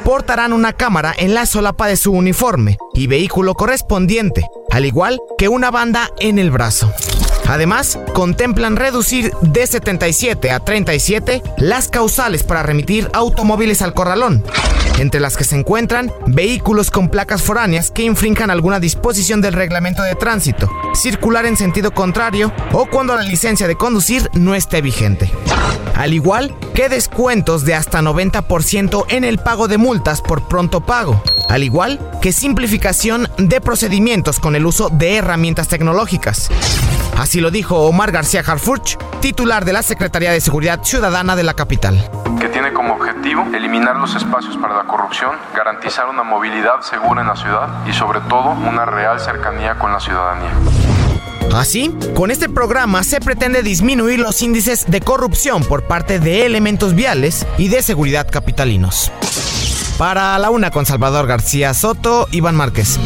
[0.07, 5.49] portarán una cámara en la solapa de su uniforme y vehículo correspondiente, al igual que
[5.49, 6.93] una banda en el brazo.
[7.48, 14.44] Además, contemplan reducir de 77 a 37 las causales para remitir automóviles al corralón,
[14.98, 20.02] entre las que se encuentran vehículos con placas foráneas que infrinjan alguna disposición del reglamento
[20.02, 25.31] de tránsito, circular en sentido contrario o cuando la licencia de conducir no esté vigente.
[25.94, 31.23] Al igual que descuentos de hasta 90% en el pago de multas por pronto pago,
[31.48, 36.51] al igual que simplificación de procedimientos con el uso de herramientas tecnológicas.
[37.16, 41.55] Así lo dijo Omar García Harfuch, titular de la Secretaría de Seguridad Ciudadana de la
[41.55, 42.11] capital.
[42.41, 47.29] que tiene como objetivo eliminar los espacios para la corrupción, garantizar una movilidad segura en
[47.29, 50.51] la ciudad y sobre todo una real cercanía con la ciudadanía.
[51.55, 56.95] Así, con este programa se pretende disminuir los índices de corrupción por parte de elementos
[56.95, 59.11] viales y de seguridad capitalinos.
[59.97, 62.99] Para la una con Salvador García Soto, Iván Márquez.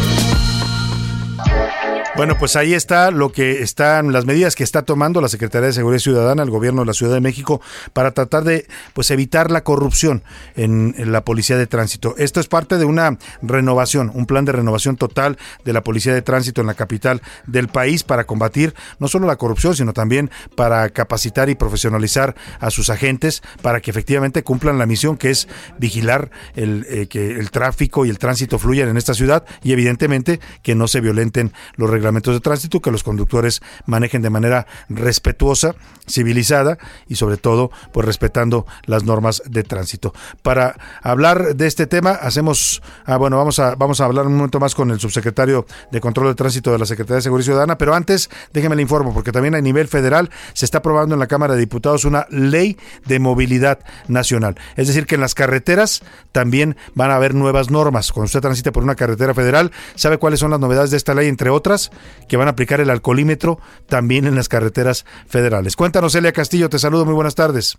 [2.17, 5.73] Bueno, pues ahí está lo que están las medidas que está tomando la Secretaría de
[5.73, 7.63] Seguridad Ciudadana, el gobierno de la Ciudad de México
[7.93, 10.23] para tratar de pues evitar la corrupción
[10.57, 12.15] en, la Policía de Tránsito.
[12.19, 16.21] Esto es parte de una renovación, un plan de renovación total de la Policía de
[16.21, 20.91] Tránsito en la capital del país para combatir no solo la corrupción, sino también para
[20.91, 26.31] capacitar y profesionalizar a sus agentes para que efectivamente cumplan la misión que es vigilar
[26.55, 30.75] el eh, que el tráfico y el tránsito fluyan en esta ciudad y evidentemente que
[30.75, 35.75] no se violenten los reglamentos de tránsito, que los conductores manejen de manera respetuosa,
[36.09, 36.79] civilizada
[37.09, 40.13] y sobre todo pues respetando las normas de tránsito.
[40.43, 44.61] Para hablar de este tema hacemos ah, bueno, vamos a vamos a hablar un momento
[44.61, 47.95] más con el subsecretario de Control de Tránsito de la Secretaría de Seguridad Ciudadana, pero
[47.95, 51.55] antes déjeme le informo porque también a nivel federal se está aprobando en la Cámara
[51.55, 52.77] de Diputados una ley
[53.07, 53.79] de movilidad
[54.09, 54.57] nacional.
[54.77, 58.13] Es decir, que en las carreteras también van a haber nuevas normas.
[58.13, 61.29] Cuando usted transite por una carretera federal, ¿sabe cuáles son las novedades de esta ley?
[61.29, 61.90] Entre otras,
[62.29, 63.59] que van a aplicar el alcoholímetro
[63.89, 65.77] también en las carreteras federales.
[65.77, 67.79] Cuéntanos, Elia Castillo, te saludo, muy buenas tardes.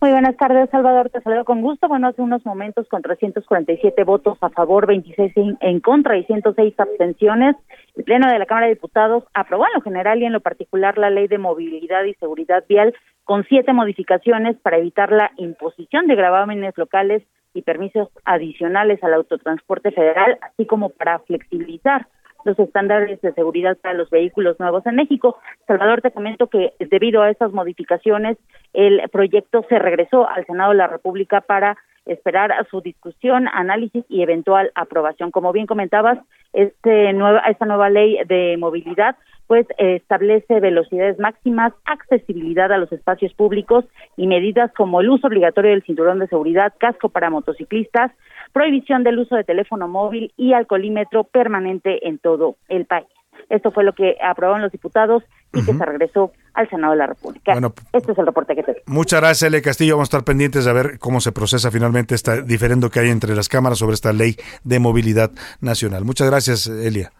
[0.00, 1.10] Muy buenas tardes, Salvador.
[1.10, 1.86] Te saludo con gusto.
[1.86, 7.56] Bueno, hace unos momentos con 347 votos a favor, 26 en contra y 106 abstenciones,
[7.94, 10.98] el Pleno de la Cámara de Diputados aprobó en lo general y en lo particular
[10.98, 12.94] la Ley de Movilidad y Seguridad Vial
[13.24, 17.22] con siete modificaciones para evitar la imposición de gravámenes locales
[17.54, 22.08] y permisos adicionales al autotransporte federal, así como para flexibilizar
[22.44, 25.38] los estándares de seguridad para los vehículos nuevos en México.
[25.66, 28.38] Salvador, te comento que debido a estas modificaciones,
[28.72, 31.76] el proyecto se regresó al Senado de la República para
[32.06, 35.30] esperar a su discusión, análisis y eventual aprobación.
[35.30, 36.18] Como bien comentabas,
[36.52, 39.16] este nueva, esta nueva ley de movilidad
[39.46, 43.84] pues establece velocidades máximas, accesibilidad a los espacios públicos
[44.16, 48.12] y medidas como el uso obligatorio del cinturón de seguridad, casco para motociclistas,
[48.52, 53.08] prohibición del uso de teléfono móvil y alcoholímetro permanente en todo el país.
[53.48, 55.22] Esto fue lo que aprobaron los diputados
[55.52, 57.52] y que se regresó al Senado de la República.
[57.52, 59.60] Bueno, este es el reporte que te Muchas gracias, L.
[59.62, 59.94] Castillo.
[59.94, 63.34] Vamos a estar pendientes de ver cómo se procesa finalmente esta diferendo que hay entre
[63.34, 65.30] las cámaras sobre esta ley de movilidad
[65.60, 66.04] nacional.
[66.04, 67.12] Muchas gracias, Elia.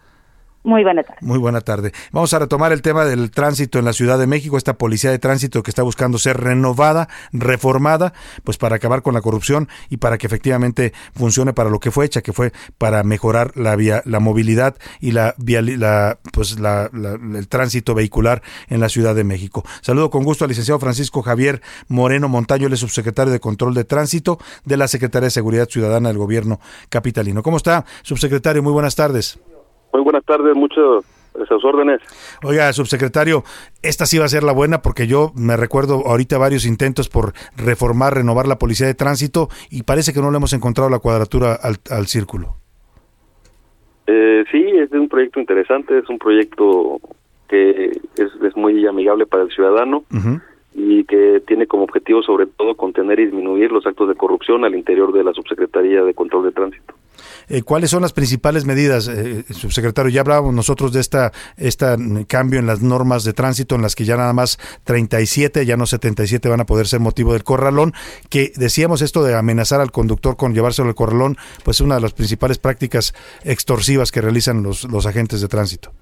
[0.64, 1.18] Muy buena tarde.
[1.22, 1.92] Muy buena tarde.
[2.12, 5.18] Vamos a retomar el tema del tránsito en la Ciudad de México, esta policía de
[5.18, 8.12] tránsito que está buscando ser renovada, reformada,
[8.44, 12.04] pues para acabar con la corrupción y para que efectivamente funcione para lo que fue
[12.04, 17.48] hecha, que fue para mejorar la vía, la movilidad y la, la pues la, el
[17.48, 19.64] tránsito vehicular en la Ciudad de México.
[19.80, 24.38] Saludo con gusto al licenciado Francisco Javier Moreno Montaño, el subsecretario de Control de Tránsito
[24.64, 27.42] de la Secretaría de Seguridad Ciudadana del Gobierno Capitalino.
[27.42, 28.62] ¿Cómo está, subsecretario?
[28.62, 29.40] Muy buenas tardes.
[29.92, 31.04] Muy buenas tardes, muchas
[31.40, 32.00] esas órdenes.
[32.42, 33.42] Oiga, subsecretario,
[33.82, 37.32] esta sí va a ser la buena porque yo me recuerdo ahorita varios intentos por
[37.56, 41.54] reformar, renovar la policía de tránsito y parece que no le hemos encontrado la cuadratura
[41.54, 42.56] al, al círculo.
[44.06, 47.00] Eh, sí, es un proyecto interesante, es un proyecto
[47.48, 50.42] que es, es muy amigable para el ciudadano uh -huh.
[50.74, 54.74] y que tiene como objetivo sobre todo contener y disminuir los actos de corrupción al
[54.74, 56.94] interior de la Subsecretaría de Control de Tránsito.
[57.48, 60.10] Eh, ¿Cuáles son las principales medidas, eh, subsecretario?
[60.10, 61.96] Ya hablábamos nosotros de esta, esta
[62.28, 65.86] cambio en las normas de tránsito, en las que ya nada más 37, ya no
[65.86, 67.92] 77 van a poder ser motivo del corralón,
[68.30, 72.00] que decíamos esto de amenazar al conductor con llevárselo al corralón, pues es una de
[72.00, 75.92] las principales prácticas extorsivas que realizan los, los agentes de tránsito.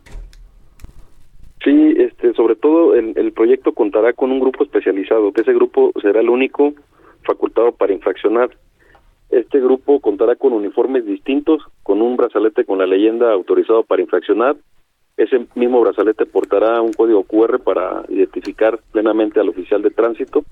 [1.64, 6.20] Sí, este, sobre todo el proyecto contará con un grupo especializado, que ese grupo será
[6.20, 6.72] el único
[7.24, 8.51] facultado para infraccionar
[9.31, 14.57] este grupo contará con uniformes distintos, con un brazalete con la leyenda autorizado para infraccionar.
[15.16, 20.44] Ese mismo brazalete portará un código QR para identificar plenamente al oficial de tránsito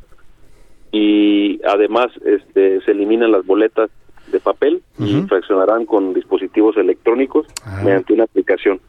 [0.92, 3.90] y además este, se eliminan las boletas
[4.30, 5.06] de papel uh -huh.
[5.06, 7.80] y infraccionarán con dispositivos electrónicos ah.
[7.84, 8.80] mediante una aplicación.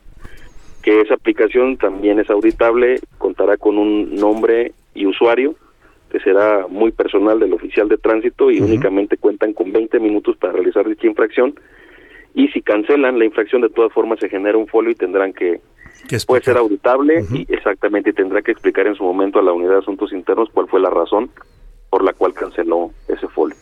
[0.83, 5.55] Que esa aplicación también es auditable, contará con un nombre y usuario
[6.09, 8.67] que será muy personal del oficial de tránsito y uh -huh.
[8.67, 11.53] únicamente cuentan con 20 minutos para realizar dicha infracción
[12.33, 15.61] y si cancelan la infracción de todas formas se genera un folio y tendrán que
[16.25, 17.45] puede ser auditable uh -huh.
[17.47, 20.67] y exactamente tendrá que explicar en su momento a la unidad de asuntos internos cuál
[20.67, 21.29] fue la razón
[21.89, 23.55] por la cual canceló ese folio.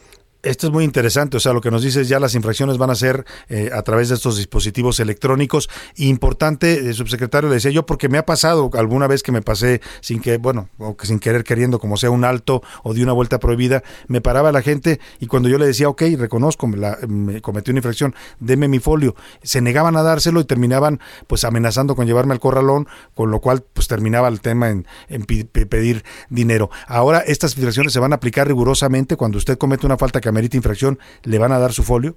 [0.48, 2.95] Esto es muy interesante, o sea, lo que nos dices ya las infracciones van a
[2.95, 5.69] ser eh, a través de estos dispositivos electrónicos.
[5.98, 9.82] Importante, eh, subsecretario, le decía yo, porque me ha pasado alguna vez que me pasé
[9.99, 13.11] sin que, bueno, o que sin querer queriendo, como sea un alto o de una
[13.11, 16.98] vuelta prohibida, me paraba la gente y cuando yo le decía, ok, reconozco, me, la,
[17.10, 21.94] me cometí una infracción, deme mi folio, se negaban a dárselo y terminaban pues amenazando
[21.94, 26.69] con llevarme al corralón, con lo cual pues terminaba el tema en, en pedir dinero.
[26.88, 30.56] Ahora estas infracciones se van a aplicar rigurosamente cuando usted comete una falta que amerita
[30.58, 32.16] infracción, le van a dar su folio?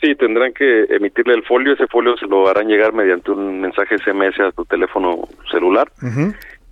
[0.00, 1.74] Sí, tendrán que emitirle el folio.
[1.74, 5.92] Ese folio se lo harán llegar mediante un mensaje SMS a su teléfono celular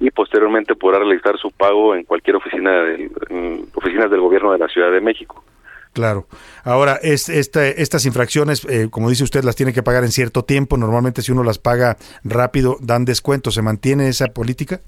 [0.01, 4.59] y posteriormente podrá realizar su pago en cualquier oficina del, en oficinas del gobierno de
[4.59, 5.45] la Ciudad de México.
[5.93, 6.27] Claro.
[6.65, 10.45] Ahora, es, esta- estas infracciones, eh, como dice usted, las tiene que pagar en cierto
[10.45, 10.77] tiempo.
[10.79, 13.51] Normalmente si uno las paga rápido, dan descuento.
[13.51, 14.81] ¿Se mantiene esa política?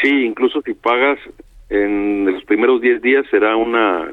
[0.00, 1.18] Sí, incluso si pagas
[1.68, 4.10] en los primeros 10 días será una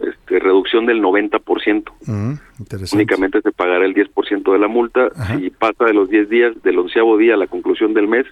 [0.00, 1.92] este, reducción del 90%.
[2.06, 2.32] Mm.
[2.92, 5.10] Únicamente se pagará el 10% de la multa.
[5.36, 8.26] Si pasa de los 10 días, del onceavo día a la conclusión del mes,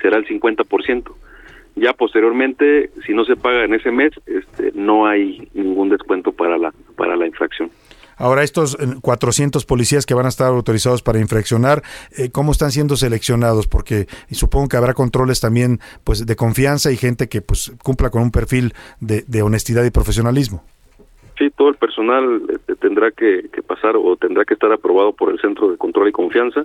[0.00, 1.12] será el 50%.
[1.76, 6.56] Ya posteriormente, si no se paga en ese mes, este, no hay ningún descuento para
[6.56, 7.70] la para la infracción.
[8.16, 11.82] Ahora, estos eh, 400 policías que van a estar autorizados para infraccionar,
[12.16, 13.66] eh, ¿cómo están siendo seleccionados?
[13.66, 18.22] Porque supongo que habrá controles también pues de confianza y gente que pues cumpla con
[18.22, 20.62] un perfil de, de honestidad y profesionalismo.
[21.38, 25.32] Sí, todo el personal este, tendrá que, que pasar o tendrá que estar aprobado por
[25.32, 26.62] el Centro de Control y Confianza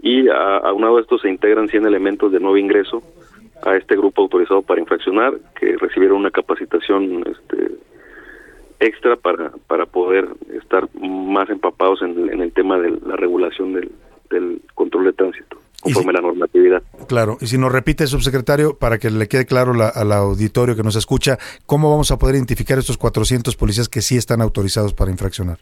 [0.00, 3.02] y a, aunado a esto se integran 100 elementos de nuevo ingreso
[3.64, 7.72] a este grupo autorizado para infraccionar que recibieron una capacitación este,
[8.80, 10.28] extra para, para poder
[10.60, 13.90] estar más empapados en, en el tema de la regulación del,
[14.30, 16.82] del control de tránsito conforme a la normatividad.
[17.06, 20.82] Claro, y si nos repite, subsecretario, para que le quede claro la- al auditorio que
[20.82, 25.12] nos escucha, ¿cómo vamos a poder identificar estos 400 policías que sí están autorizados para
[25.12, 25.58] infraccionar?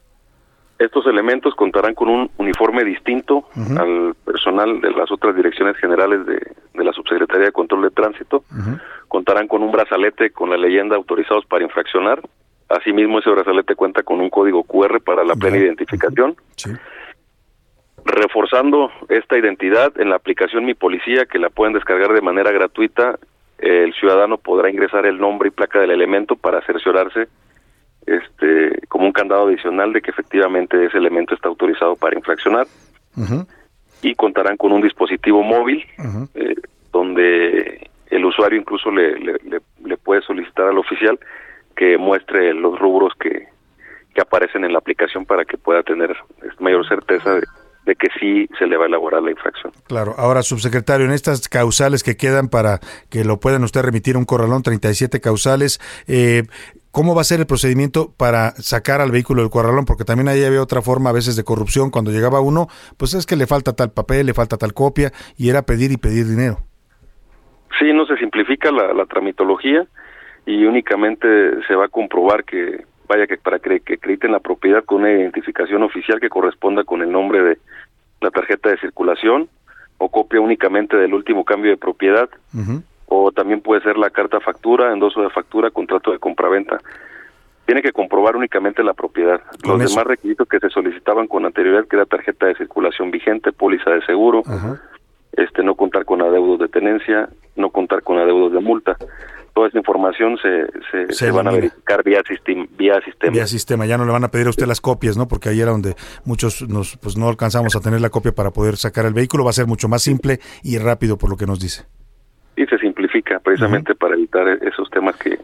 [0.78, 3.44] Estos elementos contarán con un uniforme distinto
[3.76, 6.34] al personal de las otras direcciones generales de,
[6.74, 8.44] de la Subsecretaría de Control de Tránsito.
[9.08, 12.20] Contarán con un brazalete con la leyenda autorizados para infraccionar.
[12.74, 16.36] Asimismo, ese brazalete cuenta con un código QR para la plena identificación.
[18.04, 23.18] Reforzando esta identidad en la aplicación Mi Policía, que la pueden descargar de manera gratuita,
[23.58, 27.28] el ciudadano podrá ingresar el nombre y placa del elemento para cerciorarse
[28.06, 32.66] este, como un candado adicional de que efectivamente ese elemento está autorizado para infraccionar.
[34.02, 35.82] Y contarán con un dispositivo móvil
[36.34, 36.54] eh,
[36.92, 41.18] donde el usuario incluso le, le, le- le puede solicitar al oficial
[41.74, 43.48] que muestre los rubros que,
[44.14, 46.16] que aparecen en la aplicación para que pueda tener
[46.60, 47.42] mayor certeza de,
[47.86, 49.72] de que sí se le va a elaborar la infracción.
[49.86, 52.80] Claro, ahora, subsecretario, en estas causales que quedan para
[53.10, 56.44] que lo puedan usted remitir un corralón, 37 causales, eh,
[56.90, 59.84] ¿cómo va a ser el procedimiento para sacar al vehículo del corralón?
[59.84, 61.90] Porque también ahí había otra forma a veces de corrupción.
[61.90, 65.50] Cuando llegaba uno, pues es que le falta tal papel, le falta tal copia, y
[65.50, 66.58] era pedir y pedir dinero.
[67.78, 69.86] Sí, no se simplifica la, la tramitología
[70.46, 74.84] y únicamente se va a comprobar que, vaya, que para que, que acrediten la propiedad
[74.84, 77.58] con una identificación oficial que corresponda con el nombre de
[78.20, 79.48] la tarjeta de circulación
[79.98, 82.28] o copia únicamente del último cambio de propiedad
[83.06, 86.78] o también puede ser la carta factura, endoso de factura, contrato de compraventa.
[87.66, 89.40] Tiene que comprobar únicamente la propiedad.
[89.64, 89.90] Los eso.
[89.90, 94.04] demás requisitos que se solicitaban con anterioridad, que era tarjeta de circulación vigente, póliza de
[94.04, 94.42] seguro,
[95.32, 98.96] este no contar con adeudos de tenencia, no contar con adeudos de multa.
[99.54, 103.32] Toda esa información se, se, Se se van a verificar vía, sistem- vía sistema.
[103.32, 105.28] Vía sistema, ya no le van a pedir a usted las copias, ¿no?
[105.28, 105.94] Porque ahí era donde
[106.24, 109.44] muchos nos, pues no alcanzamos a tener la copia para poder sacar el vehículo.
[109.44, 111.84] Va a ser mucho más simple y rápido por lo que nos dice.
[112.56, 115.38] Y se simplifica precisamente para evitar esos temas que,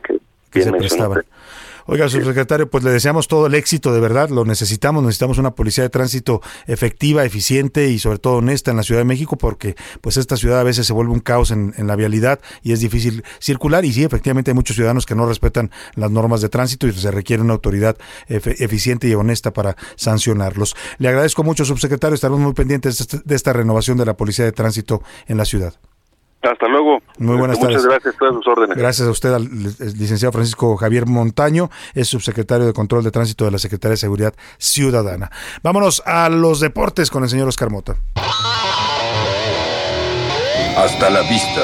[0.51, 1.19] que se prestaban.
[1.19, 1.31] usted.
[1.93, 5.83] Oiga, subsecretario, pues le deseamos todo el éxito, de verdad, lo necesitamos, necesitamos una policía
[5.83, 10.17] de tránsito efectiva, eficiente y sobre todo honesta en la Ciudad de México, porque pues
[10.17, 13.25] esta ciudad a veces se vuelve un caos en, en la vialidad y es difícil
[13.41, 16.93] circular y sí, efectivamente hay muchos ciudadanos que no respetan las normas de tránsito y
[16.93, 17.97] se requiere una autoridad
[18.29, 20.77] efe- eficiente y honesta para sancionarlos.
[20.99, 24.45] Le agradezco mucho, subsecretario, estaremos muy pendientes de esta- de esta renovación de la policía
[24.45, 25.75] de tránsito en la ciudad.
[26.43, 27.03] Hasta luego.
[27.19, 27.87] Muy buenas Muchas tardes.
[27.87, 28.77] gracias, todas sus órdenes.
[28.77, 33.51] Gracias a usted, al licenciado Francisco Javier Montaño, es subsecretario de Control de Tránsito de
[33.51, 35.31] la Secretaría de Seguridad Ciudadana.
[35.63, 37.97] Vámonos a los deportes con el señor Oscar Mota.
[40.77, 41.61] Hasta la vista,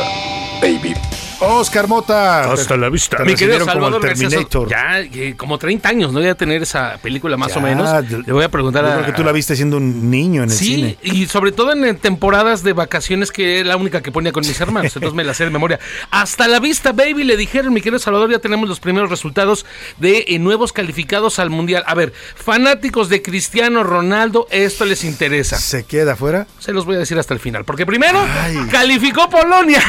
[0.60, 0.94] baby.
[1.38, 2.50] Oscar Mota.
[2.52, 3.18] Hasta la vista.
[3.24, 4.68] Mi querido como el Salvador García Terminator.
[4.68, 8.10] Ya, eh, como 30 años, no voy a tener esa película más Ya, o menos.
[8.26, 8.94] Le voy a preguntar Yo a...
[8.94, 10.98] creo que tú la viste siendo un niño en el Sí, cine.
[11.02, 14.58] y sobre todo en temporadas de vacaciones que era la única que ponía con mis
[14.60, 15.78] hermanos, entonces me la sé de memoria.
[16.10, 19.66] Hasta la vista, baby, le dijeron, mi querido Salvador, ya tenemos los primeros resultados
[19.98, 21.84] de eh, nuevos calificados al Mundial.
[21.86, 25.58] A ver, fanáticos de Cristiano Ronaldo, esto les interesa.
[25.58, 26.46] ¿Se queda fuera?
[26.58, 28.24] Se los voy a decir hasta el final, porque primero
[28.70, 29.82] calificó Polonia.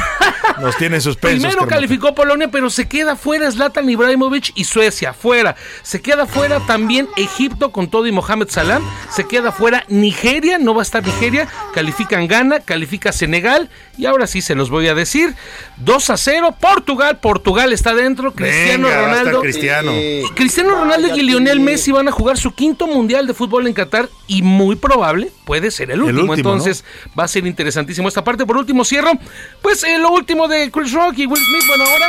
[0.62, 1.37] Nos tiene suspensos.
[1.40, 5.56] Primero calificó Polonia, pero se queda fuera Zlatan Ibrahimovic y Suecia, fuera.
[5.84, 8.84] Se queda fuera también Egipto con todo y Mohamed Salam.
[9.10, 11.48] Se queda fuera Nigeria, no va a estar Nigeria.
[11.74, 13.70] Califican Ghana, califica Senegal.
[13.98, 15.36] Y ahora sí se los voy a decir.
[15.78, 17.20] 2 a 0, Portugal.
[17.20, 18.34] Portugal está dentro.
[18.34, 19.42] Cristiano Venga, Ronaldo.
[19.42, 19.92] Cristiano.
[20.36, 24.10] Cristiano Ronaldo y Lionel Messi van a jugar su quinto mundial de fútbol en Qatar
[24.28, 26.32] y muy probable puede ser el último.
[26.32, 26.84] último, Entonces
[27.18, 28.46] va a ser interesantísimo esta parte.
[28.46, 29.14] Por último, cierro.
[29.62, 31.64] Pues eh, lo último de Chris Rock y Will Smith.
[31.70, 32.08] Bueno, ahora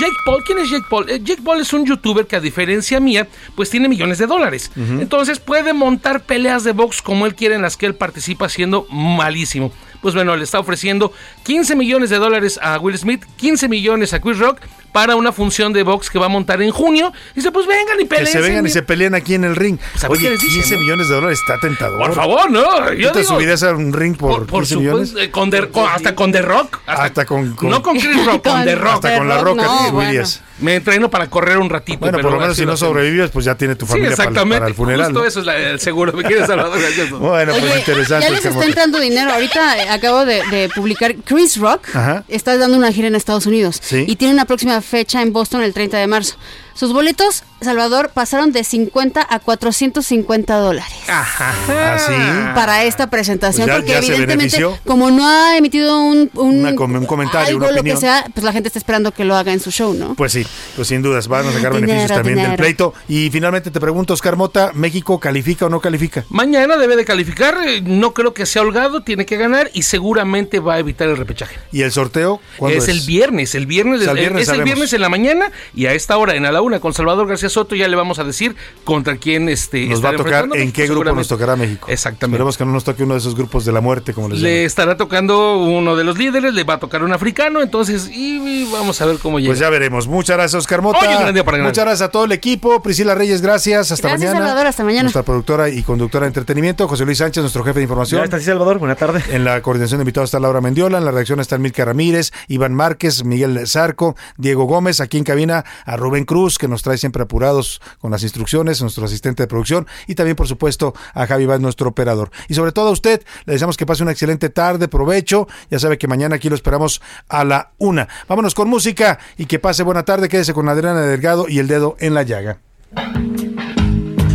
[0.00, 0.42] Jake Paul.
[0.42, 1.10] ¿Quién es Jake Paul?
[1.10, 4.72] Eh, Jake Paul es un youtuber que a diferencia mía, pues tiene millones de dólares.
[4.76, 8.86] Entonces puede montar peleas de box como él quiere en las que él participa siendo
[8.90, 9.70] malísimo.
[10.00, 11.12] Pues bueno, le está ofreciendo
[11.44, 14.60] 15 millones de dólares a Will Smith, 15 millones a Chris Rock
[14.92, 17.12] para una función de box que va a montar en junio.
[17.34, 18.26] Dice, pues vengan y Que peleen.
[18.32, 19.78] se vengan y se peleen aquí en el ring.
[19.92, 20.80] Pues qué Oye, les dicen, 15 ¿no?
[20.80, 21.98] millones de dólares está tentador.
[22.00, 22.92] Por favor, no.
[22.94, 25.08] Yo ¿Tú te digo- subirías a un ring por, Por 15 millones?
[25.10, 26.78] supuesto, eh, con The- con- hasta con The Rock.
[26.86, 28.94] Hasta, Hasta con, con- no con Chris Rock, con Con- The Rock.
[28.94, 30.42] Hasta con La Roca subirías.
[30.60, 32.00] Me entreno para correr un ratito.
[32.00, 34.22] Bueno, pero por lo menos si no sobrevives, pues ya tiene tu Sí, familia para,
[34.24, 34.58] exactamente.
[34.58, 35.04] para el funeral.
[35.06, 35.24] Justo ¿no?
[35.26, 36.12] eso es la- el seguro.
[36.12, 37.10] Me quieres Salvador, gracias.
[37.28, 38.24] Bueno, pues Oye, interesante.
[38.24, 38.66] ya les está Carmota.
[38.66, 39.32] entrando dinero.
[39.32, 42.24] Ahorita eh, acabo de, de publicar Chris Rock Ajá.
[42.26, 44.04] está dando una gira en Estados Unidos Sí.
[44.08, 46.36] y tiene una próxima fecha en Boston el 30 de marzo.
[46.78, 50.92] Sus boletos, Salvador, pasaron de 50 a 450 dólares.
[51.08, 51.52] Ajá.
[51.68, 52.12] ¿Ah, sí?
[52.54, 56.76] Para esta presentación, Pues ya- porque ya evidentemente, como no ha emitido un, un, Una
[56.76, 58.00] com- un comentario, algo, una lo que opinión.
[58.00, 60.14] sea, pues la gente está esperando que lo haga en su show, ¿no?
[60.14, 60.46] Pues sí,
[60.76, 62.62] pues sin dudas, van a sacar Dinero, beneficios también del dinero.
[62.62, 62.94] pleito.
[63.08, 66.24] Y finalmente te pregunto, Oscar Mota, ¿México califica o no califica?
[66.28, 67.56] Mañana debe de calificar.
[67.66, 69.02] eh, No creo que sea holgado.
[69.02, 71.56] Tiene que ganar y seguramente va a evitar el repechaje.
[71.72, 72.40] ¿Y el sorteo?
[72.56, 75.00] ¿Cuándo Es, el viernes, el viernes, O sea, el es- viernes es el viernes en
[75.00, 77.88] la mañana y a esta hora en a la una con Salvador García Soto ya
[77.88, 78.54] le vamos a decir
[78.84, 81.88] contra quién este Nos va a tocar, ¿en México, qué grupo nos tocará México?
[81.90, 82.36] Exactamente.
[82.36, 84.50] Esperemos que no nos toque uno de esos grupos de la muerte, como les Le
[84.50, 84.66] llaman.
[84.66, 88.70] estará tocando uno de los líderes, le va a tocar un africano, entonces y, y
[88.72, 89.50] vamos a ver cómo llega.
[89.50, 90.06] Pues ya veremos.
[90.06, 90.98] Muchas gracias, Oscar Mota.
[91.00, 91.58] Oye, un gran día para.
[91.58, 92.82] Muchas gracias a todo el equipo.
[92.82, 93.90] Priscila Reyes, gracias.
[93.90, 94.46] Hasta Gracias, mañana.
[94.46, 95.02] Salvador, hasta mañana.
[95.02, 98.20] Nuestra productora y conductora de entretenimiento, José Luis Sánchez, nuestro jefe de información.
[98.20, 98.78] Ya está, sí, Salvador.
[98.78, 99.22] Buena tarde.
[99.30, 102.74] En la coordinación de invitados está Laura Mendiola, en la redacción está Milka Ramírez, Iván
[102.74, 107.24] Márquez, Miguel Zarco, Diego Gómez, aquí en cabina a Rubén Cruz, que nos trae siempre
[107.24, 111.60] apurados con las instrucciones, nuestro asistente de producción, y también, por supuesto, a Javi Vaz,
[111.60, 112.30] nuestro operador.
[112.48, 115.48] Y sobre todo a usted, le deseamos que pase una excelente tarde, provecho.
[115.70, 118.08] Ya sabe que mañana aquí lo esperamos a la una.
[118.28, 120.28] Vámonos con música y que pase buena tarde.
[120.28, 122.60] Quédese con Adriana Delgado y el dedo en la llaga.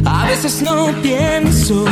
[0.06, 1.86] A veces no pienso,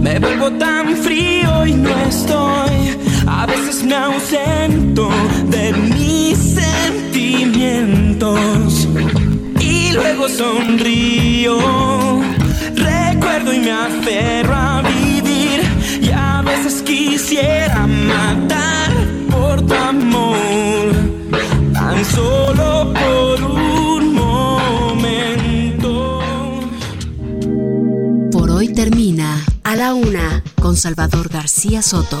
[0.00, 2.98] me vuelvo tan frío y no estoy.
[3.26, 5.10] A veces me ausento
[5.46, 6.56] de mis
[9.60, 11.58] y luego sonrío.
[12.74, 15.60] Recuerdo y me aferro a vivir
[16.02, 18.90] y a veces quisiera matar
[19.30, 20.90] por tu amor,
[21.72, 26.20] tan solo por un momento.
[28.32, 32.20] Por hoy termina A la Una con Salvador García Soto.